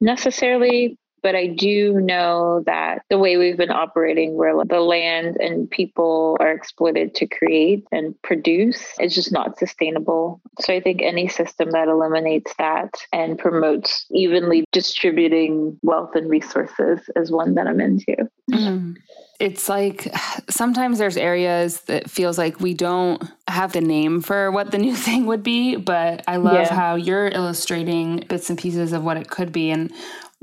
necessarily, 0.00 0.98
but 1.22 1.34
I 1.34 1.46
do 1.46 2.00
know 2.00 2.62
that 2.66 3.02
the 3.10 3.18
way 3.18 3.36
we've 3.36 3.56
been 3.56 3.70
operating, 3.70 4.34
where 4.34 4.54
the 4.64 4.80
land 4.80 5.36
and 5.36 5.70
people 5.70 6.36
are 6.40 6.52
exploited 6.52 7.14
to 7.16 7.26
create 7.26 7.84
and 7.92 8.20
produce, 8.22 8.82
is 9.00 9.14
just 9.14 9.32
not 9.32 9.58
sustainable. 9.58 10.40
So 10.60 10.72
I 10.72 10.80
think 10.80 11.02
any 11.02 11.28
system 11.28 11.70
that 11.70 11.88
eliminates 11.88 12.52
that 12.58 12.94
and 13.12 13.38
promotes 13.38 14.06
evenly 14.10 14.64
distributing 14.72 15.78
wealth 15.82 16.14
and 16.14 16.30
resources 16.30 17.00
is 17.16 17.30
one 17.30 17.54
that 17.54 17.66
I'm 17.66 17.80
into. 17.80 18.28
Mm. 18.50 18.96
It's 19.38 19.68
like 19.68 20.12
sometimes 20.50 20.98
there's 20.98 21.16
areas 21.16 21.82
that 21.82 22.10
feels 22.10 22.38
like 22.38 22.60
we 22.60 22.74
don't 22.74 23.22
have 23.48 23.72
the 23.72 23.80
name 23.80 24.20
for 24.20 24.50
what 24.50 24.70
the 24.70 24.78
new 24.86 24.94
thing 24.94 25.26
would 25.26 25.42
be, 25.42 25.76
but 25.76 26.22
I 26.26 26.36
love 26.36 26.54
yeah. 26.54 26.74
how 26.74 26.94
you're 26.94 27.28
illustrating 27.28 28.24
bits 28.28 28.50
and 28.50 28.58
pieces 28.58 28.92
of 28.92 29.04
what 29.04 29.16
it 29.16 29.28
could 29.28 29.52
be. 29.52 29.70
And 29.70 29.92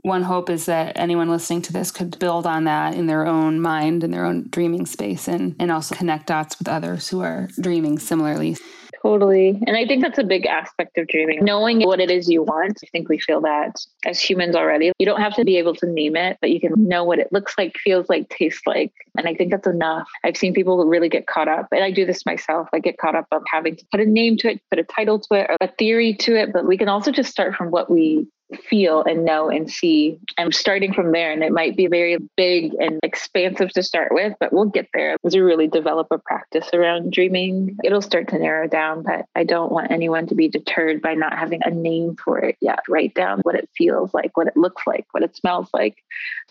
one 0.03 0.23
hope 0.23 0.49
is 0.49 0.65
that 0.65 0.97
anyone 0.97 1.29
listening 1.29 1.61
to 1.63 1.73
this 1.73 1.89
could 1.89 2.19
build 2.19 2.45
on 2.45 2.65
that 2.65 2.93
in 2.93 3.07
their 3.07 3.25
own 3.25 3.59
mind 3.59 4.03
and 4.03 4.13
their 4.13 4.25
own 4.25 4.47
dreaming 4.49 4.85
space 4.85 5.27
and, 5.27 5.55
and 5.59 5.71
also 5.71 5.95
connect 5.95 6.27
dots 6.27 6.59
with 6.59 6.67
others 6.67 7.09
who 7.09 7.21
are 7.21 7.47
dreaming 7.59 7.97
similarly. 7.97 8.57
Totally. 9.01 9.61
And 9.67 9.75
I 9.75 9.85
think 9.85 10.01
that's 10.01 10.17
a 10.17 10.23
big 10.23 10.45
aspect 10.45 10.97
of 10.97 11.07
dreaming. 11.07 11.43
Knowing 11.43 11.81
what 11.81 11.99
it 11.99 12.09
is 12.09 12.29
you 12.29 12.41
want. 12.41 12.79
I 12.81 12.87
think 12.93 13.09
we 13.09 13.19
feel 13.19 13.41
that 13.41 13.75
as 14.05 14.19
humans 14.21 14.55
already. 14.55 14.93
You 14.97 15.05
don't 15.05 15.19
have 15.19 15.35
to 15.35 15.43
be 15.43 15.57
able 15.57 15.75
to 15.75 15.87
name 15.87 16.15
it, 16.15 16.37
but 16.39 16.51
you 16.51 16.61
can 16.61 16.71
know 16.77 17.03
what 17.03 17.19
it 17.19 17.27
looks 17.33 17.53
like, 17.57 17.75
feels 17.77 18.07
like, 18.07 18.29
tastes 18.29 18.61
like. 18.65 18.93
And 19.17 19.27
I 19.27 19.35
think 19.35 19.51
that's 19.51 19.67
enough. 19.67 20.07
I've 20.23 20.37
seen 20.37 20.53
people 20.53 20.85
really 20.85 21.09
get 21.09 21.27
caught 21.27 21.49
up, 21.49 21.67
and 21.73 21.83
I 21.83 21.91
do 21.91 22.05
this 22.05 22.25
myself. 22.25 22.69
I 22.73 22.79
get 22.79 22.97
caught 22.97 23.15
up 23.15 23.27
of 23.33 23.43
having 23.51 23.75
to 23.75 23.85
put 23.91 23.99
a 23.99 24.05
name 24.05 24.37
to 24.37 24.51
it, 24.51 24.61
put 24.69 24.79
a 24.79 24.83
title 24.83 25.19
to 25.19 25.33
it, 25.33 25.49
a 25.59 25.67
theory 25.67 26.13
to 26.21 26.37
it. 26.37 26.53
But 26.53 26.65
we 26.65 26.77
can 26.77 26.87
also 26.87 27.11
just 27.11 27.29
start 27.29 27.55
from 27.55 27.71
what 27.71 27.91
we 27.91 28.25
feel 28.53 29.03
and 29.03 29.25
know 29.25 29.49
and 29.49 29.69
see. 29.69 30.19
I'm 30.37 30.51
starting 30.51 30.93
from 30.93 31.11
there, 31.11 31.31
and 31.31 31.43
it 31.43 31.51
might 31.51 31.75
be 31.75 31.87
very 31.87 32.17
big 32.35 32.73
and 32.79 32.99
expansive 33.03 33.71
to 33.73 33.83
start 33.83 34.13
with, 34.13 34.33
but 34.39 34.53
we'll 34.53 34.65
get 34.65 34.87
there. 34.93 35.17
As 35.25 35.35
we 35.35 35.41
really 35.41 35.67
develop 35.67 36.07
a 36.11 36.17
practice 36.17 36.69
around 36.73 37.11
dreaming, 37.11 37.77
it'll 37.83 38.01
start 38.01 38.27
to 38.29 38.39
narrow 38.39 38.67
down. 38.67 39.03
But 39.03 39.25
I 39.35 39.43
don't 39.43 39.71
want 39.71 39.91
anyone 39.91 40.27
to 40.27 40.35
be 40.35 40.47
deterred 40.47 41.01
by 41.01 41.13
not 41.13 41.37
having 41.37 41.61
a 41.63 41.71
name 41.71 42.15
for 42.15 42.39
it 42.39 42.57
yet. 42.61 42.79
Write 42.87 43.13
down 43.13 43.39
what 43.41 43.55
it 43.55 43.69
feels 43.75 44.13
like, 44.13 44.35
what 44.37 44.47
it 44.47 44.57
looks 44.57 44.83
like, 44.85 45.05
what 45.11 45.23
it 45.23 45.35
smells 45.35 45.69
like, 45.73 46.03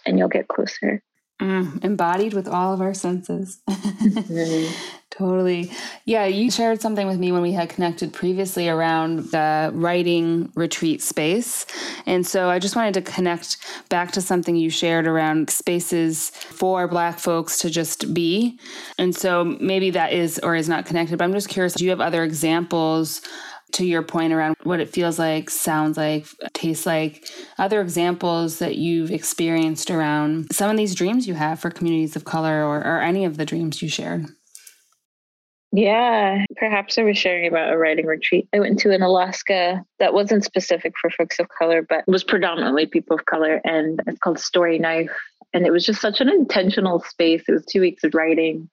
and 0.06 0.18
you'll 0.18 0.28
get 0.28 0.48
closer. 0.48 1.02
Mm, 1.42 1.82
embodied 1.82 2.34
with 2.34 2.46
all 2.46 2.72
of 2.72 2.80
our 2.80 2.94
senses. 2.94 3.58
mm-hmm. 3.68 4.72
Totally. 5.10 5.70
Yeah, 6.06 6.24
you 6.24 6.50
shared 6.50 6.80
something 6.80 7.06
with 7.06 7.18
me 7.18 7.32
when 7.32 7.42
we 7.42 7.52
had 7.52 7.68
connected 7.68 8.14
previously 8.14 8.68
around 8.68 9.30
the 9.30 9.70
writing 9.74 10.50
retreat 10.54 11.02
space. 11.02 11.66
And 12.06 12.26
so 12.26 12.48
I 12.48 12.58
just 12.58 12.76
wanted 12.76 12.94
to 12.94 13.02
connect 13.02 13.58
back 13.90 14.12
to 14.12 14.22
something 14.22 14.56
you 14.56 14.70
shared 14.70 15.06
around 15.06 15.50
spaces 15.50 16.30
for 16.30 16.88
Black 16.88 17.18
folks 17.18 17.58
to 17.58 17.68
just 17.68 18.14
be. 18.14 18.58
And 18.96 19.14
so 19.14 19.44
maybe 19.44 19.90
that 19.90 20.12
is 20.12 20.38
or 20.38 20.54
is 20.54 20.68
not 20.68 20.86
connected, 20.86 21.18
but 21.18 21.24
I'm 21.24 21.34
just 21.34 21.50
curious 21.50 21.74
do 21.74 21.84
you 21.84 21.90
have 21.90 22.00
other 22.00 22.22
examples? 22.22 23.20
To 23.72 23.86
your 23.86 24.02
point 24.02 24.34
around 24.34 24.56
what 24.64 24.80
it 24.80 24.90
feels 24.90 25.18
like, 25.18 25.48
sounds 25.48 25.96
like, 25.96 26.26
tastes 26.52 26.84
like, 26.84 27.24
other 27.58 27.80
examples 27.80 28.58
that 28.58 28.76
you've 28.76 29.10
experienced 29.10 29.90
around 29.90 30.52
some 30.52 30.70
of 30.70 30.76
these 30.76 30.94
dreams 30.94 31.26
you 31.26 31.34
have 31.34 31.58
for 31.58 31.70
communities 31.70 32.14
of 32.14 32.24
color 32.24 32.64
or, 32.64 32.78
or 32.78 33.00
any 33.00 33.24
of 33.24 33.38
the 33.38 33.46
dreams 33.46 33.80
you 33.80 33.88
shared? 33.88 34.26
Yeah, 35.74 36.44
perhaps 36.56 36.98
I 36.98 37.02
was 37.02 37.16
sharing 37.16 37.46
about 37.46 37.72
a 37.72 37.78
writing 37.78 38.04
retreat 38.04 38.46
I 38.52 38.60
went 38.60 38.78
to 38.80 38.90
in 38.90 39.00
Alaska 39.00 39.82
that 39.98 40.12
wasn't 40.12 40.44
specific 40.44 40.92
for 41.00 41.08
folks 41.08 41.38
of 41.38 41.48
color, 41.48 41.80
but 41.80 42.06
was 42.06 42.22
predominantly 42.22 42.84
people 42.84 43.16
of 43.16 43.24
color. 43.24 43.62
And 43.64 44.02
it's 44.06 44.18
called 44.18 44.36
Storyknife. 44.36 45.08
And 45.54 45.66
it 45.66 45.70
was 45.70 45.86
just 45.86 46.02
such 46.02 46.20
an 46.20 46.28
intentional 46.28 47.00
space. 47.00 47.44
It 47.48 47.52
was 47.52 47.64
two 47.64 47.80
weeks 47.80 48.04
of 48.04 48.12
writing 48.12 48.68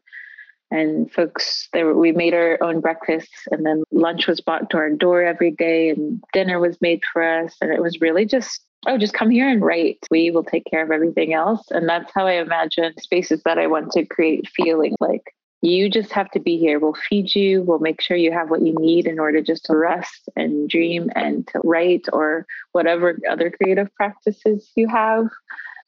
and 0.72 1.12
folks 1.12 1.68
there 1.74 1.94
we 1.94 2.12
made 2.12 2.34
our 2.34 2.58
own 2.62 2.80
breakfasts 2.80 3.48
and 3.52 3.66
then 3.66 3.84
lunch 3.92 4.28
was 4.28 4.42
brought 4.42 4.70
to 4.70 4.78
our 4.78 4.90
door 4.90 5.24
every 5.24 5.52
day 5.52 5.90
and 5.90 6.24
dinner 6.34 6.60
was 6.60 6.80
made 6.82 7.02
for 7.12 7.24
us 7.24 7.56
and 7.62 7.72
it 7.72 7.82
was 7.82 8.02
really 8.02 8.26
just 8.26 8.62
oh 8.88 8.98
just 8.98 9.14
come 9.14 9.30
here 9.30 9.50
and 9.50 9.62
write. 9.62 10.00
We 10.10 10.32
will 10.32 10.44
take 10.44 10.66
care 10.70 10.84
of 10.84 10.92
everything 10.92 11.34
else. 11.34 11.70
And 11.72 11.88
that's 11.88 12.12
how 12.14 12.28
i 12.28 12.34
imagine 12.34 12.94
spaces 12.98 13.42
that 13.44 13.58
i 13.58 13.68
want 13.68 13.92
to 13.94 14.06
create 14.06 14.50
feeling 14.56 14.96
like. 15.00 15.34
You 15.62 15.90
just 15.90 16.14
have 16.14 16.32
to 16.32 16.40
be 16.40 16.58
here. 16.58 16.80
We'll 16.80 16.96
feed 17.10 17.36
you. 17.36 17.64
We'll 17.64 17.80
make 17.80 18.00
sure 18.00 18.16
you 18.16 18.32
have 18.32 18.50
what 18.50 18.62
you 18.62 18.74
need 18.80 19.06
in 19.06 19.20
order 19.20 19.42
just 19.42 19.66
to 19.66 19.76
rest 19.76 20.30
and 20.38 20.70
dream 20.70 21.10
and 21.16 21.46
to 21.48 21.60
write 21.66 22.06
or 22.14 22.46
whatever 22.72 23.20
other 23.30 23.52
creative 23.52 23.94
practices 23.96 24.72
you 24.78 24.88
have 24.88 25.28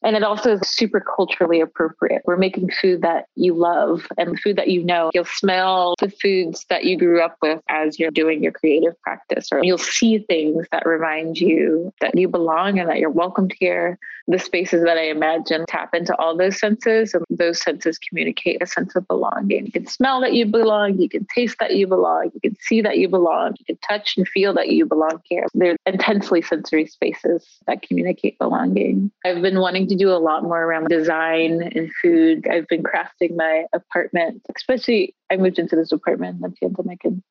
and 0.03 0.15
it 0.15 0.23
also 0.23 0.53
is 0.53 0.61
super 0.69 0.99
culturally 0.99 1.61
appropriate. 1.61 2.21
We're 2.25 2.37
making 2.37 2.69
food 2.81 3.01
that 3.01 3.25
you 3.35 3.53
love 3.53 4.07
and 4.17 4.39
food 4.39 4.55
that 4.57 4.69
you 4.69 4.83
know. 4.83 5.11
You'll 5.13 5.25
smell 5.25 5.95
the 5.99 6.09
foods 6.09 6.65
that 6.69 6.85
you 6.85 6.97
grew 6.97 7.21
up 7.21 7.37
with 7.41 7.61
as 7.69 7.99
you're 7.99 8.11
doing 8.11 8.43
your 8.43 8.51
creative 8.51 8.99
practice, 9.01 9.49
or 9.51 9.63
you'll 9.63 9.77
see 9.77 10.19
things 10.19 10.67
that 10.71 10.85
remind 10.85 11.39
you 11.39 11.93
that 12.01 12.17
you 12.17 12.27
belong 12.27 12.79
and 12.79 12.89
that 12.89 12.99
you're 12.99 13.09
welcomed 13.09 13.53
here. 13.59 13.97
The 14.27 14.39
spaces 14.39 14.83
that 14.83 14.97
I 14.97 15.09
imagine 15.09 15.65
tap 15.67 15.93
into 15.93 16.15
all 16.17 16.37
those 16.37 16.59
senses, 16.59 17.13
and 17.13 17.25
those 17.29 17.61
senses 17.61 17.97
communicate 17.97 18.61
a 18.61 18.67
sense 18.67 18.95
of 18.95 19.07
belonging. 19.07 19.65
You 19.65 19.71
can 19.71 19.87
smell 19.87 20.21
that 20.21 20.33
you 20.33 20.45
belong, 20.45 20.99
you 20.99 21.09
can 21.09 21.25
taste 21.33 21.57
that 21.59 21.75
you 21.75 21.87
belong, 21.87 22.31
you 22.33 22.39
can 22.39 22.55
see 22.61 22.81
that 22.81 22.97
you 22.97 23.09
belong, 23.09 23.55
you 23.59 23.65
can 23.65 23.77
touch 23.77 24.15
and 24.17 24.27
feel 24.27 24.53
that 24.53 24.69
you 24.69 24.85
belong 24.85 25.21
here. 25.25 25.45
They're 25.53 25.75
intensely 25.85 26.41
sensory 26.41 26.85
spaces 26.85 27.45
that 27.67 27.81
communicate 27.81 28.37
belonging. 28.37 29.11
I've 29.25 29.41
been 29.41 29.59
wanting 29.59 29.87
to 29.91 29.97
do 29.97 30.09
a 30.09 30.17
lot 30.17 30.43
more 30.43 30.63
around 30.63 30.87
design 30.87 31.61
and 31.61 31.91
food. 32.01 32.47
I've 32.47 32.67
been 32.67 32.83
crafting 32.83 33.35
my 33.35 33.65
apartment, 33.73 34.41
especially 34.55 35.15
I 35.29 35.37
moved 35.37 35.59
into 35.59 35.75
this 35.75 35.91
apartment 35.91 36.35
in 36.35 36.41
the 36.41 36.55
pandemic 36.59 37.01
and 37.03 37.21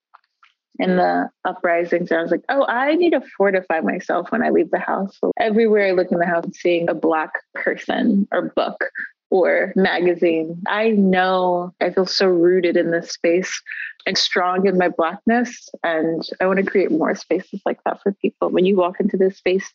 in 0.79 0.97
the 0.97 1.31
uprisings. 1.45 2.11
I 2.11 2.23
was 2.23 2.31
like, 2.31 2.45
oh, 2.49 2.65
I 2.67 2.95
need 2.95 3.11
to 3.11 3.23
fortify 3.37 3.81
myself 3.81 4.33
when 4.33 4.43
I 4.43 4.51
leave 4.51 4.71
the 4.71 4.79
house. 4.79 5.19
So 5.21 5.33
everywhere 5.39 5.89
I 5.89 5.91
look 5.93 6.11
in 6.11 6.19
the 6.19 6.27
house, 6.27 6.47
seeing 6.55 6.89
a 6.89 6.95
black 6.95 7.33
person 7.55 8.27
or 8.33 8.51
book 8.57 8.85
or 9.31 9.73
magazine. 9.77 10.63
I 10.67 10.91
know 10.91 11.73
I 11.81 11.91
feel 11.91 12.07
so 12.07 12.27
rooted 12.27 12.77
in 12.77 12.91
this 12.91 13.11
space 13.11 13.63
and 14.07 14.17
strong 14.17 14.67
in 14.67 14.79
my 14.79 14.89
blackness. 14.89 15.69
And 15.83 16.23
I 16.41 16.47
want 16.47 16.59
to 16.59 16.65
create 16.65 16.91
more 16.91 17.15
spaces 17.15 17.61
like 17.65 17.79
that 17.85 18.03
for 18.03 18.13
people. 18.13 18.51
When 18.51 18.65
you 18.65 18.77
walk 18.77 19.01
into 19.01 19.17
this 19.17 19.37
space, 19.37 19.73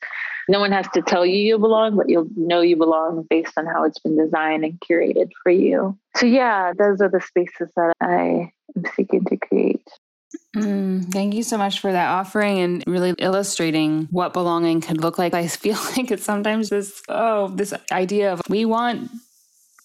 no 0.50 0.60
one 0.60 0.72
has 0.72 0.88
to 0.94 1.02
tell 1.02 1.26
you 1.26 1.38
you 1.38 1.58
belong, 1.58 1.96
but 1.96 2.10
you'll 2.10 2.28
know 2.36 2.62
you 2.62 2.76
belong 2.76 3.26
based 3.30 3.54
on 3.58 3.66
how 3.66 3.84
it's 3.86 4.00
been 4.00 4.18
designed 4.18 4.64
and 4.64 4.80
curated 4.80 5.32
for 5.42 5.52
you. 5.52 5.98
So, 6.18 6.26
yeah, 6.26 6.74
those 6.78 7.02
are 7.02 7.10
the 7.10 7.22
spaces 7.22 7.70
that 7.76 7.94
I 8.02 8.52
am 8.76 8.84
seeking 8.96 9.26
to 9.26 9.38
create. 9.38 9.88
Mm, 10.56 11.12
thank 11.12 11.34
you 11.34 11.44
so 11.44 11.58
much 11.58 11.80
for 11.80 11.92
that 11.92 12.10
offering 12.10 12.60
and 12.60 12.84
really 12.88 13.14
illustrating 13.20 14.08
what 14.12 14.34
belonging 14.34 14.82
could 14.82 15.02
look 15.02 15.18
like. 15.18 15.34
I 15.34 15.48
feel 15.48 15.76
like 15.98 16.12
it's 16.12 16.24
sometimes 16.24 16.70
this 16.70 17.02
oh 17.10 17.50
this 17.50 17.74
idea 17.92 18.34
of 18.34 18.42
we 18.50 18.66
want 18.66 19.12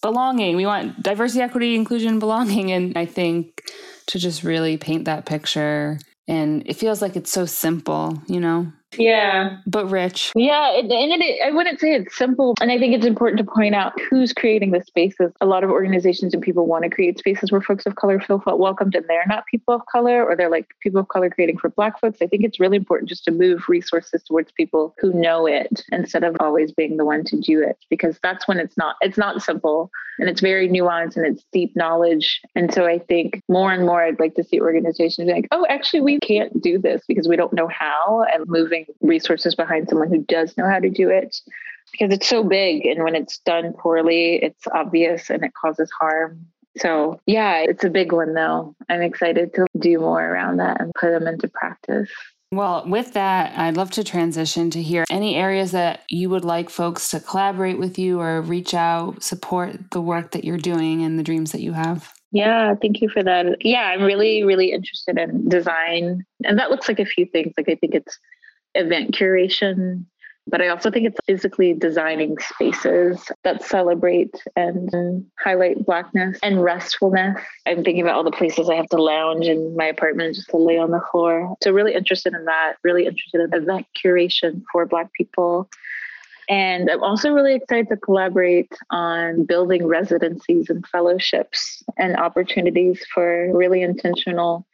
belonging. 0.02 0.56
We 0.56 0.66
want 0.66 1.02
diversity, 1.02 1.42
equity, 1.42 1.74
inclusion, 1.74 2.18
belonging. 2.18 2.72
And 2.72 2.96
I 2.96 3.06
think 3.06 3.62
to 4.06 4.18
just 4.18 4.42
really 4.42 4.76
paint 4.76 5.04
that 5.04 5.26
picture, 5.26 5.98
and 6.26 6.62
it 6.66 6.74
feels 6.74 7.02
like 7.02 7.16
it's 7.16 7.32
so 7.32 7.46
simple, 7.46 8.22
you 8.26 8.40
know? 8.40 8.72
Yeah. 8.96 9.58
But 9.66 9.86
rich. 9.86 10.32
Yeah. 10.34 10.78
And 10.78 10.90
it, 10.90 11.40
I 11.44 11.50
wouldn't 11.50 11.80
say 11.80 11.94
it's 11.94 12.16
simple. 12.16 12.54
And 12.60 12.72
I 12.72 12.78
think 12.78 12.94
it's 12.94 13.06
important 13.06 13.38
to 13.38 13.44
point 13.44 13.74
out 13.74 13.92
who's 14.10 14.32
creating 14.32 14.72
the 14.72 14.82
spaces. 14.84 15.32
A 15.40 15.46
lot 15.46 15.64
of 15.64 15.70
organizations 15.70 16.34
and 16.34 16.42
people 16.42 16.66
want 16.66 16.84
to 16.84 16.90
create 16.90 17.18
spaces 17.18 17.52
where 17.52 17.60
folks 17.60 17.86
of 17.86 17.94
color 17.94 18.20
feel 18.20 18.40
felt 18.40 18.58
welcomed 18.58 18.94
and 18.94 19.06
they're 19.06 19.24
not 19.28 19.46
people 19.46 19.74
of 19.74 19.82
color 19.86 20.24
or 20.24 20.36
they're 20.36 20.50
like 20.50 20.68
people 20.82 21.00
of 21.00 21.08
color 21.08 21.30
creating 21.30 21.58
for 21.58 21.70
Black 21.70 22.00
folks. 22.00 22.18
I 22.20 22.26
think 22.26 22.44
it's 22.44 22.60
really 22.60 22.76
important 22.76 23.08
just 23.08 23.24
to 23.26 23.30
move 23.30 23.68
resources 23.68 24.22
towards 24.22 24.52
people 24.52 24.94
who 24.98 25.12
know 25.12 25.46
it 25.46 25.82
instead 25.92 26.24
of 26.24 26.36
always 26.40 26.72
being 26.72 26.96
the 26.96 27.04
one 27.04 27.24
to 27.24 27.40
do 27.40 27.62
it 27.62 27.78
because 27.88 28.18
that's 28.22 28.48
when 28.48 28.58
it's 28.58 28.76
not, 28.76 28.96
it's 29.00 29.18
not 29.18 29.42
simple 29.42 29.90
and 30.18 30.28
it's 30.28 30.40
very 30.40 30.68
nuanced 30.68 31.16
and 31.16 31.26
it's 31.26 31.44
deep 31.52 31.74
knowledge. 31.76 32.40
And 32.54 32.72
so 32.72 32.86
I 32.86 32.98
think 32.98 33.42
more 33.48 33.72
and 33.72 33.86
more 33.86 34.02
I'd 34.02 34.20
like 34.20 34.34
to 34.34 34.44
see 34.44 34.60
organizations 34.60 35.26
be 35.26 35.32
like, 35.32 35.48
oh, 35.50 35.64
actually, 35.68 36.02
we 36.02 36.18
can't 36.18 36.60
do 36.62 36.78
this 36.78 37.02
because 37.06 37.28
we 37.28 37.36
don't 37.36 37.52
know 37.52 37.68
how 37.68 38.24
and 38.32 38.46
moving 38.46 38.79
resources 39.00 39.54
behind 39.54 39.88
someone 39.88 40.08
who 40.08 40.22
does 40.22 40.56
know 40.56 40.68
how 40.68 40.78
to 40.78 40.90
do 40.90 41.08
it 41.10 41.40
because 41.92 42.12
it's 42.12 42.28
so 42.28 42.44
big 42.44 42.86
and 42.86 43.02
when 43.02 43.14
it's 43.14 43.38
done 43.38 43.72
poorly 43.72 44.36
it's 44.36 44.66
obvious 44.72 45.30
and 45.30 45.44
it 45.44 45.52
causes 45.54 45.90
harm 45.98 46.46
so 46.76 47.20
yeah 47.26 47.58
it's 47.58 47.84
a 47.84 47.90
big 47.90 48.12
one 48.12 48.34
though 48.34 48.74
i'm 48.88 49.02
excited 49.02 49.52
to 49.54 49.66
do 49.78 49.98
more 49.98 50.24
around 50.24 50.58
that 50.58 50.80
and 50.80 50.92
put 50.94 51.10
them 51.10 51.26
into 51.26 51.48
practice 51.48 52.10
well, 52.52 52.82
with 52.84 53.12
that, 53.12 53.56
I'd 53.56 53.76
love 53.76 53.92
to 53.92 54.02
transition 54.02 54.70
to 54.70 54.82
hear 54.82 55.04
any 55.08 55.36
areas 55.36 55.70
that 55.70 56.02
you 56.08 56.28
would 56.30 56.44
like 56.44 56.68
folks 56.68 57.08
to 57.12 57.20
collaborate 57.20 57.78
with 57.78 57.96
you 57.96 58.20
or 58.20 58.42
reach 58.42 58.74
out, 58.74 59.22
support 59.22 59.92
the 59.92 60.00
work 60.00 60.32
that 60.32 60.44
you're 60.44 60.58
doing 60.58 61.04
and 61.04 61.16
the 61.16 61.22
dreams 61.22 61.52
that 61.52 61.60
you 61.60 61.74
have. 61.74 62.12
Yeah, 62.32 62.74
thank 62.74 63.00
you 63.00 63.08
for 63.08 63.22
that. 63.22 63.64
Yeah, 63.64 63.82
I'm 63.82 64.02
really, 64.02 64.42
really 64.42 64.72
interested 64.72 65.16
in 65.16 65.48
design. 65.48 66.24
And 66.44 66.58
that 66.58 66.70
looks 66.70 66.88
like 66.88 66.98
a 66.98 67.04
few 67.04 67.24
things. 67.26 67.52
Like, 67.56 67.68
I 67.68 67.76
think 67.76 67.94
it's 67.94 68.18
event 68.74 69.14
curation, 69.14 70.04
but 70.46 70.60
I 70.60 70.68
also 70.68 70.90
think 70.90 71.06
it's 71.06 71.18
physically 71.26 71.74
designing 71.74 72.36
spaces 72.38 73.30
that 73.44 73.62
celebrate 73.62 74.34
and 74.56 75.24
highlight 75.38 75.84
Blackness 75.84 76.38
and 76.42 76.62
restfulness. 76.62 77.40
I'm 77.66 77.84
thinking 77.84 78.02
about 78.02 78.16
all 78.16 78.24
the 78.24 78.30
places 78.32 78.68
I 78.68 78.74
have 78.74 78.88
to 78.88 79.02
lounge 79.02 79.46
in 79.46 79.76
my 79.76 79.86
apartment 79.86 80.34
just 80.34 80.50
to 80.50 80.56
lay 80.56 80.78
on 80.78 80.90
the 80.90 81.02
floor. 81.10 81.54
So, 81.62 81.72
really 81.72 81.94
interested 81.94 82.34
in 82.34 82.44
that, 82.46 82.74
really 82.82 83.06
interested 83.06 83.40
in 83.40 83.54
event 83.54 83.86
curation 84.02 84.62
for 84.72 84.86
Black 84.86 85.12
people. 85.12 85.68
And 86.48 86.90
I'm 86.90 87.02
also 87.04 87.30
really 87.30 87.54
excited 87.54 87.88
to 87.90 87.96
collaborate 87.96 88.72
on 88.90 89.44
building 89.44 89.86
residencies 89.86 90.68
and 90.68 90.84
fellowships 90.88 91.84
and 91.96 92.16
opportunities 92.16 93.04
for 93.14 93.56
really 93.56 93.82
intentional 93.82 94.66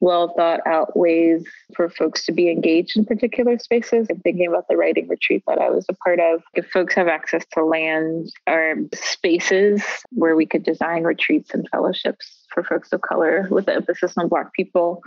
well 0.00 0.34
thought 0.36 0.60
out 0.66 0.96
ways 0.96 1.46
for 1.74 1.88
folks 1.88 2.26
to 2.26 2.32
be 2.32 2.50
engaged 2.50 2.96
in 2.96 3.04
particular 3.04 3.58
spaces. 3.58 4.06
I'm 4.10 4.20
thinking 4.20 4.46
about 4.46 4.68
the 4.68 4.76
writing 4.76 5.08
retreat 5.08 5.42
that 5.46 5.58
I 5.58 5.70
was 5.70 5.86
a 5.88 5.94
part 5.94 6.20
of. 6.20 6.42
If 6.54 6.66
folks 6.70 6.94
have 6.94 7.08
access 7.08 7.44
to 7.52 7.64
land 7.64 8.30
or 8.46 8.76
spaces 8.94 9.82
where 10.10 10.36
we 10.36 10.46
could 10.46 10.62
design 10.62 11.04
retreats 11.04 11.54
and 11.54 11.68
fellowships 11.70 12.44
for 12.52 12.62
folks 12.62 12.92
of 12.92 13.00
color 13.00 13.48
with 13.50 13.68
emphasis 13.68 14.16
on 14.16 14.28
Black 14.28 14.52
people, 14.52 15.02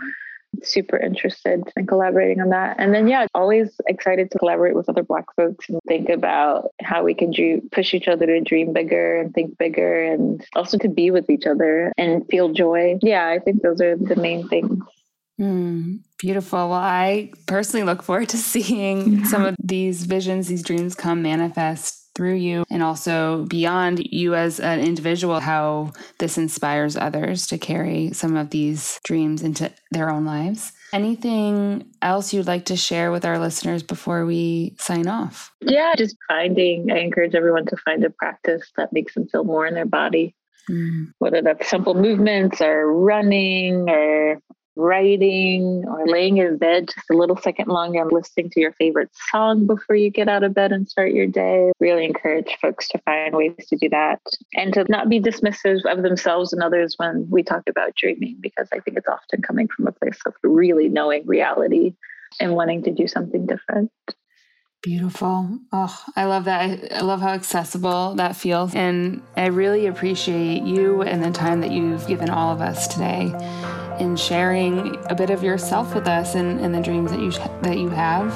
super 0.62 0.96
interested 0.96 1.62
in 1.76 1.86
collaborating 1.86 2.40
on 2.40 2.50
that. 2.50 2.76
And 2.78 2.94
then, 2.94 3.08
yeah, 3.08 3.26
always 3.34 3.80
excited 3.86 4.30
to 4.30 4.38
collaborate 4.38 4.74
with 4.74 4.88
other 4.88 5.02
Black 5.02 5.26
folks 5.36 5.68
and 5.68 5.78
think 5.86 6.08
about 6.08 6.70
how 6.80 7.04
we 7.04 7.14
can 7.14 7.32
dream, 7.32 7.68
push 7.72 7.94
each 7.94 8.08
other 8.08 8.26
to 8.26 8.40
dream 8.40 8.72
bigger 8.72 9.20
and 9.20 9.32
think 9.34 9.56
bigger 9.58 10.02
and 10.04 10.44
also 10.54 10.78
to 10.78 10.88
be 10.88 11.10
with 11.10 11.30
each 11.30 11.46
other 11.46 11.92
and 11.96 12.26
feel 12.28 12.52
joy. 12.52 12.98
Yeah, 13.02 13.28
I 13.28 13.38
think 13.38 13.62
those 13.62 13.80
are 13.80 13.96
the 13.96 14.16
main 14.16 14.48
things. 14.48 14.82
Mm, 15.40 16.00
beautiful. 16.18 16.70
Well, 16.70 16.72
I 16.72 17.30
personally 17.46 17.86
look 17.86 18.02
forward 18.02 18.28
to 18.30 18.36
seeing 18.38 19.24
some 19.24 19.44
of 19.44 19.54
these 19.62 20.04
visions, 20.04 20.48
these 20.48 20.62
dreams 20.62 20.94
come 20.94 21.22
manifest 21.22 22.07
through 22.18 22.34
you 22.34 22.64
and 22.68 22.82
also 22.82 23.44
beyond 23.44 24.04
you 24.04 24.34
as 24.34 24.58
an 24.58 24.80
individual, 24.80 25.38
how 25.38 25.92
this 26.18 26.36
inspires 26.36 26.96
others 26.96 27.46
to 27.46 27.56
carry 27.56 28.12
some 28.12 28.34
of 28.34 28.50
these 28.50 28.98
dreams 29.04 29.40
into 29.40 29.70
their 29.92 30.10
own 30.10 30.24
lives. 30.24 30.72
Anything 30.92 31.86
else 32.02 32.34
you'd 32.34 32.48
like 32.48 32.64
to 32.64 32.76
share 32.76 33.12
with 33.12 33.24
our 33.24 33.38
listeners 33.38 33.84
before 33.84 34.26
we 34.26 34.74
sign 34.80 35.06
off? 35.06 35.54
Yeah, 35.60 35.94
just 35.96 36.16
finding, 36.26 36.90
I 36.90 36.98
encourage 36.98 37.36
everyone 37.36 37.66
to 37.66 37.76
find 37.76 38.02
a 38.02 38.10
practice 38.10 38.68
that 38.76 38.92
makes 38.92 39.14
them 39.14 39.28
feel 39.28 39.44
more 39.44 39.64
in 39.64 39.74
their 39.74 39.86
body. 39.86 40.34
Mm. 40.68 41.12
Whether 41.18 41.40
that's 41.40 41.70
simple 41.70 41.94
movements 41.94 42.60
or 42.60 42.92
running 42.92 43.88
or 43.88 44.42
writing 44.78 45.84
or 45.86 46.06
laying 46.06 46.36
in 46.38 46.56
bed 46.56 46.88
just 46.94 47.10
a 47.10 47.16
little 47.16 47.36
second 47.36 47.66
longer 47.68 48.00
and 48.00 48.12
listening 48.12 48.48
to 48.50 48.60
your 48.60 48.72
favorite 48.72 49.10
song 49.30 49.66
before 49.66 49.96
you 49.96 50.08
get 50.08 50.28
out 50.28 50.44
of 50.44 50.54
bed 50.54 50.72
and 50.72 50.88
start 50.88 51.12
your 51.12 51.26
day. 51.26 51.72
Really 51.80 52.04
encourage 52.04 52.56
folks 52.62 52.88
to 52.88 52.98
find 52.98 53.34
ways 53.34 53.54
to 53.68 53.76
do 53.76 53.88
that 53.88 54.20
and 54.54 54.72
to 54.74 54.86
not 54.88 55.08
be 55.08 55.20
dismissive 55.20 55.84
of 55.84 56.02
themselves 56.02 56.52
and 56.52 56.62
others 56.62 56.94
when 56.96 57.28
we 57.28 57.42
talk 57.42 57.64
about 57.68 57.96
dreaming, 57.96 58.36
because 58.40 58.68
I 58.72 58.78
think 58.78 58.96
it's 58.96 59.08
often 59.08 59.42
coming 59.42 59.68
from 59.68 59.88
a 59.88 59.92
place 59.92 60.20
of 60.24 60.34
really 60.44 60.88
knowing 60.88 61.26
reality 61.26 61.94
and 62.40 62.54
wanting 62.54 62.84
to 62.84 62.92
do 62.92 63.08
something 63.08 63.46
different. 63.46 63.90
Beautiful. 64.80 65.58
Oh, 65.72 66.04
I 66.14 66.26
love 66.26 66.44
that. 66.44 66.92
I, 66.92 67.00
love 67.00 67.20
how 67.20 67.30
accessible 67.30 68.14
that 68.14 68.36
feels. 68.36 68.76
And 68.76 69.22
I 69.36 69.46
really 69.46 69.86
appreciate 69.86 70.62
you 70.62 71.02
and 71.02 71.24
the 71.24 71.32
time 71.32 71.62
that 71.62 71.72
you've 71.72 72.06
given 72.06 72.30
all 72.30 72.52
of 72.52 72.60
us 72.60 72.86
today 72.86 73.34
in 74.00 74.16
sharing 74.16 74.96
a 75.06 75.14
bit 75.14 75.30
of 75.30 75.42
yourself 75.42 75.94
with 75.94 76.06
us 76.06 76.34
and, 76.34 76.60
and 76.60 76.74
the 76.74 76.80
dreams 76.80 77.10
that 77.10 77.20
you 77.20 77.30
that 77.62 77.78
you 77.78 77.88
have. 77.88 78.32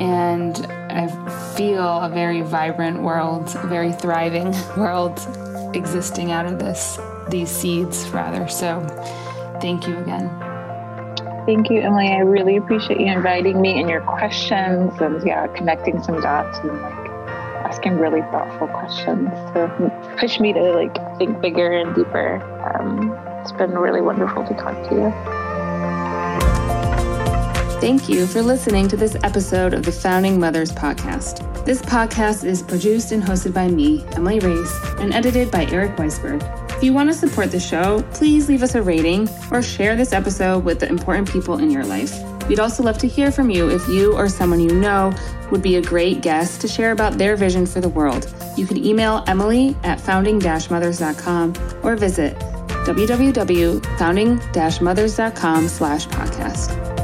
And 0.00 0.66
I 0.90 1.08
feel 1.56 1.82
a 1.82 2.08
very 2.08 2.42
vibrant 2.42 3.02
world, 3.02 3.48
a 3.56 3.66
very 3.66 3.92
thriving 3.92 4.52
world 4.76 5.20
existing 5.74 6.32
out 6.32 6.46
of 6.46 6.58
this 6.58 6.98
these 7.28 7.50
seeds 7.50 8.08
rather. 8.10 8.48
So 8.48 8.80
thank 9.60 9.86
you 9.86 9.96
again. 9.98 10.28
Thank 11.46 11.70
you, 11.70 11.80
Emily. 11.80 12.08
I 12.08 12.18
really 12.18 12.56
appreciate 12.56 13.00
you 13.00 13.06
inviting 13.06 13.60
me 13.60 13.78
and 13.78 13.88
your 13.88 14.00
questions 14.00 14.92
and 15.00 15.24
yeah, 15.24 15.46
connecting 15.48 16.02
some 16.02 16.20
dots 16.20 16.58
and 16.58 16.82
like 16.82 17.06
asking 17.66 17.98
really 17.98 18.22
thoughtful 18.22 18.68
questions 18.68 19.28
to 19.52 20.16
push 20.18 20.40
me 20.40 20.52
to 20.52 20.60
like 20.72 20.94
think 21.18 21.40
bigger 21.40 21.70
and 21.70 21.94
deeper. 21.94 22.42
Um, 22.74 23.10
it's 23.46 23.56
been 23.56 23.78
really 23.78 24.00
wonderful 24.00 24.44
to 24.44 24.54
talk 24.54 24.74
to 24.88 24.94
you. 24.96 25.12
Thank 27.80 28.08
you 28.08 28.26
for 28.26 28.42
listening 28.42 28.88
to 28.88 28.96
this 28.96 29.14
episode 29.22 29.72
of 29.72 29.84
the 29.84 29.92
Founding 29.92 30.40
Mothers 30.40 30.72
Podcast. 30.72 31.64
This 31.64 31.80
podcast 31.80 32.42
is 32.42 32.60
produced 32.60 33.12
and 33.12 33.22
hosted 33.22 33.54
by 33.54 33.68
me, 33.68 34.04
Emily 34.14 34.40
Race, 34.40 34.76
and 34.98 35.14
edited 35.14 35.52
by 35.52 35.66
Eric 35.66 35.94
Weisberg. 35.94 36.42
If 36.76 36.82
you 36.82 36.92
want 36.92 37.08
to 37.08 37.14
support 37.14 37.52
the 37.52 37.60
show, 37.60 38.02
please 38.14 38.48
leave 38.48 38.64
us 38.64 38.74
a 38.74 38.82
rating 38.82 39.28
or 39.52 39.62
share 39.62 39.94
this 39.94 40.12
episode 40.12 40.64
with 40.64 40.80
the 40.80 40.88
important 40.88 41.30
people 41.30 41.58
in 41.58 41.70
your 41.70 41.84
life. 41.84 42.20
We'd 42.48 42.58
also 42.58 42.82
love 42.82 42.98
to 42.98 43.06
hear 43.06 43.30
from 43.30 43.50
you 43.50 43.70
if 43.70 43.86
you 43.88 44.12
or 44.16 44.28
someone 44.28 44.58
you 44.58 44.74
know 44.74 45.12
would 45.52 45.62
be 45.62 45.76
a 45.76 45.82
great 45.82 46.20
guest 46.20 46.60
to 46.62 46.68
share 46.68 46.90
about 46.90 47.16
their 47.16 47.36
vision 47.36 47.64
for 47.64 47.80
the 47.80 47.88
world. 47.88 48.32
You 48.56 48.66
can 48.66 48.84
email 48.84 49.22
Emily 49.28 49.76
at 49.84 50.00
founding-mothers.com 50.00 51.54
or 51.84 51.94
visit 51.94 52.36
www.founding-mothers.com 52.86 55.68
slash 55.68 56.08
podcast. 56.08 56.95